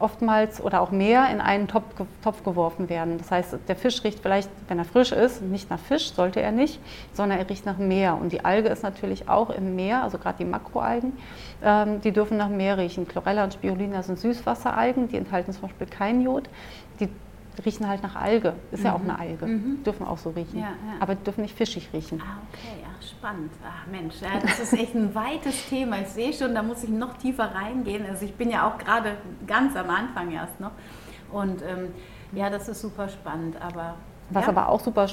oftmals 0.00 0.60
oder 0.60 0.80
auch 0.80 0.90
mehr 0.90 1.28
in 1.30 1.40
einen 1.40 1.68
Topf, 1.68 1.84
Topf, 2.22 2.42
geworfen 2.44 2.88
werden. 2.88 3.18
Das 3.18 3.30
heißt, 3.30 3.58
der 3.68 3.76
Fisch 3.76 4.02
riecht 4.04 4.20
vielleicht, 4.20 4.50
wenn 4.68 4.78
er 4.78 4.84
frisch 4.84 5.12
ist, 5.12 5.42
nicht 5.42 5.70
nach 5.70 5.78
Fisch, 5.78 6.12
sollte 6.12 6.40
er 6.40 6.52
nicht, 6.52 6.80
sondern 7.12 7.38
er 7.38 7.48
riecht 7.48 7.66
nach 7.66 7.78
Meer. 7.78 8.18
Und 8.20 8.32
die 8.32 8.44
Alge 8.44 8.68
ist 8.68 8.82
natürlich 8.82 9.28
auch 9.28 9.50
im 9.50 9.76
Meer, 9.76 10.02
also 10.02 10.18
gerade 10.18 10.38
die 10.38 10.44
Makroalgen, 10.44 11.12
ähm, 11.62 12.00
die 12.00 12.12
dürfen 12.12 12.36
nach 12.36 12.48
Meer 12.48 12.78
riechen. 12.78 13.06
Chlorella 13.06 13.44
und 13.44 13.54
Spirulina 13.54 14.02
sind 14.02 14.18
Süßwasseralgen, 14.18 15.08
die 15.08 15.16
enthalten 15.16 15.52
zum 15.52 15.62
Beispiel 15.62 15.86
kein 15.86 16.22
Jod. 16.22 16.48
Die 16.98 17.08
riechen 17.64 17.88
halt 17.88 18.02
nach 18.02 18.16
Alge. 18.16 18.54
Ist 18.72 18.80
mhm. 18.80 18.86
ja 18.86 18.94
auch 18.94 19.00
eine 19.00 19.18
Alge. 19.18 19.46
Mhm. 19.46 19.82
Dürfen 19.84 20.06
auch 20.06 20.18
so 20.18 20.30
riechen. 20.30 20.58
Ja, 20.58 20.66
ja. 20.66 21.00
Aber 21.00 21.14
dürfen 21.14 21.42
nicht 21.42 21.56
fischig 21.56 21.90
riechen. 21.92 22.22
Ah, 22.22 22.38
okay, 22.52 22.82
ja, 22.82 22.89
spannend. 23.20 23.52
Ach 23.62 23.86
Mensch, 23.86 24.14
ja, 24.22 24.40
das 24.40 24.58
ist 24.58 24.72
echt 24.72 24.94
ein 24.94 25.14
weites 25.14 25.68
Thema. 25.68 26.00
Ich 26.00 26.08
sehe 26.08 26.32
schon, 26.32 26.54
da 26.54 26.62
muss 26.62 26.82
ich 26.82 26.90
noch 26.90 27.18
tiefer 27.18 27.54
reingehen. 27.54 28.06
Also 28.08 28.24
ich 28.24 28.34
bin 28.34 28.50
ja 28.50 28.66
auch 28.66 28.78
gerade 28.78 29.16
ganz 29.46 29.76
am 29.76 29.90
Anfang 29.90 30.32
erst 30.32 30.58
noch. 30.58 30.72
Und 31.30 31.62
ähm, 31.62 31.92
ja, 32.32 32.48
das 32.48 32.68
ist 32.68 32.80
super 32.80 33.08
spannend. 33.08 33.56
Aber 33.60 33.96
was 34.30 34.44
ja. 34.44 34.48
aber 34.48 34.68
auch 34.68 34.80
super 34.80 35.06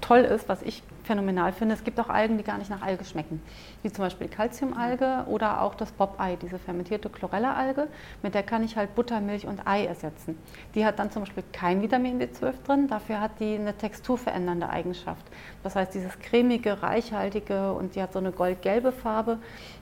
toll 0.00 0.20
ist, 0.20 0.48
was 0.48 0.62
ich 0.62 0.82
phänomenal 1.04 1.52
finde, 1.52 1.74
es 1.74 1.84
gibt 1.84 1.98
auch 2.00 2.08
Algen, 2.08 2.38
die 2.38 2.44
gar 2.44 2.58
nicht 2.58 2.70
nach 2.70 2.82
Alge 2.82 3.04
schmecken. 3.04 3.42
Wie 3.82 3.92
zum 3.92 4.04
Beispiel 4.04 4.28
Calciumalge 4.28 5.24
oder 5.26 5.62
auch 5.62 5.74
das 5.74 5.92
Bob-Ei, 5.92 6.36
diese 6.36 6.58
fermentierte 6.58 7.08
Chlorella-Alge. 7.08 7.88
Mit 8.22 8.34
der 8.34 8.42
kann 8.42 8.62
ich 8.64 8.76
halt 8.76 8.94
Butter, 8.94 9.20
Milch 9.20 9.46
und 9.46 9.66
Ei 9.66 9.84
ersetzen. 9.84 10.38
Die 10.74 10.84
hat 10.84 10.98
dann 10.98 11.10
zum 11.10 11.22
Beispiel 11.22 11.44
kein 11.52 11.82
Vitamin 11.82 12.20
B12 12.20 12.52
drin, 12.66 12.88
dafür 12.88 13.20
hat 13.20 13.32
die 13.40 13.54
eine 13.54 13.76
texturverändernde 13.76 14.68
Eigenschaft. 14.68 15.24
Das 15.62 15.76
heißt, 15.76 15.94
dieses 15.94 16.18
cremige, 16.18 16.82
reichhaltige 16.82 17.72
und 17.72 17.94
die 17.94 18.02
hat 18.02 18.12
so 18.12 18.18
eine 18.18 18.32
goldgelbe 18.32 18.92
Farbe. 18.92 19.38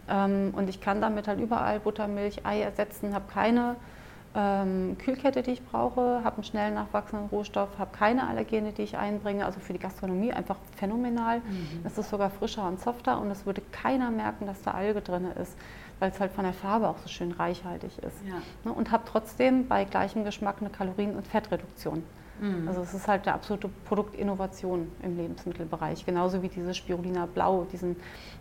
Ähm, 0.09 0.53
und 0.57 0.69
ich 0.69 0.81
kann 0.81 1.01
damit 1.01 1.29
halt 1.29 1.41
überall 1.41 1.81
Butter, 1.81 2.09
Milch, 2.09 2.45
Ei 2.45 2.61
ersetzen, 2.61 3.15
habe 3.15 3.25
keine 3.33 3.77
ähm, 4.39 4.97
Kühlkette, 4.99 5.43
die 5.43 5.51
ich 5.51 5.65
brauche, 5.65 6.23
habe 6.23 6.37
einen 6.37 6.45
schnell 6.45 6.71
nachwachsenden 6.71 7.29
Rohstoff, 7.29 7.71
habe 7.77 7.91
keine 7.97 8.29
Allergene, 8.29 8.73
die 8.73 8.83
ich 8.83 8.97
einbringe. 8.97 9.45
Also 9.45 9.59
für 9.59 9.73
die 9.73 9.81
Gastronomie 9.81 10.33
einfach 10.33 10.57
phänomenal. 10.77 11.39
Mhm. 11.39 11.81
Es 11.85 11.99
ist 11.99 12.09
sogar 12.09 12.31
frischer 12.31 12.69
und 12.69 12.81
softer 12.81 13.21
und 13.21 13.33
es 13.33 13.47
würde 13.47 13.63
keiner 13.73 14.13
merken, 14.13 14.47
dass 14.47 14.63
da 14.63 14.71
Alge 14.73 15.01
drin 15.01 15.27
ist, 15.43 15.57
weil 15.99 16.13
es 16.13 16.21
halt 16.21 16.31
von 16.31 16.45
der 16.45 16.53
Farbe 16.53 16.89
auch 16.89 16.99
so 16.99 17.09
schön 17.09 17.33
reichhaltig 17.33 17.99
ist. 17.99 18.17
Ja. 18.27 18.35
Ne, 18.65 18.73
und 18.73 18.93
habe 18.93 19.03
trotzdem 19.07 19.67
bei 19.67 19.85
gleichem 19.85 20.23
Geschmack 20.23 20.57
eine 20.61 20.71
Kalorien- 20.71 21.17
und 21.17 21.27
Fettreduktion. 21.27 22.05
Mhm. 22.41 22.69
Also 22.69 22.83
es 22.83 22.95
ist 22.95 23.09
halt 23.09 23.27
eine 23.27 23.35
absolute 23.35 23.69
Produktinnovation 23.87 24.93
im 25.03 25.17
Lebensmittelbereich. 25.17 26.07
Genauso 26.07 26.43
wie 26.43 26.49
diese 26.49 26.75
Spirulina 26.75 27.27
Blau, 27.27 27.67
diesen 27.73 27.97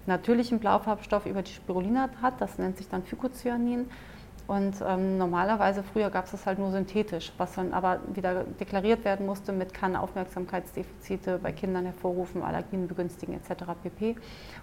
natürlichen 0.06 0.60
Blaufarbstoff 0.60 1.26
über 1.26 1.42
die 1.42 1.54
Spirulina 1.54 2.10
hat, 2.22 2.40
das 2.40 2.60
nennt 2.60 2.78
sich 2.78 2.88
dann 2.88 3.02
Phycocyanin. 3.02 3.90
Und 4.48 4.76
ähm, 4.86 5.18
normalerweise, 5.18 5.84
früher 5.84 6.10
gab 6.10 6.26
es 6.26 6.32
das 6.32 6.46
halt 6.46 6.58
nur 6.58 6.72
synthetisch, 6.72 7.34
was 7.38 7.54
dann 7.56 7.74
aber 7.74 8.00
wieder 8.14 8.46
deklariert 8.46 9.04
werden 9.04 9.26
musste 9.26 9.52
mit 9.52 9.74
kann 9.74 9.98
Aufmerksamkeitsdefizite 9.98 11.38
bei 11.44 11.52
Kindern 11.52 11.84
hervorrufen, 11.84 12.42
Allergien 12.42 12.88
begünstigen 12.88 13.36
etc. 13.36 13.66
pp. 13.84 14.16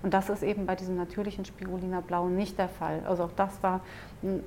Und 0.03 0.15
das 0.15 0.31
ist 0.31 0.43
eben 0.43 0.65
bei 0.65 0.75
diesem 0.75 0.97
natürlichen 0.97 1.45
Spirulina 1.45 2.01
Blau 2.01 2.29
nicht 2.29 2.59
der 2.59 2.71
Fall. 2.71 3.03
Also 3.07 3.25
auch 3.25 3.33
das 3.37 3.63
war, 3.63 3.81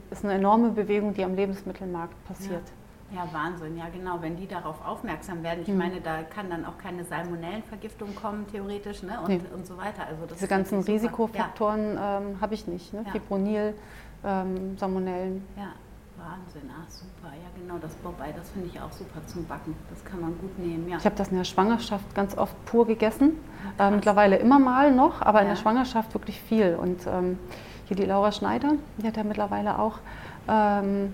ist 0.09 0.25
eine 0.25 0.33
enorme 0.33 0.71
Bewegung, 0.71 1.13
die 1.13 1.23
am 1.23 1.35
Lebensmittelmarkt 1.35 2.15
passiert. 2.25 2.65
Ja. 2.65 2.87
Ja, 3.09 3.25
Wahnsinn, 3.31 3.77
ja 3.77 3.85
genau, 3.87 4.21
wenn 4.21 4.35
die 4.35 4.47
darauf 4.47 4.85
aufmerksam 4.85 5.41
werden. 5.41 5.61
Ich 5.61 5.69
mhm. 5.69 5.77
meine, 5.77 6.01
da 6.01 6.23
kann 6.23 6.49
dann 6.49 6.65
auch 6.65 6.77
keine 6.77 7.05
Salmonellenvergiftung 7.05 8.13
kommen, 8.15 8.45
theoretisch, 8.51 9.01
ne? 9.01 9.17
und, 9.21 9.29
nee. 9.29 9.39
und 9.55 9.65
so 9.65 9.77
weiter. 9.77 10.05
Also 10.07 10.25
Diese 10.33 10.47
ganzen 10.47 10.81
Risikofaktoren 10.81 11.95
ja. 11.95 12.17
ähm, 12.17 12.41
habe 12.41 12.53
ich 12.53 12.67
nicht. 12.67 12.93
Ne? 12.93 13.03
Ja. 13.05 13.11
Fibronil, 13.11 13.75
ähm, 14.23 14.77
Salmonellen. 14.77 15.43
Ja, 15.55 15.73
Wahnsinn, 16.17 16.69
ah, 16.69 16.85
super. 16.89 17.33
Ja, 17.33 17.49
genau, 17.55 17.77
das 17.79 17.93
Bobei, 17.95 18.33
das 18.35 18.49
finde 18.49 18.67
ich 18.67 18.81
auch 18.81 18.91
super 18.91 19.25
zum 19.27 19.45
Backen. 19.45 19.75
Das 19.89 20.03
kann 20.03 20.21
man 20.21 20.37
gut 20.39 20.57
nehmen, 20.57 20.89
ja. 20.89 20.97
Ich 20.97 21.05
habe 21.05 21.15
das 21.15 21.29
in 21.29 21.37
der 21.37 21.43
Schwangerschaft 21.43 22.15
ganz 22.15 22.37
oft 22.37 22.53
pur 22.65 22.87
gegessen. 22.87 23.33
Äh, 23.77 23.91
mittlerweile 23.91 24.37
immer 24.37 24.59
mal 24.59 24.91
noch, 24.91 25.21
aber 25.21 25.39
ja. 25.39 25.43
in 25.43 25.49
der 25.49 25.55
Schwangerschaft 25.55 26.13
wirklich 26.13 26.41
viel. 26.41 26.75
Und 26.75 27.05
ähm, 27.05 27.37
hier 27.85 27.95
die 27.95 28.05
Laura 28.05 28.31
Schneider, 28.31 28.73
die 28.97 29.07
hat 29.07 29.15
ja 29.17 29.23
mittlerweile 29.23 29.79
auch 29.79 29.99
ähm, 30.47 31.13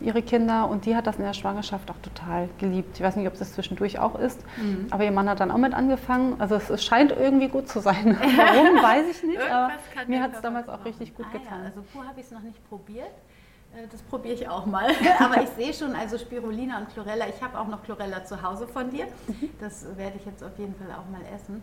ihre 0.00 0.22
Kinder 0.22 0.68
und 0.68 0.84
die 0.84 0.94
hat 0.94 1.06
das 1.06 1.16
in 1.16 1.24
der 1.24 1.32
Schwangerschaft 1.32 1.90
auch 1.90 1.98
total 2.02 2.48
geliebt. 2.58 2.96
Ich 2.96 3.02
weiß 3.02 3.16
nicht, 3.16 3.26
ob 3.26 3.38
das 3.38 3.54
zwischendurch 3.54 3.98
auch 3.98 4.18
ist, 4.18 4.40
mhm. 4.56 4.86
aber 4.90 5.04
ihr 5.04 5.12
Mann 5.12 5.28
hat 5.28 5.40
dann 5.40 5.50
auch 5.50 5.58
mit 5.58 5.74
angefangen. 5.74 6.40
Also 6.40 6.56
es, 6.56 6.70
es 6.70 6.84
scheint 6.84 7.12
irgendwie 7.12 7.48
gut 7.48 7.68
zu 7.68 7.80
sein. 7.80 8.18
Warum, 8.36 8.82
weiß 8.82 9.06
ich 9.10 9.22
nicht, 9.22 9.40
aber 9.40 9.72
mir 10.06 10.22
hat 10.22 10.34
es 10.34 10.40
damals 10.40 10.68
auch 10.68 10.84
richtig 10.84 11.14
gut 11.14 11.26
ah, 11.30 11.38
getan. 11.38 11.58
Ja, 11.60 11.64
also 11.66 11.82
pur 11.92 12.06
habe 12.06 12.20
ich 12.20 12.26
es 12.26 12.32
noch 12.32 12.42
nicht 12.42 12.68
probiert. 12.68 13.10
Äh, 13.74 13.86
das 13.90 14.02
probiere 14.02 14.34
ich 14.34 14.48
auch 14.48 14.66
mal. 14.66 14.90
Aber 15.18 15.42
ich 15.42 15.48
sehe 15.50 15.72
schon, 15.72 15.94
also 15.94 16.18
Spirulina 16.18 16.78
und 16.78 16.88
Chlorella, 16.90 17.26
ich 17.28 17.42
habe 17.42 17.58
auch 17.58 17.68
noch 17.68 17.82
Chlorella 17.82 18.24
zu 18.24 18.42
Hause 18.42 18.66
von 18.66 18.90
dir. 18.90 19.06
Mhm. 19.26 19.50
Das 19.60 19.86
werde 19.96 20.16
ich 20.16 20.26
jetzt 20.26 20.42
auf 20.42 20.58
jeden 20.58 20.74
Fall 20.74 20.88
auch 20.92 21.10
mal 21.10 21.22
essen. 21.34 21.62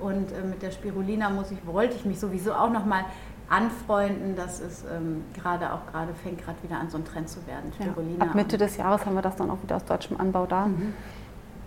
Und 0.00 0.32
äh, 0.32 0.42
mit 0.42 0.62
der 0.62 0.70
Spirulina 0.70 1.28
muss 1.30 1.50
ich, 1.50 1.66
wollte 1.66 1.96
ich 1.96 2.04
mich 2.04 2.18
sowieso 2.18 2.54
auch 2.54 2.70
noch 2.70 2.86
mal 2.86 3.04
anfreunden. 3.50 4.36
Das 4.36 4.60
ist 4.60 4.84
ähm, 4.84 5.24
gerade 5.34 5.72
auch 5.72 5.86
gerade 5.90 6.14
fängt 6.14 6.42
gerade 6.42 6.62
wieder 6.62 6.78
an, 6.78 6.88
so 6.88 6.96
ein 6.96 7.04
Trend 7.04 7.28
zu 7.28 7.46
werden. 7.46 7.72
Ja, 7.78 8.26
ab 8.26 8.34
Mitte 8.34 8.56
des 8.56 8.78
Jahres 8.78 9.04
haben 9.04 9.14
wir 9.14 9.22
das 9.22 9.36
dann 9.36 9.50
auch 9.50 9.62
wieder 9.62 9.76
aus 9.76 9.84
deutschem 9.84 10.18
Anbau 10.18 10.46
da. 10.46 10.66
Mhm. 10.66 10.94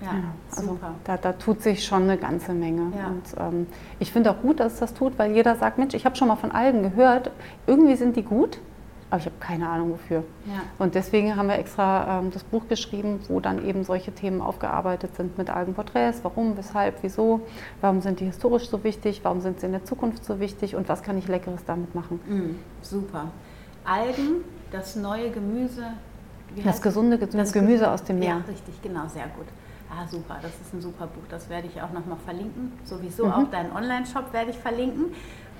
Ja, 0.02 0.08
ja, 0.08 0.24
also 0.52 0.70
super. 0.70 0.96
Da, 1.04 1.18
da, 1.18 1.34
tut 1.34 1.62
sich 1.62 1.86
schon 1.86 2.04
eine 2.04 2.18
ganze 2.18 2.54
Menge. 2.54 2.92
Ja. 2.98 3.08
Und 3.08 3.24
ähm, 3.38 3.68
ich 4.00 4.12
finde 4.12 4.32
auch 4.32 4.42
gut, 4.42 4.60
dass 4.60 4.74
es 4.74 4.80
das 4.80 4.94
tut, 4.94 5.18
weil 5.18 5.32
jeder 5.32 5.56
sagt, 5.56 5.78
Mensch, 5.78 5.94
ich 5.94 6.06
habe 6.06 6.16
schon 6.16 6.28
mal 6.28 6.36
von 6.36 6.52
Algen 6.52 6.84
gehört, 6.84 7.32
irgendwie 7.68 7.96
sind 7.96 8.16
die 8.18 8.24
gut, 8.24 8.60
aber 9.14 9.20
ich 9.20 9.28
habe 9.28 9.36
keine 9.40 9.70
Ahnung 9.70 9.92
wofür. 9.92 10.24
Ja. 10.48 10.64
Und 10.80 10.96
deswegen 10.96 11.36
haben 11.36 11.48
wir 11.48 11.60
extra 11.60 12.20
ähm, 12.20 12.32
das 12.32 12.44
Buch 12.44 12.68
geschrieben, 12.68 13.20
wo 13.28 13.40
dann 13.40 13.64
eben 13.64 13.84
solche 13.84 14.12
Themen 14.12 14.42
aufgearbeitet 14.42 15.16
sind 15.16 15.38
mit 15.38 15.52
Algenporträts. 15.52 16.22
Warum, 16.24 16.58
weshalb, 16.58 17.04
wieso, 17.04 17.42
warum 17.80 18.02
sind 18.02 18.22
die 18.22 18.26
historisch 18.26 18.68
so 18.68 18.84
wichtig, 18.84 19.20
warum 19.22 19.40
sind 19.40 19.60
sie 19.60 19.68
in 19.68 19.72
der 19.72 19.86
Zukunft 19.86 20.26
so 20.26 20.40
wichtig 20.40 20.76
und 20.76 20.90
was 20.90 21.04
kann 21.04 21.16
ich 21.20 21.28
Leckeres 21.28 21.64
damit 21.64 21.94
machen. 21.94 22.20
Mhm, 22.28 22.56
super. 22.82 23.26
Algen, 23.86 24.44
das 24.72 24.96
neue 24.96 25.30
Gemüse. 25.30 25.84
Das 26.64 26.82
gesunde 26.82 27.20
Gemüse, 27.20 27.38
das 27.38 27.54
Gemüse 27.54 27.92
aus 27.92 28.04
dem 28.04 28.18
Meer. 28.18 28.30
Ja, 28.30 28.52
richtig, 28.52 28.82
genau, 28.82 29.08
sehr 29.08 29.28
gut. 29.38 29.46
Ah, 29.92 30.08
super, 30.08 30.40
das 30.42 30.54
ist 30.60 30.74
ein 30.74 30.82
super 30.82 31.06
Buch. 31.06 31.26
Das 31.30 31.50
werde 31.50 31.68
ich 31.68 31.80
auch 31.80 31.92
nochmal 31.92 32.18
verlinken. 32.26 32.72
Sowieso 32.84 33.28
mhm. 33.28 33.32
auch 33.32 33.52
deinen 33.52 33.74
Online-Shop 33.74 34.34
werde 34.34 34.50
ich 34.50 34.58
verlinken. 34.58 35.14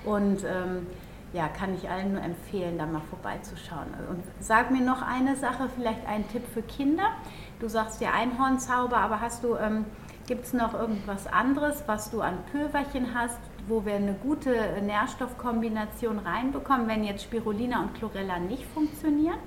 Und 0.04 0.42
ähm, 0.42 0.88
ja, 1.34 1.48
kann 1.48 1.74
ich 1.74 1.90
allen 1.90 2.12
nur 2.12 2.22
empfehlen, 2.22 2.78
da 2.78 2.86
mal 2.86 3.02
vorbeizuschauen. 3.10 3.88
Und 4.08 4.22
sag 4.38 4.70
mir 4.70 4.82
noch 4.82 5.02
eine 5.02 5.34
Sache, 5.34 5.68
vielleicht 5.74 6.06
ein 6.06 6.26
Tipp 6.28 6.44
für 6.54 6.62
Kinder. 6.62 7.08
Du 7.58 7.68
sagst 7.68 8.00
ja 8.00 8.12
Einhornzauber, 8.12 8.96
aber 8.96 9.20
hast 9.20 9.42
du, 9.42 9.56
ähm, 9.56 9.84
gibt 10.28 10.46
es 10.46 10.52
noch 10.52 10.74
irgendwas 10.74 11.26
anderes, 11.26 11.82
was 11.86 12.10
du 12.12 12.20
an 12.20 12.38
Pülverchen 12.52 13.14
hast, 13.14 13.40
wo 13.66 13.84
wir 13.84 13.94
eine 13.94 14.12
gute 14.14 14.54
Nährstoffkombination 14.82 16.20
reinbekommen, 16.20 16.86
wenn 16.86 17.02
jetzt 17.02 17.24
Spirulina 17.24 17.80
und 17.80 17.94
Chlorella 17.94 18.38
nicht 18.38 18.64
funktionieren? 18.66 19.38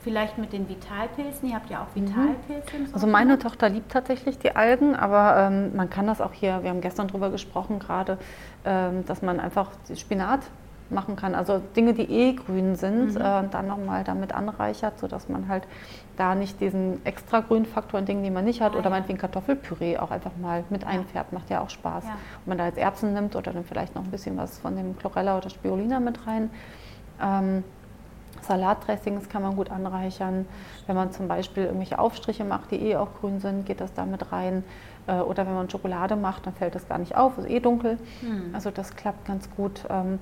Vielleicht 0.00 0.36
mit 0.36 0.52
den 0.52 0.68
Vitalpilzen, 0.68 1.48
ihr 1.48 1.54
habt 1.54 1.70
ja 1.70 1.82
auch 1.82 1.96
mhm. 1.96 2.08
Vitalpilze. 2.08 2.76
Mhm. 2.76 2.88
Also 2.92 3.06
meine 3.06 3.38
Tochter 3.38 3.70
liebt 3.70 3.90
tatsächlich 3.90 4.38
die 4.38 4.54
Algen, 4.54 4.94
aber 4.94 5.38
ähm, 5.38 5.74
man 5.74 5.88
kann 5.88 6.06
das 6.06 6.20
auch 6.20 6.34
hier, 6.34 6.62
wir 6.62 6.68
haben 6.68 6.82
gestern 6.82 7.08
darüber 7.08 7.30
gesprochen 7.30 7.78
gerade, 7.78 8.18
ähm, 8.66 9.06
dass 9.06 9.22
man 9.22 9.40
einfach 9.40 9.70
Spinat 9.94 10.40
machen 10.90 11.16
kann. 11.16 11.34
Also 11.34 11.60
Dinge, 11.76 11.94
die 11.94 12.10
eh 12.10 12.32
grün 12.34 12.76
sind, 12.76 13.14
mhm. 13.14 13.20
äh, 13.20 13.48
dann 13.50 13.66
nochmal 13.66 14.04
damit 14.04 14.34
anreichert, 14.34 14.98
sodass 14.98 15.28
man 15.28 15.48
halt 15.48 15.64
da 16.16 16.34
nicht 16.34 16.60
diesen 16.60 17.04
extra 17.04 17.40
Grünfaktor 17.40 18.00
in 18.00 18.06
Dingen, 18.06 18.22
die 18.22 18.30
man 18.30 18.44
nicht 18.44 18.60
hat, 18.60 18.74
ah, 18.74 18.76
oder 18.78 18.84
ja. 18.84 18.90
meinetwegen 18.90 19.18
Kartoffelpüree 19.18 19.98
auch 19.98 20.10
einfach 20.10 20.32
mal 20.40 20.64
mit 20.70 20.86
einfärbt, 20.86 21.32
macht 21.32 21.50
ja 21.50 21.60
auch 21.60 21.70
Spaß. 21.70 22.04
Ja. 22.04 22.10
Wenn 22.44 22.50
man 22.50 22.58
da 22.58 22.66
jetzt 22.66 22.78
Erbsen 22.78 23.14
nimmt 23.14 23.34
oder 23.34 23.52
dann 23.52 23.64
vielleicht 23.64 23.94
noch 23.94 24.04
ein 24.04 24.10
bisschen 24.10 24.36
was 24.36 24.58
von 24.58 24.76
dem 24.76 24.96
Chlorella 24.98 25.36
oder 25.38 25.50
Spirulina 25.50 26.00
mit 26.00 26.26
rein. 26.26 26.50
Ähm, 27.20 27.64
Salatdressings 28.42 29.28
kann 29.28 29.42
man 29.42 29.56
gut 29.56 29.70
anreichern. 29.70 30.46
Wenn 30.86 30.96
man 30.96 31.12
zum 31.12 31.28
Beispiel 31.28 31.64
irgendwelche 31.64 31.98
Aufstriche 31.98 32.44
macht, 32.44 32.70
die 32.70 32.76
eh 32.76 32.96
auch 32.96 33.08
grün 33.20 33.40
sind, 33.40 33.66
geht 33.66 33.80
das 33.80 33.94
da 33.94 34.04
mit 34.04 34.32
rein. 34.32 34.64
Äh, 35.06 35.14
oder 35.16 35.46
wenn 35.46 35.54
man 35.54 35.70
Schokolade 35.70 36.16
macht, 36.16 36.46
dann 36.46 36.54
fällt 36.54 36.74
das 36.74 36.88
gar 36.88 36.98
nicht 36.98 37.16
auf, 37.16 37.38
ist 37.38 37.48
eh 37.48 37.60
dunkel. 37.60 37.98
Hm. 38.20 38.54
Also 38.54 38.70
das 38.70 38.94
klappt 38.96 39.24
ganz 39.26 39.48
gut. 39.56 39.84
Ähm, 39.88 40.18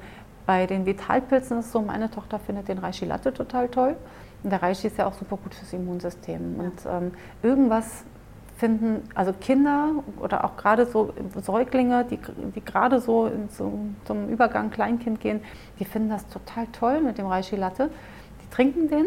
bei 0.46 0.66
den 0.66 0.86
Vitalpilzen 0.86 1.58
ist 1.58 1.66
es 1.66 1.72
so, 1.72 1.82
meine 1.82 2.10
Tochter 2.10 2.38
findet 2.38 2.68
den 2.68 2.78
Reishi 2.78 3.04
Latte 3.04 3.32
total 3.32 3.68
toll. 3.68 3.96
Und 4.42 4.50
der 4.50 4.62
Reishi 4.62 4.88
ist 4.88 4.98
ja 4.98 5.06
auch 5.06 5.12
super 5.12 5.36
gut 5.36 5.54
fürs 5.54 5.72
Immunsystem. 5.72 6.56
Ja. 6.56 6.62
Und 6.64 6.86
ähm, 6.86 7.12
irgendwas 7.42 8.04
finden, 8.56 9.02
also 9.14 9.32
Kinder 9.32 9.90
oder 10.20 10.44
auch 10.44 10.56
gerade 10.56 10.86
so 10.86 11.12
Säuglinge, 11.40 12.04
die, 12.04 12.18
die 12.54 12.64
gerade 12.64 13.00
so 13.00 13.30
zum, 13.48 13.96
zum 14.04 14.28
Übergang 14.28 14.70
Kleinkind 14.70 15.20
gehen, 15.20 15.40
die 15.78 15.84
finden 15.84 16.10
das 16.10 16.26
total 16.28 16.66
toll 16.68 17.00
mit 17.00 17.18
dem 17.18 17.26
Reishi 17.26 17.56
Latte. 17.56 17.90
Die 18.42 18.54
trinken 18.54 18.88
den 18.88 19.06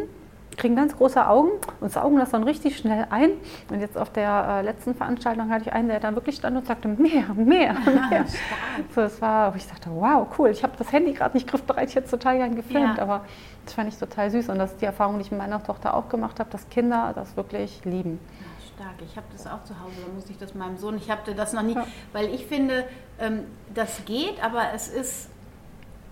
kriegen 0.58 0.76
ganz 0.76 0.96
große 0.96 1.28
Augen 1.28 1.50
und 1.80 1.92
saugen 1.92 2.18
das 2.18 2.32
dann 2.32 2.44
richtig 2.44 2.78
schnell 2.78 3.08
ein. 3.10 3.32
Und 3.70 3.82
jetzt 3.82 3.98
auf 3.98 4.12
der 4.12 4.60
äh, 4.60 4.62
letzten 4.62 4.96
Veranstaltung 4.96 5.50
hatte 5.50 5.66
ich 5.66 5.74
einen, 5.74 5.88
der 5.88 6.00
dann 6.00 6.16
wirklich 6.16 6.36
stand 6.36 6.58
und 6.58 6.66
sagte, 6.66 6.88
mehr, 6.88 7.34
mehr, 7.36 7.74
mehr. 7.74 8.26
so, 8.94 9.02
das 9.02 9.22
war, 9.22 9.56
ich 9.56 9.68
dachte, 9.68 9.90
wow, 9.94 10.28
cool, 10.38 10.50
ich 10.50 10.64
habe 10.64 10.74
das 10.78 10.92
Handy 10.92 11.14
gerade 11.14 11.36
nicht 11.36 11.48
griffbereit, 11.48 11.90
ich 11.90 11.96
hätte 11.96 12.10
total 12.10 12.38
gern 12.38 12.56
gefilmt, 12.56 12.98
ja. 12.98 13.04
aber 13.04 13.26
das 13.66 13.74
fand 13.74 13.90
ich 13.90 13.98
total 13.98 14.30
süß. 14.30 14.50
Und 14.50 14.60
das 14.60 14.72
ist 14.72 14.82
die 14.82 14.86
Erfahrung, 14.86 15.16
die 15.16 15.22
ich 15.22 15.32
mit 15.32 15.40
meiner 15.40 15.64
Tochter 15.64 15.94
auch 15.94 16.10
gemacht 16.10 16.40
habe, 16.40 16.50
dass 16.50 16.70
Kinder 16.70 17.12
das 17.16 17.36
wirklich 17.36 17.84
lieben 17.86 18.20
stark. 18.76 18.96
Ich 19.06 19.16
habe 19.16 19.28
das 19.32 19.48
auch 19.48 19.64
zu 19.64 19.80
Hause, 19.80 19.96
da 20.06 20.14
muss 20.14 20.30
ich 20.30 20.38
das 20.38 20.54
meinem 20.54 20.78
Sohn, 20.78 20.98
ich 20.98 21.10
habe 21.10 21.34
das 21.34 21.54
noch 21.54 21.62
nie, 21.62 21.76
ja. 21.76 21.88
weil 22.14 22.34
ich 22.34 22.46
finde, 22.46 22.86
ähm, 23.20 23.46
das 23.74 24.04
geht, 24.06 24.44
aber 24.44 24.74
es 24.74 24.88
ist 24.88 25.30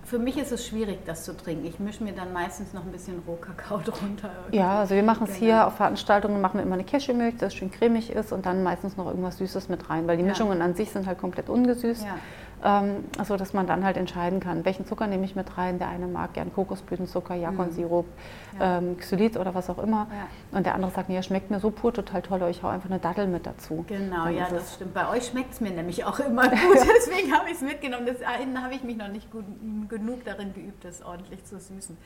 für 0.04 0.18
mich 0.18 0.36
ist 0.36 0.52
es 0.52 0.66
schwierig, 0.66 0.98
das 1.06 1.24
zu 1.24 1.36
trinken. 1.36 1.64
Ich 1.66 1.78
mische 1.78 2.04
mir 2.04 2.12
dann 2.12 2.32
meistens 2.32 2.72
noch 2.72 2.84
ein 2.84 2.92
bisschen 2.92 3.22
Rohkakao 3.26 3.78
drunter. 3.84 4.30
Irgendwie. 4.42 4.56
Ja, 4.56 4.80
also 4.80 4.94
wir 4.94 5.02
machen 5.02 5.24
es 5.24 5.34
genau. 5.34 5.44
hier 5.44 5.66
auf 5.66 5.76
Veranstaltungen, 5.76 6.40
machen 6.40 6.58
wir 6.58 6.62
immer 6.62 6.74
eine 6.74 6.84
Cashewmilch, 6.84 7.36
das 7.38 7.54
schön 7.54 7.70
cremig 7.70 8.10
ist 8.10 8.32
und 8.32 8.46
dann 8.46 8.62
meistens 8.62 8.96
noch 8.96 9.06
irgendwas 9.06 9.38
Süßes 9.38 9.68
mit 9.68 9.88
rein, 9.90 10.06
weil 10.06 10.16
die 10.16 10.22
ja. 10.22 10.28
Mischungen 10.28 10.62
an 10.62 10.74
sich 10.74 10.90
sind 10.90 11.06
halt 11.06 11.18
komplett 11.18 11.48
ungesüßt. 11.48 12.04
Ja 12.04 12.16
ähm, 12.64 13.04
so 13.24 13.36
dass 13.36 13.52
man 13.52 13.66
dann 13.66 13.84
halt 13.84 13.96
entscheiden 13.96 14.40
kann, 14.40 14.64
welchen 14.64 14.86
Zucker 14.86 15.06
nehme 15.06 15.24
ich 15.24 15.36
mit 15.36 15.56
rein. 15.58 15.78
Der 15.78 15.88
eine 15.88 16.06
mag 16.06 16.32
gern 16.32 16.52
Kokosblütenzucker, 16.52 17.34
Jakonsirup, 17.34 18.06
mhm. 18.06 18.60
ja. 18.60 18.78
ähm, 18.78 18.96
Xylit 18.96 19.36
oder 19.36 19.54
was 19.54 19.68
auch 19.68 19.78
immer. 19.78 20.06
Ja. 20.10 20.56
Und 20.58 20.66
der 20.66 20.74
andere 20.74 20.90
sagt, 20.90 21.08
nee, 21.08 21.22
schmeckt 21.22 21.50
mir 21.50 21.60
so 21.60 21.70
pur 21.70 21.92
total 21.92 22.22
toll, 22.22 22.42
ich 22.50 22.62
hau 22.62 22.68
einfach 22.68 22.90
eine 22.90 22.98
Dattel 22.98 23.26
mit 23.26 23.46
dazu. 23.46 23.84
Genau, 23.86 24.24
dann 24.24 24.34
ja, 24.34 24.48
das 24.48 24.74
stimmt. 24.74 24.94
Bei 24.94 25.08
euch 25.08 25.26
schmeckt 25.26 25.52
es 25.52 25.60
mir 25.60 25.70
nämlich 25.70 26.04
auch 26.04 26.18
immer 26.20 26.48
gut, 26.48 26.78
deswegen 26.96 27.32
habe 27.32 27.48
ich 27.48 27.56
es 27.56 27.60
mitgenommen. 27.60 28.06
Das 28.06 28.16
habe 28.26 28.74
ich 28.74 28.82
mich 28.82 28.96
noch 28.96 29.08
nicht 29.08 29.30
gut, 29.30 29.44
genug 29.88 30.24
darin 30.24 30.54
geübt, 30.54 30.84
das 30.84 31.02
ordentlich 31.02 31.44
zu 31.44 31.60
süßen. 31.60 31.96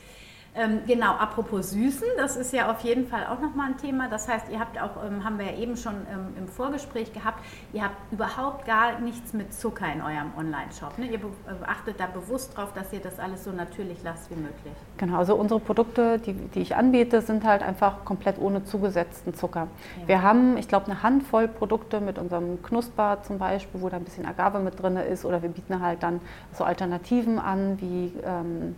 Ähm, 0.59 0.81
genau, 0.89 1.13
apropos 1.13 1.71
Süßen, 1.71 2.09
das 2.17 2.37
ist 2.37 2.53
ja 2.53 2.69
auf 2.69 2.81
jeden 2.81 3.07
Fall 3.07 3.27
auch 3.27 3.41
nochmal 3.41 3.69
ein 3.69 3.77
Thema. 3.79 4.09
Das 4.09 4.27
heißt, 4.27 4.47
ihr 4.51 4.59
habt 4.59 4.81
auch, 4.81 5.05
ähm, 5.05 5.23
haben 5.23 5.39
wir 5.39 5.47
ja 5.47 5.57
eben 5.57 5.77
schon 5.77 5.95
ähm, 6.13 6.35
im 6.37 6.49
Vorgespräch 6.49 7.13
gehabt, 7.13 7.45
ihr 7.73 7.85
habt 7.85 7.95
überhaupt 8.13 8.67
gar 8.67 8.99
nichts 8.99 9.33
mit 9.33 9.55
Zucker 9.55 9.87
in 9.93 10.03
eurem 10.03 10.33
Online-Shop. 10.37 10.99
Ne? 10.99 11.07
Ihr 11.07 11.19
äh, 11.21 11.65
achtet 11.65 12.01
da 12.01 12.07
bewusst 12.07 12.57
drauf, 12.57 12.73
dass 12.75 12.93
ihr 12.93 12.99
das 12.99 13.21
alles 13.21 13.45
so 13.45 13.53
natürlich 13.53 14.03
lasst 14.03 14.31
wie 14.31 14.35
möglich. 14.35 14.75
Genau, 14.97 15.19
also 15.19 15.37
unsere 15.37 15.61
Produkte, 15.61 16.19
die, 16.19 16.33
die 16.33 16.61
ich 16.61 16.75
anbiete, 16.75 17.23
sind 17.23 17.45
halt 17.45 17.63
einfach 17.63 18.05
komplett 18.05 18.41
ohne 18.41 18.65
zugesetzten 18.65 19.35
Zucker. 19.35 19.69
Ja. 20.01 20.09
Wir 20.09 20.23
haben, 20.23 20.57
ich 20.57 20.67
glaube, 20.67 20.87
eine 20.87 21.05
Handvoll 21.05 21.47
Produkte 21.47 22.01
mit 22.01 22.19
unserem 22.19 22.61
Knusper 22.65 23.19
zum 23.23 23.39
Beispiel, 23.39 23.81
wo 23.81 23.89
da 23.89 23.99
ein 23.99 24.05
bisschen 24.05 24.27
Agave 24.27 24.59
mit 24.59 24.83
drin 24.83 24.97
ist, 24.97 25.25
oder 25.25 25.41
wir 25.41 25.51
bieten 25.51 25.81
halt 25.81 26.03
dann 26.03 26.21
so 26.53 26.65
Alternativen 26.65 27.39
an, 27.39 27.81
wie 27.81 28.13
ähm, 28.25 28.75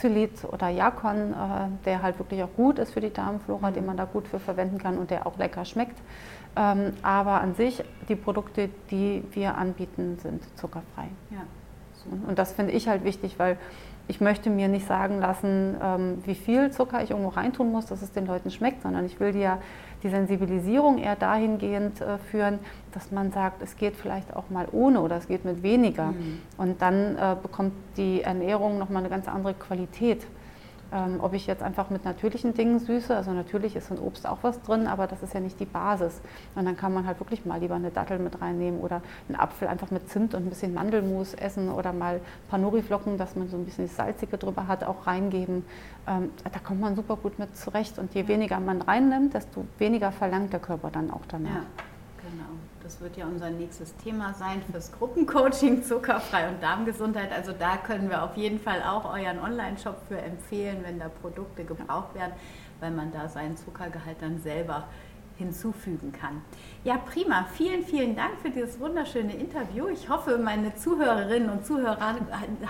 Xylit 0.00 0.44
oder 0.50 0.68
Jakon, 0.68 1.32
äh, 1.32 1.34
der 1.84 2.02
halt 2.02 2.18
wirklich 2.18 2.42
auch 2.42 2.54
gut 2.56 2.78
ist 2.78 2.92
für 2.92 3.00
die 3.00 3.12
Darmflora, 3.12 3.70
mhm. 3.70 3.74
den 3.74 3.86
man 3.86 3.96
da 3.96 4.04
gut 4.04 4.26
für 4.26 4.40
verwenden 4.40 4.78
kann 4.78 4.98
und 4.98 5.10
der 5.10 5.26
auch 5.26 5.36
lecker 5.38 5.64
schmeckt. 5.64 5.98
Ähm, 6.56 6.94
aber 7.02 7.40
an 7.40 7.54
sich, 7.54 7.84
die 8.08 8.16
Produkte, 8.16 8.70
die 8.90 9.22
wir 9.32 9.56
anbieten, 9.56 10.18
sind 10.20 10.42
zuckerfrei. 10.58 11.08
Ja, 11.30 11.42
und 12.26 12.38
das 12.38 12.52
finde 12.52 12.72
ich 12.72 12.88
halt 12.88 13.04
wichtig, 13.04 13.38
weil 13.38 13.58
ich 14.08 14.20
möchte 14.20 14.50
mir 14.50 14.68
nicht 14.68 14.86
sagen 14.86 15.20
lassen, 15.20 15.76
ähm, 15.80 16.18
wie 16.24 16.34
viel 16.34 16.72
Zucker 16.72 17.02
ich 17.02 17.10
irgendwo 17.10 17.28
reintun 17.28 17.70
muss, 17.70 17.86
dass 17.86 18.02
es 18.02 18.10
den 18.10 18.26
Leuten 18.26 18.50
schmeckt, 18.50 18.82
sondern 18.82 19.04
ich 19.04 19.20
will 19.20 19.32
die 19.32 19.40
ja 19.40 19.58
die 20.02 20.08
Sensibilisierung 20.08 20.98
eher 20.98 21.16
dahingehend 21.16 22.00
äh, 22.00 22.18
führen, 22.18 22.58
dass 22.92 23.10
man 23.10 23.32
sagt, 23.32 23.62
es 23.62 23.76
geht 23.76 23.96
vielleicht 23.96 24.34
auch 24.34 24.50
mal 24.50 24.66
ohne 24.72 25.00
oder 25.00 25.16
es 25.16 25.28
geht 25.28 25.44
mit 25.44 25.62
weniger. 25.62 26.06
Mhm. 26.06 26.40
Und 26.56 26.82
dann 26.82 27.16
äh, 27.16 27.36
bekommt 27.40 27.72
die 27.96 28.22
Ernährung 28.22 28.78
nochmal 28.78 29.02
eine 29.02 29.10
ganz 29.10 29.28
andere 29.28 29.54
Qualität. 29.54 30.26
Ähm, 30.92 31.20
ob 31.20 31.34
ich 31.34 31.46
jetzt 31.46 31.62
einfach 31.62 31.88
mit 31.90 32.04
natürlichen 32.04 32.54
Dingen 32.54 32.80
süße, 32.80 33.14
also 33.14 33.30
natürlich 33.30 33.76
ist 33.76 33.90
in 33.90 33.98
Obst 33.98 34.26
auch 34.26 34.38
was 34.42 34.60
drin, 34.62 34.88
aber 34.88 35.06
das 35.06 35.22
ist 35.22 35.34
ja 35.34 35.40
nicht 35.40 35.60
die 35.60 35.64
Basis. 35.64 36.20
Und 36.56 36.64
dann 36.64 36.76
kann 36.76 36.92
man 36.92 37.06
halt 37.06 37.20
wirklich 37.20 37.44
mal 37.44 37.60
lieber 37.60 37.76
eine 37.76 37.90
Dattel 37.90 38.18
mit 38.18 38.40
reinnehmen 38.40 38.80
oder 38.80 39.00
einen 39.28 39.38
Apfel 39.38 39.68
einfach 39.68 39.90
mit 39.92 40.08
Zimt 40.08 40.34
und 40.34 40.46
ein 40.46 40.48
bisschen 40.48 40.74
Mandelmus 40.74 41.34
essen 41.34 41.68
oder 41.70 41.92
mal 41.92 42.16
ein 42.16 42.20
paar 42.48 42.58
Nori-Flocken, 42.58 43.18
dass 43.18 43.36
man 43.36 43.48
so 43.48 43.56
ein 43.56 43.64
bisschen 43.64 43.86
das 43.86 43.96
Salzige 43.96 44.36
drüber 44.36 44.66
hat, 44.66 44.82
auch 44.82 45.06
reingeben. 45.06 45.64
Ähm, 46.08 46.30
da 46.42 46.58
kommt 46.58 46.80
man 46.80 46.96
super 46.96 47.16
gut 47.16 47.38
mit 47.38 47.56
zurecht. 47.56 47.98
Und 47.98 48.12
je 48.14 48.26
weniger 48.26 48.58
man 48.58 48.82
reinnimmt, 48.82 49.34
desto 49.34 49.64
weniger 49.78 50.10
verlangt 50.10 50.52
der 50.52 50.60
Körper 50.60 50.90
dann 50.90 51.10
auch 51.10 51.22
danach. 51.28 51.50
Ja. 51.50 51.89
Das 52.90 53.00
wird 53.00 53.16
ja 53.16 53.24
unser 53.24 53.50
nächstes 53.50 53.94
Thema 53.98 54.34
sein 54.34 54.62
fürs 54.68 54.90
Gruppencoaching 54.90 55.84
Zuckerfrei 55.84 56.48
und 56.48 56.60
Darmgesundheit. 56.60 57.30
Also 57.30 57.52
da 57.52 57.76
können 57.76 58.10
wir 58.10 58.24
auf 58.24 58.36
jeden 58.36 58.58
Fall 58.58 58.82
auch 58.82 59.04
euren 59.04 59.38
Online-Shop 59.38 59.96
für 60.08 60.18
empfehlen, 60.18 60.78
wenn 60.82 60.98
da 60.98 61.08
Produkte 61.08 61.64
gebraucht 61.64 62.16
werden, 62.16 62.32
weil 62.80 62.90
man 62.90 63.12
da 63.12 63.28
seinen 63.28 63.56
Zuckergehalt 63.56 64.16
dann 64.20 64.40
selber 64.40 64.88
hinzufügen 65.38 66.10
kann. 66.10 66.42
Ja, 66.82 66.96
prima. 66.96 67.46
Vielen, 67.54 67.84
vielen 67.84 68.16
Dank 68.16 68.40
für 68.42 68.50
dieses 68.50 68.80
wunderschöne 68.80 69.34
Interview. 69.34 69.86
Ich 69.86 70.08
hoffe, 70.08 70.36
meine 70.38 70.74
Zuhörerinnen 70.74 71.48
und 71.48 71.64
Zuhörer 71.64 72.16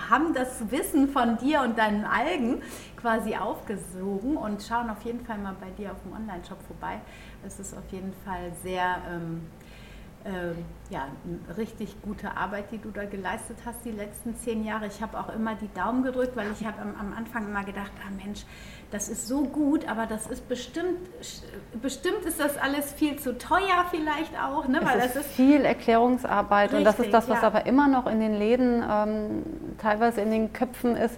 haben 0.07 0.35
das 0.35 0.69
Wissen 0.69 1.09
von 1.09 1.39
dir 1.39 1.61
und 1.61 1.79
deinen 1.79 2.05
Algen 2.05 2.61
quasi 2.95 3.35
aufgesogen 3.35 4.37
und 4.37 4.61
schauen 4.61 4.91
auf 4.91 5.01
jeden 5.01 5.25
Fall 5.25 5.39
mal 5.39 5.55
bei 5.59 5.71
dir 5.71 5.91
auf 5.93 5.97
dem 6.03 6.13
Online-Shop 6.13 6.61
vorbei. 6.67 7.01
Es 7.43 7.59
ist 7.59 7.75
auf 7.75 7.91
jeden 7.91 8.13
Fall 8.23 8.51
sehr 8.61 9.01
ähm, 9.11 9.41
ähm, 10.25 10.65
ja, 10.89 11.07
richtig 11.57 11.95
gute 12.01 12.35
Arbeit, 12.37 12.65
die 12.71 12.77
du 12.77 12.91
da 12.91 13.05
geleistet 13.05 13.57
hast 13.65 13.83
die 13.85 13.91
letzten 13.91 14.35
zehn 14.35 14.63
Jahre. 14.63 14.87
Ich 14.87 15.01
habe 15.01 15.19
auch 15.19 15.33
immer 15.33 15.55
die 15.55 15.71
Daumen 15.73 16.03
gedrückt, 16.03 16.35
weil 16.35 16.51
ich 16.51 16.65
habe 16.65 16.81
am, 16.81 16.95
am, 16.99 17.13
Anfang 17.17 17.47
immer 17.47 17.63
gedacht, 17.63 17.91
ah 18.05 18.11
Mensch, 18.23 18.45
das 18.91 19.09
ist 19.09 19.27
so 19.27 19.45
gut, 19.45 19.87
aber 19.87 20.05
das 20.05 20.27
ist 20.27 20.47
bestimmt, 20.49 20.99
bestimmt 21.81 22.25
ist 22.25 22.39
das 22.39 22.57
alles 22.57 22.93
viel 22.93 23.17
zu 23.17 23.37
teuer 23.37 23.85
vielleicht 23.89 24.37
auch. 24.39 24.67
Ne? 24.67 24.79
Weil 24.83 24.99
es 24.99 25.15
ist, 25.15 25.15
ist 25.17 25.31
viel 25.31 25.65
Erklärungsarbeit 25.65 26.71
richtig, 26.71 26.77
und 26.79 26.83
das 26.85 26.99
ist 26.99 27.13
das, 27.13 27.29
was 27.29 27.41
ja. 27.41 27.47
aber 27.47 27.65
immer 27.65 27.87
noch 27.87 28.05
in 28.05 28.19
den 28.19 28.33
Läden, 28.33 28.83
ähm, 28.87 29.43
teilweise 29.77 30.21
in 30.21 30.31
den 30.31 30.53
Köpfen 30.53 30.95
ist 30.95 31.17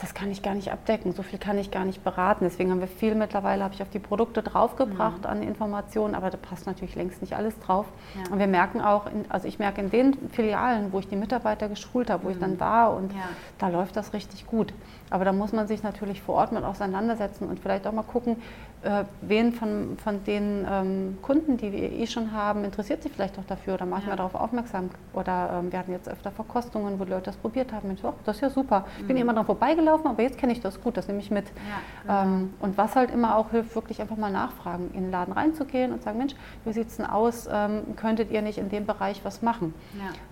das 0.00 0.14
kann 0.14 0.30
ich 0.30 0.42
gar 0.42 0.54
nicht 0.54 0.70
abdecken, 0.70 1.12
so 1.12 1.22
viel 1.22 1.38
kann 1.38 1.58
ich 1.58 1.70
gar 1.70 1.84
nicht 1.84 2.04
beraten. 2.04 2.44
Deswegen 2.44 2.70
haben 2.70 2.80
wir 2.80 2.88
viel 2.88 3.14
mittlerweile, 3.14 3.64
habe 3.64 3.74
ich 3.74 3.82
auf 3.82 3.90
die 3.90 3.98
Produkte 3.98 4.42
draufgebracht 4.42 5.22
mhm. 5.22 5.26
an 5.26 5.42
Informationen, 5.42 6.14
aber 6.14 6.30
da 6.30 6.36
passt 6.36 6.66
natürlich 6.66 6.94
längst 6.94 7.20
nicht 7.20 7.34
alles 7.34 7.58
drauf. 7.60 7.86
Ja. 8.14 8.32
Und 8.32 8.38
wir 8.38 8.46
merken 8.46 8.80
auch, 8.80 9.06
in, 9.06 9.28
also 9.28 9.48
ich 9.48 9.58
merke 9.58 9.80
in 9.80 9.90
den 9.90 10.30
Filialen, 10.30 10.92
wo 10.92 11.00
ich 11.00 11.08
die 11.08 11.16
Mitarbeiter 11.16 11.68
geschult 11.68 12.10
habe, 12.10 12.24
wo 12.24 12.28
mhm. 12.28 12.34
ich 12.34 12.40
dann 12.40 12.60
war 12.60 12.94
und 12.94 13.12
ja. 13.12 13.18
da 13.58 13.68
läuft 13.68 13.96
das 13.96 14.12
richtig 14.12 14.46
gut. 14.46 14.72
Aber 15.10 15.24
da 15.24 15.32
muss 15.32 15.52
man 15.52 15.66
sich 15.66 15.82
natürlich 15.82 16.22
vor 16.22 16.36
Ort 16.36 16.52
mit 16.52 16.64
auseinandersetzen 16.64 17.48
und 17.48 17.60
vielleicht 17.60 17.86
auch 17.86 17.92
mal 17.92 18.02
gucken, 18.02 18.36
äh, 18.82 19.04
wen 19.22 19.52
von, 19.52 19.96
von 20.02 20.22
den 20.24 20.66
ähm, 20.70 21.18
Kunden, 21.22 21.56
die 21.56 21.72
wir 21.72 21.92
eh 21.92 22.06
schon 22.06 22.32
haben, 22.32 22.64
interessiert 22.64 23.02
sich 23.02 23.12
vielleicht 23.12 23.38
auch 23.38 23.44
dafür 23.44 23.74
oder 23.74 23.86
mache 23.86 24.00
ich 24.00 24.06
ja. 24.06 24.10
mal 24.12 24.16
darauf 24.16 24.34
aufmerksam. 24.34 24.90
Oder 25.12 25.58
ähm, 25.58 25.72
wir 25.72 25.78
hatten 25.80 25.92
jetzt 25.92 26.08
öfter 26.08 26.30
Verkostungen, 26.30 27.00
wo 27.00 27.04
die 27.04 27.10
Leute 27.10 27.24
das 27.24 27.36
probiert 27.36 27.72
haben. 27.72 27.90
Ich 27.92 28.00
so, 28.00 28.08
oh, 28.08 28.14
das 28.24 28.36
ist 28.36 28.42
ja 28.42 28.50
super. 28.50 28.84
Ich 28.98 29.06
bin 29.06 29.16
mhm. 29.16 29.22
immer 29.22 29.34
dran 29.34 29.46
vorbeigelaufen, 29.46 30.06
aber 30.06 30.22
jetzt 30.22 30.38
kenne 30.38 30.52
ich 30.52 30.60
das 30.60 30.80
gut, 30.80 30.96
das 30.96 31.08
nehme 31.08 31.20
ich 31.20 31.30
mit. 31.30 31.46
Ja, 31.46 32.22
genau. 32.22 32.36
ähm, 32.36 32.54
und 32.60 32.78
was 32.78 32.94
halt 32.94 33.10
immer 33.10 33.36
auch 33.36 33.50
hilft, 33.50 33.74
wirklich 33.74 34.00
einfach 34.00 34.16
mal 34.16 34.30
nachfragen, 34.30 34.90
in 34.94 35.04
den 35.04 35.10
Laden 35.10 35.32
reinzugehen 35.32 35.92
und 35.92 36.02
sagen, 36.02 36.18
Mensch, 36.18 36.34
wie 36.64 36.72
sieht 36.72 36.88
es 36.88 36.98
denn 36.98 37.06
aus? 37.06 37.48
Ähm, 37.50 37.96
könntet 37.96 38.30
ihr 38.30 38.42
nicht 38.42 38.58
in 38.58 38.68
dem 38.68 38.86
Bereich 38.86 39.24
was 39.24 39.42
machen? 39.42 39.74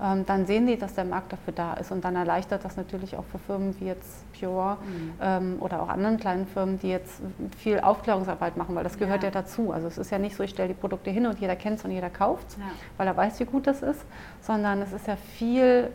Ja. 0.00 0.12
Ähm, 0.12 0.24
dann 0.24 0.46
sehen 0.46 0.66
die, 0.66 0.78
dass 0.78 0.94
der 0.94 1.04
Markt 1.04 1.32
dafür 1.32 1.52
da 1.52 1.74
ist 1.74 1.90
und 1.90 2.04
dann 2.04 2.14
erleichtert 2.14 2.64
das 2.64 2.76
natürlich 2.76 3.16
auch 3.16 3.24
für 3.24 3.38
Firmen 3.38 3.74
wie 3.80 3.86
jetzt 3.86 4.24
Pure 4.38 4.65
mhm. 4.74 5.12
Ähm, 5.20 5.56
oder 5.60 5.82
auch 5.82 5.88
anderen 5.88 6.18
kleinen 6.18 6.46
Firmen, 6.46 6.78
die 6.78 6.88
jetzt 6.88 7.20
viel 7.56 7.80
Aufklärungsarbeit 7.80 8.56
machen, 8.56 8.74
weil 8.74 8.84
das 8.84 8.98
gehört 8.98 9.22
ja, 9.22 9.28
ja 9.28 9.34
dazu. 9.34 9.72
Also 9.72 9.86
es 9.86 9.98
ist 9.98 10.10
ja 10.10 10.18
nicht 10.18 10.36
so, 10.36 10.42
ich 10.42 10.50
stelle 10.50 10.68
die 10.68 10.74
Produkte 10.74 11.10
hin 11.10 11.26
und 11.26 11.38
jeder 11.40 11.56
kennt 11.56 11.78
es 11.78 11.84
und 11.84 11.90
jeder 11.90 12.10
kauft 12.10 12.48
es, 12.48 12.56
ja. 12.56 12.64
weil 12.96 13.06
er 13.06 13.16
weiß, 13.16 13.40
wie 13.40 13.44
gut 13.44 13.66
das 13.66 13.82
ist, 13.82 14.04
sondern 14.40 14.82
es 14.82 14.92
ist 14.92 15.06
ja 15.06 15.16
viel 15.16 15.90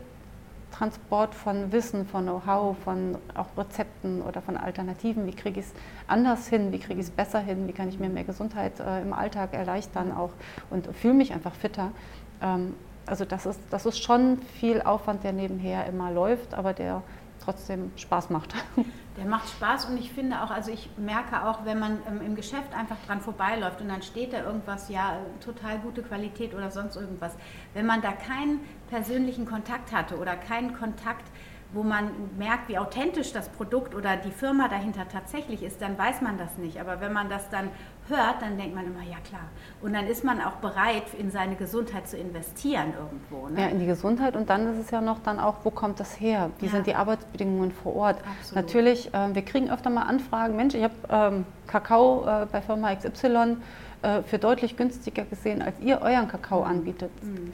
Transport 0.72 1.34
von 1.34 1.70
Wissen, 1.70 2.06
von 2.06 2.24
Know-how, 2.24 2.76
von 2.78 3.16
auch 3.34 3.46
Rezepten 3.56 4.22
oder 4.22 4.40
von 4.42 4.56
Alternativen. 4.56 5.26
Wie 5.26 5.32
kriege 5.32 5.60
ich 5.60 5.66
es 5.66 5.72
anders 6.08 6.48
hin? 6.48 6.72
Wie 6.72 6.78
kriege 6.78 6.98
ich 6.98 7.06
es 7.06 7.10
besser 7.10 7.38
hin? 7.38 7.68
Wie 7.68 7.72
kann 7.72 7.88
ich 7.88 8.00
mir 8.00 8.08
mehr 8.08 8.24
Gesundheit 8.24 8.80
äh, 8.80 9.02
im 9.02 9.12
Alltag 9.12 9.52
erleichtern 9.52 10.12
auch 10.12 10.30
und 10.70 10.88
fühle 10.96 11.14
mich 11.14 11.32
einfach 11.32 11.54
fitter? 11.54 11.92
Ähm, 12.40 12.74
also 13.06 13.24
das 13.24 13.46
ist, 13.46 13.60
das 13.70 13.86
ist 13.86 14.02
schon 14.02 14.38
viel 14.60 14.82
Aufwand, 14.82 15.24
der 15.24 15.32
nebenher 15.32 15.86
immer 15.86 16.10
läuft, 16.10 16.54
aber 16.54 16.72
der 16.72 17.02
trotzdem 17.44 17.90
Spaß 17.96 18.30
macht. 18.30 18.54
Der 19.18 19.26
macht 19.26 19.48
Spaß 19.50 19.86
und 19.86 19.98
ich 19.98 20.10
finde 20.10 20.42
auch, 20.42 20.50
also 20.50 20.70
ich 20.70 20.88
merke 20.96 21.46
auch, 21.46 21.66
wenn 21.66 21.78
man 21.78 21.98
ähm, 22.08 22.22
im 22.24 22.34
Geschäft 22.34 22.74
einfach 22.74 22.96
dran 23.06 23.20
vorbeiläuft 23.20 23.80
und 23.82 23.88
dann 23.88 24.00
steht 24.00 24.32
da 24.32 24.42
irgendwas, 24.42 24.88
ja, 24.88 25.18
total 25.44 25.78
gute 25.80 26.02
Qualität 26.02 26.54
oder 26.54 26.70
sonst 26.70 26.96
irgendwas. 26.96 27.36
Wenn 27.74 27.84
man 27.84 28.00
da 28.00 28.12
keinen 28.12 28.60
persönlichen 28.88 29.44
Kontakt 29.44 29.92
hatte 29.92 30.16
oder 30.16 30.34
keinen 30.34 30.72
Kontakt 30.72 31.30
wo 31.72 31.82
man 31.82 32.10
merkt, 32.36 32.68
wie 32.68 32.78
authentisch 32.78 33.32
das 33.32 33.48
Produkt 33.48 33.94
oder 33.94 34.16
die 34.16 34.30
Firma 34.30 34.68
dahinter 34.68 35.08
tatsächlich 35.08 35.62
ist, 35.62 35.80
dann 35.80 35.98
weiß 35.98 36.20
man 36.20 36.36
das 36.36 36.58
nicht. 36.58 36.80
Aber 36.80 37.00
wenn 37.00 37.12
man 37.12 37.30
das 37.30 37.48
dann 37.48 37.70
hört, 38.16 38.40
dann 38.40 38.56
denkt 38.56 38.74
man 38.74 38.86
immer, 38.86 39.02
ja 39.02 39.18
klar. 39.24 39.48
Und 39.80 39.94
dann 39.94 40.06
ist 40.06 40.22
man 40.22 40.40
auch 40.40 40.56
bereit, 40.56 41.14
in 41.18 41.30
seine 41.30 41.56
Gesundheit 41.56 42.08
zu 42.08 42.16
investieren 42.16 42.92
irgendwo. 42.96 43.48
Ne? 43.48 43.60
Ja, 43.60 43.66
in 43.68 43.80
die 43.80 43.86
Gesundheit. 43.86 44.36
Und 44.36 44.48
dann 44.48 44.72
ist 44.72 44.78
es 44.78 44.90
ja 44.90 45.00
noch 45.00 45.20
dann 45.22 45.40
auch, 45.40 45.56
wo 45.64 45.70
kommt 45.70 45.98
das 45.98 46.20
her? 46.20 46.50
Wie 46.58 46.66
ja. 46.66 46.72
sind 46.72 46.86
die 46.86 46.94
Arbeitsbedingungen 46.94 47.72
vor 47.72 47.96
Ort? 47.96 48.18
Absolut. 48.38 48.64
Natürlich, 48.64 49.12
äh, 49.12 49.34
wir 49.34 49.42
kriegen 49.42 49.70
öfter 49.70 49.90
mal 49.90 50.02
Anfragen, 50.02 50.56
Mensch, 50.56 50.74
ich 50.74 50.84
habe 50.84 50.94
ähm, 51.10 51.44
Kakao 51.66 52.24
äh, 52.26 52.46
bei 52.46 52.60
Firma 52.60 52.94
XY 52.94 53.56
äh, 54.02 54.22
für 54.22 54.38
deutlich 54.38 54.76
günstiger 54.76 55.24
gesehen, 55.24 55.62
als 55.62 55.78
ihr 55.80 56.00
euren 56.02 56.28
Kakao 56.28 56.60
mhm. 56.60 56.70
anbietet. 56.70 57.10
Mhm. 57.22 57.52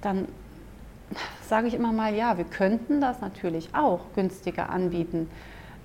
Dann 0.00 0.28
sage 1.42 1.68
ich 1.68 1.74
immer 1.74 1.92
mal, 1.92 2.14
ja, 2.14 2.36
wir 2.38 2.44
könnten 2.44 3.00
das 3.00 3.20
natürlich 3.20 3.74
auch 3.74 4.00
günstiger 4.14 4.70
anbieten. 4.70 5.28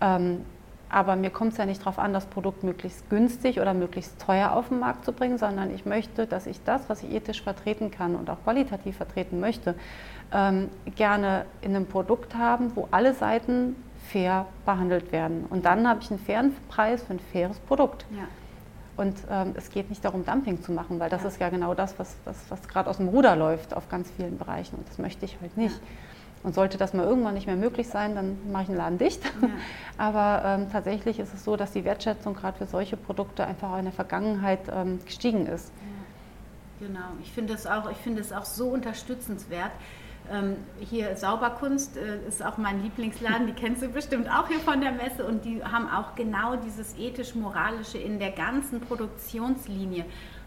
Ähm, 0.01 0.41
aber 0.89 1.15
mir 1.15 1.29
kommt 1.29 1.53
es 1.53 1.57
ja 1.57 1.65
nicht 1.65 1.81
darauf 1.81 1.99
an, 1.99 2.13
das 2.13 2.25
Produkt 2.25 2.63
möglichst 2.63 3.09
günstig 3.09 3.59
oder 3.59 3.73
möglichst 3.73 4.19
teuer 4.21 4.51
auf 4.51 4.69
den 4.69 4.79
Markt 4.79 5.05
zu 5.05 5.11
bringen, 5.11 5.38
sondern 5.38 5.73
ich 5.73 5.86
möchte, 5.86 6.27
dass 6.27 6.47
ich 6.47 6.63
das, 6.63 6.89
was 6.89 7.03
ich 7.03 7.11
ethisch 7.11 7.41
vertreten 7.41 7.91
kann 7.91 8.15
und 8.15 8.29
auch 8.29 8.41
qualitativ 8.43 8.97
vertreten 8.97 9.39
möchte, 9.39 9.75
ähm, 10.31 10.69
gerne 10.95 11.45
in 11.61 11.75
einem 11.75 11.86
Produkt 11.86 12.36
haben, 12.36 12.71
wo 12.75 12.88
alle 12.91 13.13
Seiten 13.13 13.75
fair 14.11 14.45
behandelt 14.65 15.11
werden. 15.11 15.45
Und 15.49 15.65
dann 15.65 15.88
habe 15.88 16.01
ich 16.01 16.11
einen 16.11 16.19
fairen 16.19 16.55
Preis 16.69 17.03
für 17.03 17.13
ein 17.13 17.19
faires 17.19 17.59
Produkt. 17.59 18.05
Ja. 18.11 18.27
Und 18.97 19.17
ähm, 19.29 19.53
es 19.55 19.69
geht 19.71 19.89
nicht 19.89 20.05
darum, 20.05 20.25
Dumping 20.25 20.61
zu 20.61 20.71
machen, 20.71 20.99
weil 20.99 21.09
das 21.09 21.23
ja. 21.23 21.27
ist 21.27 21.39
ja 21.39 21.49
genau 21.49 21.73
das, 21.73 21.99
was, 21.99 22.15
was, 22.23 22.38
was 22.49 22.67
gerade 22.67 22.89
aus 22.89 22.97
dem 22.97 23.09
Ruder 23.09 23.36
läuft 23.36 23.75
auf 23.75 23.89
ganz 23.89 24.09
vielen 24.11 24.38
Bereichen. 24.38 24.77
Und 24.77 24.88
das 24.88 24.97
möchte 24.97 25.25
ich 25.25 25.38
halt 25.41 25.57
nicht. 25.57 25.75
Ja. 25.75 25.81
Und 26.45 26.53
sollte 26.53 26.77
das 26.77 26.93
mal 26.93 27.03
irgendwann 27.03 27.33
nicht 27.33 27.47
mehr 27.47 27.55
möglich 27.55 27.87
sein, 27.87 28.13
dann 28.13 28.37
mache 28.51 28.63
ich 28.63 28.67
den 28.67 28.77
Laden 28.77 28.99
dicht. 28.99 29.23
Ja. 29.41 29.49
Aber 29.97 30.45
ähm, 30.45 30.71
tatsächlich 30.71 31.19
ist 31.19 31.33
es 31.33 31.43
so, 31.43 31.57
dass 31.57 31.71
die 31.71 31.83
Wertschätzung 31.83 32.35
gerade 32.35 32.55
für 32.55 32.67
solche 32.67 32.97
Produkte 32.97 33.47
einfach 33.47 33.71
auch 33.71 33.79
in 33.79 33.85
der 33.85 33.93
Vergangenheit 33.93 34.59
ähm, 34.71 34.99
gestiegen 35.03 35.47
ist. 35.47 35.71
Genau, 36.79 36.99
ich 37.23 37.31
finde 37.31 37.53
es 37.53 37.65
auch, 37.65 37.89
auch 37.89 38.45
so 38.45 38.67
unterstützenswert. 38.67 39.71
Ähm, 40.31 40.57
hier 40.79 41.15
Sauberkunst 41.17 41.97
äh, 41.97 42.27
ist 42.27 42.45
auch 42.45 42.57
mein 42.57 42.83
Lieblingsladen, 42.83 43.47
die 43.47 43.53
kennst 43.53 43.81
du 43.81 43.87
bestimmt 43.87 44.29
auch 44.29 44.47
hier 44.47 44.59
von 44.59 44.81
der 44.81 44.91
Messe 44.91 45.25
und 45.25 45.45
die 45.45 45.63
haben 45.63 45.89
auch 45.89 46.15
genau 46.15 46.57
dieses 46.57 46.95
ethisch-moralische 46.95 47.97
in 47.97 48.19
der 48.19 48.31
ganzen 48.31 48.81
Produktionslinie. 48.81 50.05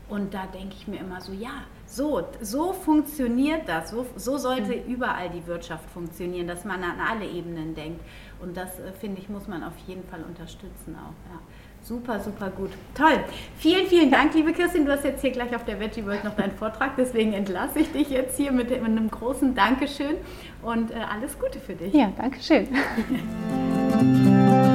Und 0.08 0.32
da 0.32 0.46
denke 0.46 0.76
ich 0.78 0.86
mir 0.86 1.00
immer 1.00 1.20
so, 1.20 1.32
ja, 1.32 1.64
so, 1.88 2.22
so 2.40 2.72
funktioniert 2.74 3.66
das, 3.66 3.90
so, 3.90 4.06
so 4.14 4.36
sollte 4.36 4.76
mhm. 4.76 4.92
überall 4.92 5.30
die 5.30 5.46
Wirtschaft 5.46 5.88
funktionieren, 5.90 6.46
dass 6.46 6.64
man 6.64 6.84
an 6.84 7.00
alle 7.00 7.26
Ebenen 7.26 7.74
denkt. 7.74 8.00
Und 8.40 8.56
das, 8.56 8.78
äh, 8.78 8.92
finde 8.92 9.20
ich, 9.20 9.28
muss 9.28 9.48
man 9.48 9.64
auf 9.64 9.76
jeden 9.86 10.04
Fall 10.04 10.22
unterstützen 10.22 10.94
auch. 10.96 11.32
Ja. 11.32 11.40
Super, 11.82 12.20
super 12.20 12.50
gut. 12.50 12.70
Toll. 12.94 13.18
Vielen, 13.56 13.86
vielen 13.86 14.10
Dank, 14.10 14.34
liebe 14.34 14.52
Kirstin. 14.52 14.84
Du 14.84 14.92
hast 14.92 15.04
jetzt 15.04 15.22
hier 15.22 15.30
gleich 15.30 15.54
auf 15.54 15.64
der 15.64 15.80
Veggie 15.80 16.04
World 16.04 16.24
noch 16.24 16.36
deinen 16.36 16.52
Vortrag, 16.52 16.96
deswegen 16.96 17.32
entlasse 17.32 17.78
ich 17.78 17.90
dich 17.92 18.10
jetzt 18.10 18.36
hier 18.36 18.52
mit, 18.52 18.70
einem 18.70 19.10
großen 19.10 19.54
Dankeschön 19.54 20.16
und 20.62 20.90
äh, 20.90 20.96
alles 20.96 21.38
Gute 21.38 21.58
für 21.60 21.74
dich. 21.74 21.94
Ja, 21.94 22.12
Dankeschön. 22.16 22.68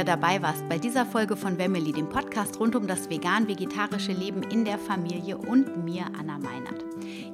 wieder 0.00 0.16
dabei 0.16 0.40
warst 0.40 0.66
bei 0.66 0.78
dieser 0.78 1.04
Folge 1.04 1.36
von 1.36 1.58
Wemmeli, 1.58 1.92
dem 1.92 2.08
Podcast 2.08 2.58
rund 2.58 2.74
um 2.74 2.86
das 2.86 3.10
vegan-vegetarische 3.10 4.12
Leben 4.12 4.42
in 4.42 4.64
der 4.64 4.78
Familie 4.78 5.36
und 5.36 5.84
mir, 5.84 6.06
Anna 6.18 6.38
Meinert. 6.38 6.82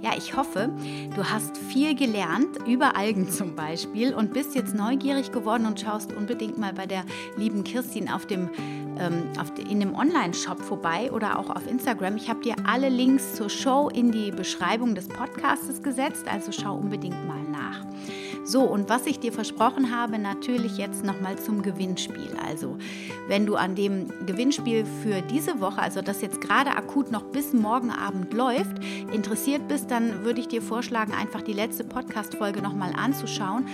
Ja, 0.01 0.11
ich 0.17 0.37
hoffe, 0.37 0.71
du 1.15 1.25
hast 1.31 1.57
viel 1.57 1.95
gelernt 1.95 2.59
über 2.67 2.97
Algen 2.97 3.31
zum 3.31 3.55
Beispiel 3.55 4.13
und 4.13 4.33
bist 4.33 4.57
jetzt 4.57 4.75
neugierig 4.75 5.31
geworden 5.31 5.65
und 5.65 5.79
schaust 5.79 6.13
unbedingt 6.13 6.59
mal 6.59 6.73
bei 6.73 6.87
der 6.87 7.05
lieben 7.37 7.63
Kirstin 7.63 8.11
auf 8.11 8.27
dem, 8.27 8.51
ähm, 8.99 9.29
auf 9.39 9.53
in 9.59 9.79
dem 9.79 9.95
Online-Shop 9.95 10.61
vorbei 10.61 11.13
oder 11.13 11.39
auch 11.39 11.51
auf 11.51 11.69
Instagram. 11.69 12.17
Ich 12.17 12.29
habe 12.29 12.41
dir 12.41 12.57
alle 12.67 12.89
Links 12.89 13.37
zur 13.37 13.49
Show 13.49 13.91
in 13.95 14.11
die 14.11 14.33
Beschreibung 14.33 14.97
des 14.97 15.07
Podcasts 15.07 15.81
gesetzt, 15.85 16.25
also 16.29 16.51
schau 16.51 16.75
unbedingt 16.75 17.29
mal 17.29 17.45
nach. 17.45 17.87
So, 18.47 18.63
und 18.63 18.89
was 18.89 19.07
ich 19.07 19.19
dir 19.19 19.33
versprochen 19.33 19.95
habe, 19.95 20.21
natürlich 20.21 20.79
jetzt 20.79 21.05
nochmal 21.05 21.37
zum 21.37 21.63
Gewinnspiel. 21.63 22.31
Also, 22.47 22.79
wenn 23.27 23.45
du 23.45 23.57
an 23.57 23.75
dem 23.75 24.07
Gewinnspiel 24.25 24.85
für 25.03 25.21
diese 25.21 25.61
Woche, 25.61 25.83
also 25.83 26.01
das 26.01 26.23
jetzt 26.23 26.41
gerade 26.41 26.71
akut 26.71 27.11
noch 27.11 27.25
bis 27.25 27.53
morgen 27.53 27.91
Abend 27.91 28.33
läuft, 28.33 28.79
interessiert 29.13 29.67
bist, 29.67 29.91
dann 29.91 30.25
würde 30.25 30.39
ich 30.39 30.47
dir 30.47 30.63
vorschlagen, 30.63 31.13
einfach 31.13 31.43
die 31.43 31.55
letzte 31.55 31.83
Podcast-Folge 31.83 32.63
nochmal 32.63 32.93
anzuschauen, 32.97 33.67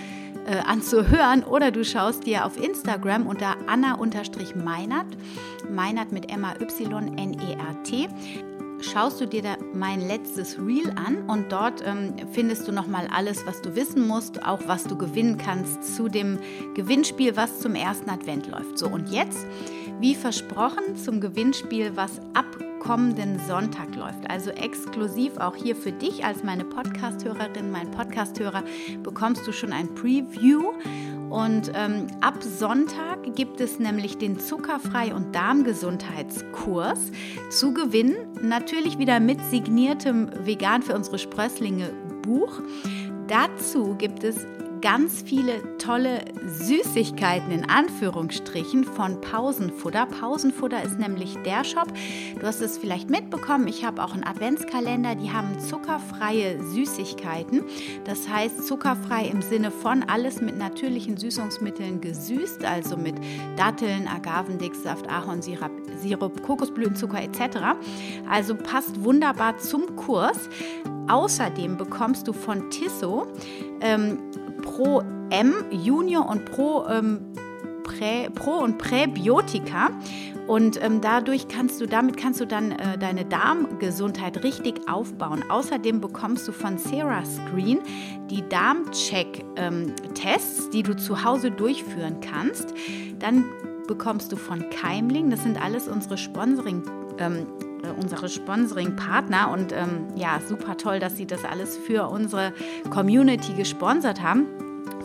äh, 0.47 0.57
anzuhören 0.57 1.43
oder 1.43 1.69
du 1.69 1.85
schaust 1.85 2.25
dir 2.25 2.43
auf 2.43 2.57
Instagram 2.57 3.27
unter 3.27 3.55
Anna-Meinert, 3.67 5.07
Meinert 5.69 6.11
mit 6.11 6.31
M-A-Y-N-E-R-T, 6.31 8.09
schaust 8.83 9.21
du 9.21 9.27
dir 9.27 9.41
da 9.41 9.57
mein 9.73 10.01
letztes 10.01 10.57
Reel 10.59 10.93
an 10.95 11.29
und 11.29 11.51
dort 11.51 11.81
ähm, 11.85 12.15
findest 12.31 12.67
du 12.67 12.71
nochmal 12.71 13.07
alles, 13.11 13.45
was 13.45 13.61
du 13.61 13.75
wissen 13.75 14.07
musst, 14.07 14.43
auch 14.45 14.61
was 14.67 14.83
du 14.83 14.97
gewinnen 14.97 15.37
kannst 15.37 15.95
zu 15.95 16.09
dem 16.09 16.39
Gewinnspiel, 16.75 17.35
was 17.35 17.59
zum 17.59 17.75
ersten 17.75 18.09
Advent 18.09 18.47
läuft. 18.47 18.77
So, 18.77 18.87
und 18.87 19.09
jetzt, 19.09 19.45
wie 19.99 20.15
versprochen, 20.15 20.97
zum 20.97 21.21
Gewinnspiel, 21.21 21.95
was 21.95 22.19
ab 22.33 22.45
kommenden 22.83 23.39
Sonntag 23.47 23.95
läuft. 23.95 24.29
Also 24.29 24.51
exklusiv 24.51 25.37
auch 25.37 25.55
hier 25.55 25.75
für 25.75 25.91
dich 25.91 26.25
als 26.25 26.43
meine 26.43 26.65
Podcasthörerin, 26.65 27.71
mein 27.71 27.89
Podcasthörer, 27.91 28.63
bekommst 29.01 29.47
du 29.47 29.53
schon 29.53 29.71
ein 29.71 29.95
Preview 29.95 30.73
und 31.29 31.71
ähm, 31.73 32.07
ab 32.21 32.43
Sonntag 32.43 33.35
gibt 33.35 33.61
es 33.61 33.79
nämlich 33.79 34.17
den 34.17 34.37
Zuckerfrei- 34.37 35.15
und 35.15 35.33
Darmgesundheitskurs 35.33 36.99
zu 37.49 37.73
gewinnen. 37.73 38.15
Natürlich 38.41 38.99
wieder 38.99 39.19
mit 39.19 39.39
signiertem 39.49 40.29
Vegan 40.45 40.83
für 40.83 40.93
unsere 40.93 41.17
Sprösslinge 41.17 41.89
Buch. 42.21 42.61
Dazu 43.27 43.95
gibt 43.97 44.23
es 44.23 44.45
ganz 44.83 45.23
viele 45.25 45.77
tolle 45.77 46.25
Süßigkeiten 46.45 47.51
in 47.51 47.69
Anführungsstrichen 47.69 48.83
von 48.83 49.21
Pausenfutter. 49.21 50.05
Pausenfutter 50.05 50.83
ist 50.83 50.99
nämlich 50.99 51.37
der 51.45 51.63
Shop. 51.63 51.87
Du 52.37 52.45
hast 52.45 52.59
es 52.59 52.77
vielleicht 52.77 53.09
mitbekommen. 53.09 53.69
Ich 53.69 53.85
habe 53.85 54.03
auch 54.03 54.13
einen 54.13 54.25
Adventskalender. 54.25 55.15
Die 55.15 55.31
haben 55.31 55.57
zuckerfreie 55.57 56.61
Süßigkeiten. 56.61 57.63
Das 58.03 58.27
heißt 58.27 58.67
zuckerfrei 58.67 59.25
im 59.25 59.41
Sinne 59.41 59.71
von 59.71 60.03
alles 60.03 60.41
mit 60.41 60.57
natürlichen 60.57 61.15
Süßungsmitteln 61.15 62.01
gesüßt, 62.01 62.65
also 62.65 62.97
mit 62.97 63.15
Datteln, 63.55 64.09
Agavendicksaft, 64.09 65.09
Ahornsirup, 65.09 65.71
Sirup, 65.95 66.43
Kokosblütenzucker 66.43 67.23
etc. 67.23 67.57
Also 68.29 68.53
passt 68.53 69.01
wunderbar 69.01 69.57
zum 69.59 69.95
Kurs. 69.95 70.49
Außerdem 71.07 71.77
bekommst 71.77 72.27
du 72.27 72.33
von 72.33 72.69
Tisso 72.69 73.27
ähm, 73.79 74.19
Pro 74.63 75.03
M 75.29 75.53
Junior 75.69 76.27
und 76.27 76.45
Pro, 76.45 76.87
ähm, 76.87 77.19
Prä, 77.83 78.29
Pro 78.33 78.59
und 78.59 78.79
Präbiotika. 78.79 79.91
Und 80.47 80.83
ähm, 80.83 80.99
dadurch 80.99 81.47
kannst 81.47 81.79
du, 81.79 81.85
damit 81.85 82.17
kannst 82.17 82.41
du 82.41 82.45
dann 82.45 82.73
äh, 82.73 82.97
deine 82.97 83.23
Darmgesundheit 83.23 84.43
richtig 84.43 84.89
aufbauen. 84.89 85.43
Außerdem 85.49 86.01
bekommst 86.01 86.45
du 86.47 86.51
von 86.51 86.77
Sarah 86.77 87.23
Screen 87.23 87.79
die 88.29 88.43
Darmcheck-Tests, 88.49 90.65
ähm, 90.65 90.71
die 90.71 90.83
du 90.83 90.97
zu 90.97 91.23
Hause 91.23 91.51
durchführen 91.51 92.17
kannst. 92.19 92.73
Dann 93.19 93.45
bekommst 93.87 94.31
du 94.31 94.35
von 94.35 94.69
Keimling, 94.69 95.29
das 95.29 95.43
sind 95.43 95.61
alles 95.61 95.87
unsere 95.87 96.17
Sponsoring 96.17 96.83
ähm, 97.19 97.47
äh, 97.61 97.72
unsere 97.99 98.29
Sponsoring-Partner 98.29 99.51
und 99.51 99.71
ähm, 99.73 100.07
ja, 100.15 100.39
super 100.47 100.77
toll, 100.77 100.99
dass 100.99 101.17
sie 101.17 101.25
das 101.25 101.43
alles 101.45 101.77
für 101.77 102.09
unsere 102.09 102.53
Community 102.89 103.53
gesponsert 103.53 104.21
haben. 104.21 104.47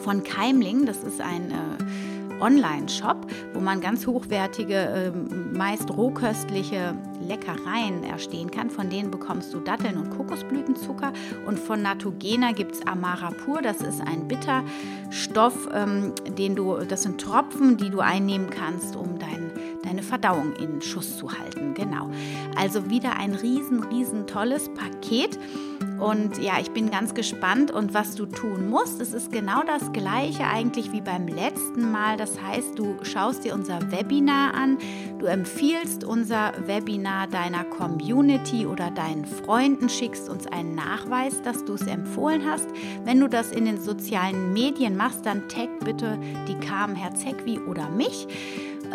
Von 0.03 0.23
Keimling, 0.23 0.87
das 0.87 1.03
ist 1.03 1.21
ein 1.21 1.51
äh, 1.51 2.41
Online-Shop, 2.41 3.27
wo 3.53 3.61
man 3.61 3.81
ganz 3.81 4.07
hochwertige, 4.07 4.75
äh, 4.75 5.11
meist 5.57 5.91
rohköstliche 5.91 6.95
Leckereien 7.21 8.05
erstehen 8.05 8.51
kann. 8.51 8.71
Von 8.71 8.91
denen 8.91 9.11
bekommst 9.11 9.53
du 9.53 9.61
Datteln 9.61 9.97
und 9.97 10.11
Kokosblütenzucker. 10.17 11.13
Und 11.47 11.59
von 11.59 11.83
Natogena 11.83 12.53
gibt 12.53 12.77
es 12.77 12.87
Amara 12.87 13.31
Pur. 13.31 13.63
Das 13.63 13.81
ist 13.81 14.01
ein 14.01 14.29
Bitterstoff, 14.29 15.69
ähm, 15.75 16.13
den 16.37 16.55
du, 16.55 16.77
das 16.89 17.03
sind 17.03 17.21
Tropfen, 17.21 17.77
die 17.77 17.91
du 17.91 18.01
einnehmen 18.01 18.51
kannst, 18.51 18.97
um 18.97 19.19
dein, 19.19 19.48
deine 19.83 20.03
Verdauung 20.03 20.55
in 20.57 20.83
Schuss 20.83 21.17
zu 21.17 21.31
halten. 21.33 21.75
Genau. 21.75 22.11
Also 22.57 22.91
wieder 22.91 23.17
ein 23.17 23.35
riesen, 23.35 23.83
riesen 23.83 24.27
tolles 24.27 24.69
Paket. 24.75 25.39
Und 25.99 26.39
ja, 26.41 26.61
ich 26.61 26.71
bin 26.71 26.91
ganz 26.91 27.15
gespannt 27.15 27.73
und 27.73 27.93
was 27.93 28.15
du 28.15 28.27
tun 28.27 28.69
musst. 28.69 29.01
Es 29.01 29.13
ist 29.13 29.33
genau 29.33 29.63
das 29.65 29.93
gleiche 29.93 30.45
eigentlich 30.47 30.93
wie 30.93 31.01
beim 31.01 31.27
letzten 31.27 31.91
Mal. 31.91 32.17
Das 32.17 32.41
heißt, 32.41 32.79
du 32.79 32.97
schaust 33.03 33.45
dir 33.45 33.55
unser 33.55 33.91
Webinar 33.91 34.55
an, 34.55 34.79
du 35.19 35.27
empfiehlst 35.27 36.05
unser 36.05 36.53
Webinar 36.67 37.27
deiner 37.27 37.65
Community 37.65 38.65
oder 38.65 38.91
deinen 38.93 39.25
Freunden, 39.25 39.89
schickst 39.89 40.29
uns 40.29 40.47
einen 40.47 40.77
Nachweis, 40.77 41.43
dass 41.43 41.65
du 41.65 41.75
es 41.75 41.87
empfohlen 41.87 42.43
hast. 42.49 42.69
Wenn 43.05 43.19
du 43.19 43.29
das 43.29 43.51
in 43.51 43.65
den 43.65 43.81
sozialen 43.81 44.53
Medien 44.53 44.97
machst, 44.97 45.27
dann 45.27 45.49
tag 45.49 45.69
bitte 45.85 46.17
die 46.47 46.59
Carmen 46.65 46.95
Herzegwi 46.95 47.59
oder 47.59 47.89
mich 47.91 48.29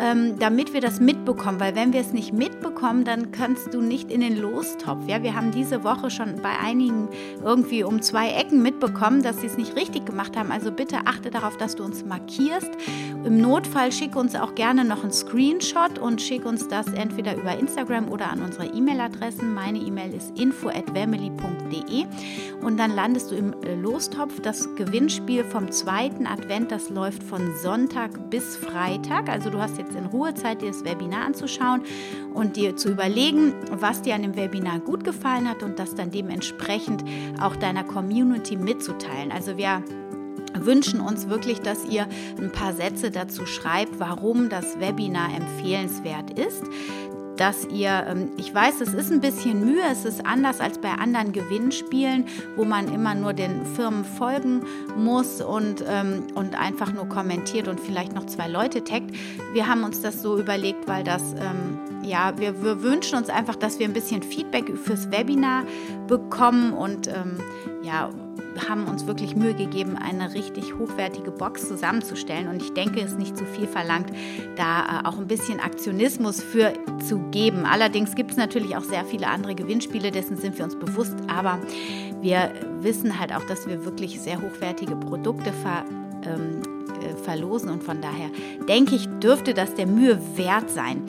ähm, 0.00 0.38
damit 0.38 0.72
wir 0.72 0.80
das 0.80 1.00
mitbekommen. 1.00 1.60
Weil 1.60 1.74
wenn 1.74 1.92
wir 1.92 2.00
es 2.00 2.12
nicht 2.12 2.32
mitbekommen, 2.32 3.04
dann 3.04 3.32
kannst 3.32 3.72
du 3.72 3.80
nicht 3.80 4.10
in 4.10 4.20
den 4.20 4.36
Lostopf. 4.36 5.06
Ja, 5.06 5.22
wir 5.22 5.34
haben 5.34 5.50
diese 5.50 5.84
Woche 5.84 6.10
schon 6.10 6.36
bei 6.42 6.58
einigen 6.62 7.08
irgendwie 7.44 7.84
um 7.84 8.02
zwei 8.02 8.30
Ecken 8.30 8.62
mitbekommen, 8.62 9.22
dass 9.22 9.40
sie 9.40 9.46
es 9.46 9.56
nicht 9.56 9.76
richtig 9.76 10.06
gemacht 10.06 10.36
haben. 10.36 10.50
Also 10.50 10.72
bitte 10.72 10.98
achte 11.06 11.30
darauf, 11.30 11.56
dass 11.56 11.76
du 11.76 11.84
uns 11.84 12.04
markierst. 12.04 12.70
Im 13.24 13.40
Notfall 13.40 13.92
schick 13.92 14.16
uns 14.16 14.34
auch 14.34 14.54
gerne 14.54 14.84
noch 14.84 15.02
einen 15.02 15.12
Screenshot 15.12 15.98
und 15.98 16.20
schick 16.20 16.44
uns 16.44 16.68
das 16.68 16.86
entweder 16.88 17.36
über 17.36 17.58
Instagram 17.58 18.10
oder 18.10 18.30
an 18.30 18.42
unsere 18.42 18.66
E-Mail-Adressen. 18.66 19.54
Meine 19.54 19.78
E-Mail 19.78 20.12
ist 20.14 20.38
info@family.de 20.38 22.04
und 22.62 22.78
dann 22.78 22.94
landest 22.94 23.30
du 23.30 23.36
im 23.36 23.54
äh, 23.62 23.74
Lostopf. 23.74 24.40
Das 24.40 24.74
Gewinnspiel 24.76 25.44
vom 25.44 25.70
zweiten 25.70 26.26
Advent, 26.26 26.70
das 26.70 26.90
läuft 26.90 27.22
von 27.22 27.54
Sonntag 27.62 28.30
bis 28.30 28.56
Freitag. 28.56 29.28
Also 29.28 29.50
du 29.50 29.58
hast 29.58 29.73
jetzt 29.78 29.94
jetzt 29.94 29.96
in 29.96 30.06
Ruhe 30.06 30.34
Zeit, 30.34 30.62
dir 30.62 30.68
das 30.68 30.84
Webinar 30.84 31.26
anzuschauen 31.26 31.82
und 32.32 32.56
dir 32.56 32.76
zu 32.76 32.90
überlegen, 32.90 33.54
was 33.70 34.02
dir 34.02 34.14
an 34.14 34.22
dem 34.22 34.36
Webinar 34.36 34.80
gut 34.80 35.04
gefallen 35.04 35.48
hat 35.48 35.62
und 35.62 35.78
das 35.78 35.94
dann 35.94 36.10
dementsprechend 36.10 37.04
auch 37.40 37.56
deiner 37.56 37.84
Community 37.84 38.56
mitzuteilen. 38.56 39.32
Also 39.32 39.56
wir 39.56 39.82
wünschen 40.54 41.00
uns 41.00 41.28
wirklich, 41.28 41.60
dass 41.60 41.84
ihr 41.84 42.06
ein 42.40 42.52
paar 42.52 42.72
Sätze 42.72 43.10
dazu 43.10 43.44
schreibt, 43.46 43.98
warum 43.98 44.48
das 44.48 44.78
Webinar 44.78 45.28
empfehlenswert 45.34 46.38
ist 46.38 46.62
dass 47.36 47.66
ihr, 47.66 48.06
ähm, 48.08 48.30
ich 48.36 48.54
weiß, 48.54 48.80
es 48.80 48.94
ist 48.94 49.10
ein 49.10 49.20
bisschen 49.20 49.64
Mühe, 49.64 49.82
es 49.90 50.04
ist 50.04 50.24
anders 50.24 50.60
als 50.60 50.78
bei 50.78 50.90
anderen 50.90 51.32
Gewinnspielen, 51.32 52.26
wo 52.56 52.64
man 52.64 52.92
immer 52.92 53.14
nur 53.14 53.32
den 53.32 53.64
Firmen 53.66 54.04
folgen 54.04 54.62
muss 54.96 55.40
und, 55.40 55.84
ähm, 55.86 56.24
und 56.34 56.58
einfach 56.58 56.92
nur 56.92 57.08
kommentiert 57.08 57.68
und 57.68 57.80
vielleicht 57.80 58.14
noch 58.14 58.26
zwei 58.26 58.48
Leute 58.48 58.84
taggt. 58.84 59.10
Wir 59.52 59.66
haben 59.66 59.84
uns 59.84 60.00
das 60.00 60.22
so 60.22 60.38
überlegt, 60.38 60.86
weil 60.86 61.04
das, 61.04 61.22
ähm, 61.34 61.78
ja, 62.04 62.38
wir, 62.38 62.62
wir 62.62 62.82
wünschen 62.82 63.16
uns 63.18 63.28
einfach, 63.28 63.56
dass 63.56 63.78
wir 63.78 63.86
ein 63.86 63.92
bisschen 63.92 64.22
Feedback 64.22 64.76
fürs 64.76 65.10
Webinar 65.10 65.64
bekommen 66.06 66.72
und 66.72 67.08
ja, 67.82 68.10
haben 68.68 68.86
uns 68.86 69.06
wirklich 69.06 69.36
Mühe 69.36 69.54
gegeben, 69.54 69.96
eine 69.96 70.34
richtig 70.34 70.74
hochwertige 70.78 71.30
Box 71.30 71.68
zusammenzustellen. 71.68 72.48
Und 72.48 72.62
ich 72.62 72.72
denke, 72.72 73.00
es 73.00 73.12
ist 73.12 73.18
nicht 73.18 73.36
zu 73.36 73.44
viel 73.44 73.66
verlangt, 73.66 74.10
da 74.56 75.00
äh, 75.00 75.06
auch 75.06 75.18
ein 75.18 75.26
bisschen 75.26 75.60
Aktionismus 75.60 76.42
für 76.42 76.72
zu 77.06 77.18
geben. 77.30 77.64
Allerdings 77.66 78.14
gibt 78.14 78.30
es 78.30 78.36
natürlich 78.36 78.76
auch 78.76 78.84
sehr 78.84 79.04
viele 79.04 79.26
andere 79.26 79.54
Gewinnspiele, 79.54 80.10
dessen 80.10 80.36
sind 80.36 80.56
wir 80.56 80.64
uns 80.64 80.76
bewusst. 80.76 81.14
Aber 81.28 81.58
wir 82.20 82.52
wissen 82.80 83.18
halt 83.18 83.34
auch, 83.34 83.44
dass 83.44 83.66
wir 83.66 83.84
wirklich 83.84 84.20
sehr 84.20 84.40
hochwertige 84.40 84.96
Produkte 84.96 85.52
ver, 85.52 85.84
ähm, 86.24 86.62
äh, 86.62 86.83
verlosen 87.22 87.70
und 87.70 87.82
von 87.82 88.00
daher 88.00 88.30
denke 88.68 88.94
ich, 88.94 89.08
dürfte 89.20 89.54
das 89.54 89.74
der 89.74 89.86
Mühe 89.86 90.18
wert 90.36 90.70
sein. 90.70 91.02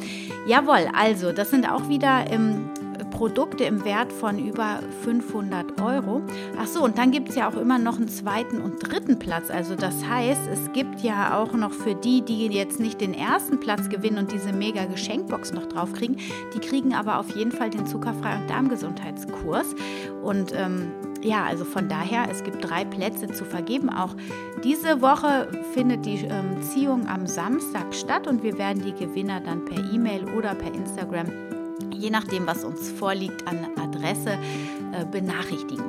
Jawohl, 0.47 0.87
also 0.93 1.31
das 1.31 1.49
sind 1.49 1.69
auch 1.69 1.89
wieder 1.89 2.29
im 2.31 2.69
Produkte 3.15 3.63
im 3.63 3.85
Wert 3.85 4.11
von 4.11 4.37
über 4.37 4.79
500 5.03 5.81
Euro. 5.81 6.21
Ach 6.59 6.67
so, 6.67 6.83
und 6.83 6.97
dann 6.97 7.11
gibt 7.11 7.29
es 7.29 7.35
ja 7.35 7.49
auch 7.49 7.55
immer 7.55 7.79
noch 7.79 7.95
einen 7.95 8.09
zweiten 8.09 8.61
und 8.61 8.79
dritten 8.79 9.19
Platz. 9.19 9.49
Also 9.49 9.75
das 9.75 10.05
heißt, 10.05 10.41
es 10.51 10.71
gibt 10.73 11.01
ja 11.01 11.37
auch 11.39 11.53
noch 11.53 11.71
für 11.71 11.95
die, 11.95 12.21
die 12.21 12.47
jetzt 12.47 12.79
nicht 12.79 12.99
den 12.99 13.13
ersten 13.13 13.59
Platz 13.59 13.87
gewinnen 13.87 14.17
und 14.17 14.33
diese 14.33 14.51
mega 14.51 14.83
Geschenkbox 14.83 15.53
noch 15.53 15.65
drauf 15.67 15.93
kriegen, 15.93 16.17
die 16.53 16.59
kriegen 16.59 16.93
aber 16.93 17.19
auf 17.19 17.33
jeden 17.35 17.53
Fall 17.53 17.69
den 17.69 17.85
zuckerfrei- 17.85 18.41
und 18.41 18.49
Darmgesundheitskurs. 18.49 19.75
Und 20.21 20.53
ähm, 20.53 20.91
ja, 21.25 21.43
also 21.43 21.65
von 21.65 21.89
daher, 21.89 22.27
es 22.29 22.43
gibt 22.43 22.63
drei 22.63 22.85
Plätze 22.85 23.27
zu 23.27 23.45
vergeben. 23.45 23.89
Auch 23.89 24.15
diese 24.63 25.01
Woche 25.01 25.49
findet 25.73 26.05
die 26.05 26.25
ähm, 26.25 26.61
Ziehung 26.61 27.07
am 27.07 27.27
Samstag 27.27 27.93
statt 27.93 28.27
und 28.27 28.43
wir 28.43 28.57
werden 28.57 28.83
die 28.83 28.93
Gewinner 28.93 29.41
dann 29.41 29.65
per 29.65 29.77
E-Mail 29.93 30.25
oder 30.35 30.55
per 30.55 30.73
Instagram 30.73 31.27
je 31.91 32.09
nachdem, 32.09 32.45
was 32.45 32.63
uns 32.63 32.89
vorliegt 32.91 33.47
an 33.47 33.65
Adresse, 33.77 34.37
äh, 34.95 35.05
benachrichtigen. 35.05 35.85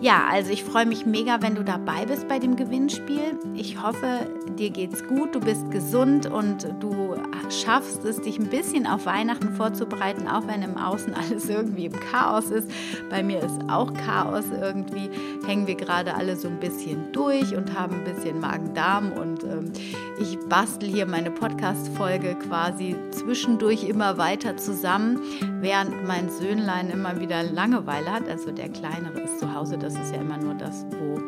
Ja, 0.00 0.24
also 0.30 0.50
ich 0.50 0.64
freue 0.64 0.86
mich 0.86 1.06
mega, 1.06 1.42
wenn 1.42 1.54
du 1.54 1.64
dabei 1.64 2.06
bist 2.06 2.28
bei 2.28 2.38
dem 2.38 2.56
Gewinnspiel. 2.56 3.38
Ich 3.54 3.82
hoffe, 3.82 4.26
dir 4.58 4.70
geht's 4.70 5.06
gut, 5.06 5.34
du 5.34 5.40
bist 5.40 5.70
gesund 5.70 6.26
und 6.26 6.66
du 6.80 7.16
schaffst 7.50 8.04
es, 8.04 8.20
dich 8.20 8.38
ein 8.38 8.48
bisschen 8.48 8.86
auf 8.86 9.06
Weihnachten 9.06 9.54
vorzubereiten, 9.54 10.28
auch 10.28 10.46
wenn 10.46 10.62
im 10.62 10.76
Außen 10.76 11.14
alles 11.28 11.48
irgendwie 11.48 11.86
im 11.86 11.98
Chaos 11.98 12.50
ist. 12.50 12.70
Bei 13.10 13.22
mir 13.22 13.40
ist 13.40 13.60
auch 13.68 13.92
Chaos 13.94 14.44
irgendwie. 14.52 15.10
Hängen 15.46 15.66
wir 15.66 15.74
gerade 15.74 16.14
alle 16.14 16.36
so 16.36 16.48
ein 16.48 16.60
bisschen 16.60 17.12
durch 17.12 17.54
und 17.56 17.78
haben 17.78 17.96
ein 17.96 18.04
bisschen 18.04 18.40
Magen-Darm 18.40 19.12
und 19.12 19.44
ähm, 19.44 19.72
ich 20.20 20.38
bastel 20.48 20.88
hier 20.88 21.06
meine 21.06 21.30
Podcast-Folge 21.30 22.36
quasi 22.36 22.94
zwischendurch 23.10 23.84
immer 23.84 24.18
weiter 24.18 24.56
zusammen, 24.56 25.20
während 25.60 26.06
mein 26.06 26.28
Söhnlein 26.30 26.90
immer 26.90 27.20
wieder 27.20 27.42
Langeweile 27.42 28.12
hat. 28.12 28.28
Also 28.28 28.49
der 28.52 28.68
Kleinere 28.68 29.20
ist 29.20 29.38
zu 29.38 29.54
Hause, 29.54 29.78
das 29.78 29.94
ist 29.94 30.14
ja 30.14 30.20
immer 30.20 30.38
nur 30.38 30.54
das, 30.54 30.86
wo 30.98 31.20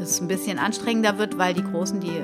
es 0.00 0.20
ein 0.20 0.28
bisschen 0.28 0.58
anstrengender 0.58 1.18
wird, 1.18 1.38
weil 1.38 1.54
die 1.54 1.62
Großen, 1.62 2.00
die 2.00 2.16
äh, 2.16 2.22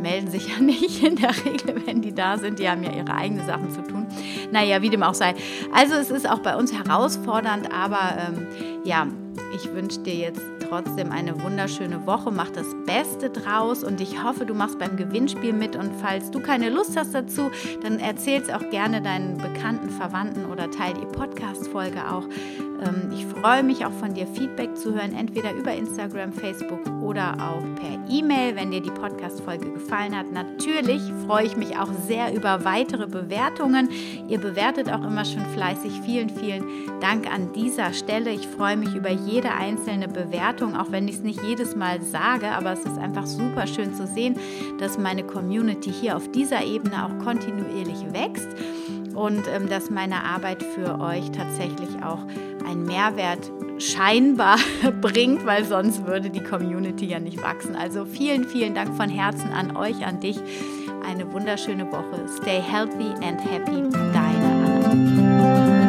melden 0.00 0.30
sich 0.30 0.48
ja 0.56 0.62
nicht 0.62 1.02
in 1.02 1.16
der 1.16 1.30
Regel, 1.44 1.82
wenn 1.86 2.02
die 2.02 2.14
da 2.14 2.38
sind. 2.38 2.58
Die 2.58 2.68
haben 2.68 2.82
ja 2.82 2.92
ihre 2.92 3.14
eigenen 3.14 3.46
Sachen 3.46 3.70
zu 3.70 3.82
tun. 3.82 4.06
Naja, 4.52 4.82
wie 4.82 4.90
dem 4.90 5.02
auch 5.02 5.14
sei. 5.14 5.34
Also 5.72 5.94
es 5.94 6.10
ist 6.10 6.28
auch 6.28 6.40
bei 6.40 6.56
uns 6.56 6.72
herausfordernd, 6.72 7.72
aber 7.72 8.16
ähm, 8.18 8.46
ja, 8.84 9.06
ich 9.54 9.72
wünsche 9.72 10.00
dir 10.00 10.14
jetzt 10.14 10.42
trotzdem 10.68 11.12
eine 11.12 11.40
wunderschöne 11.42 12.06
Woche. 12.06 12.30
Mach 12.30 12.50
das 12.50 12.66
Beste 12.86 13.30
draus 13.30 13.84
und 13.84 14.00
ich 14.00 14.22
hoffe, 14.22 14.44
du 14.44 14.54
machst 14.54 14.78
beim 14.78 14.96
Gewinnspiel 14.96 15.52
mit. 15.52 15.76
Und 15.76 15.92
falls 16.00 16.30
du 16.30 16.40
keine 16.40 16.70
Lust 16.70 16.96
hast 16.96 17.14
dazu, 17.14 17.50
dann 17.82 17.98
erzähl 17.98 18.40
es 18.40 18.50
auch 18.50 18.68
gerne 18.70 19.00
deinen 19.00 19.38
Bekannten, 19.38 19.90
Verwandten 19.90 20.46
oder 20.46 20.70
teile 20.70 21.00
die 21.00 21.06
Podcast-Folge 21.06 22.10
auch. 22.10 22.24
Ähm, 22.82 23.10
ich 23.12 23.24
freue 23.26 23.62
mich 23.62 23.84
auch 23.84 23.92
von 23.92 24.14
dir 24.14 24.26
Feedback 24.26 24.76
zu 24.76 24.94
hören, 24.94 25.14
entweder 25.14 25.52
über 25.52 25.72
Instagram, 25.72 26.32
Facebook 26.32 26.80
oder 27.02 27.34
auch 27.34 27.62
per 27.80 27.98
E-Mail, 28.08 28.56
wenn 28.56 28.70
dir 28.70 28.80
die 28.80 28.90
Podcast-Folge 28.90 29.70
gefallen 29.72 30.16
hat. 30.16 30.32
Natürlich 30.32 31.02
freue 31.26 31.46
ich 31.46 31.56
mich 31.56 31.76
auch 31.78 31.90
sehr 32.06 32.34
über 32.34 32.64
weitere 32.64 33.06
Bewertungen. 33.06 33.88
Ihr 34.28 34.38
bewertet 34.38 34.90
auch 34.90 35.04
immer 35.04 35.24
schon 35.24 35.44
fleißig. 35.46 36.00
Vielen, 36.04 36.30
vielen 36.30 36.64
Dank 37.00 37.32
an 37.32 37.52
dieser 37.52 37.92
Stelle. 37.92 38.30
Ich 38.30 38.46
freue 38.46 38.76
mich 38.76 38.94
über 38.94 39.10
jede 39.44 39.56
einzelne 39.56 40.08
Bewertung, 40.08 40.74
auch 40.74 40.90
wenn 40.90 41.06
ich 41.06 41.16
es 41.16 41.22
nicht 41.22 41.42
jedes 41.42 41.76
Mal 41.76 42.00
sage, 42.00 42.48
aber 42.48 42.72
es 42.72 42.80
ist 42.80 42.98
einfach 42.98 43.26
super 43.26 43.66
schön 43.66 43.94
zu 43.94 44.06
sehen, 44.06 44.36
dass 44.78 44.96
meine 44.96 45.22
Community 45.22 45.92
hier 45.92 46.16
auf 46.16 46.30
dieser 46.30 46.64
Ebene 46.64 47.04
auch 47.04 47.24
kontinuierlich 47.24 48.12
wächst 48.12 48.48
und 49.14 49.42
ähm, 49.54 49.68
dass 49.68 49.90
meine 49.90 50.24
Arbeit 50.24 50.62
für 50.62 50.98
euch 50.98 51.30
tatsächlich 51.30 52.02
auch 52.02 52.20
einen 52.66 52.86
Mehrwert 52.86 53.50
scheinbar 53.78 54.56
bringt, 55.02 55.44
weil 55.44 55.64
sonst 55.64 56.06
würde 56.06 56.30
die 56.30 56.42
Community 56.42 57.06
ja 57.06 57.20
nicht 57.20 57.42
wachsen. 57.42 57.76
Also 57.76 58.06
vielen, 58.06 58.44
vielen 58.44 58.74
Dank 58.74 58.96
von 58.96 59.10
Herzen 59.10 59.50
an 59.50 59.76
euch, 59.76 60.06
an 60.06 60.20
dich. 60.20 60.38
Eine 61.06 61.30
wunderschöne 61.32 61.90
Woche. 61.92 62.26
Stay 62.40 62.62
healthy 62.62 63.12
and 63.22 63.38
happy. 63.44 63.82
Deine 63.92 64.64
Anna. 64.86 65.83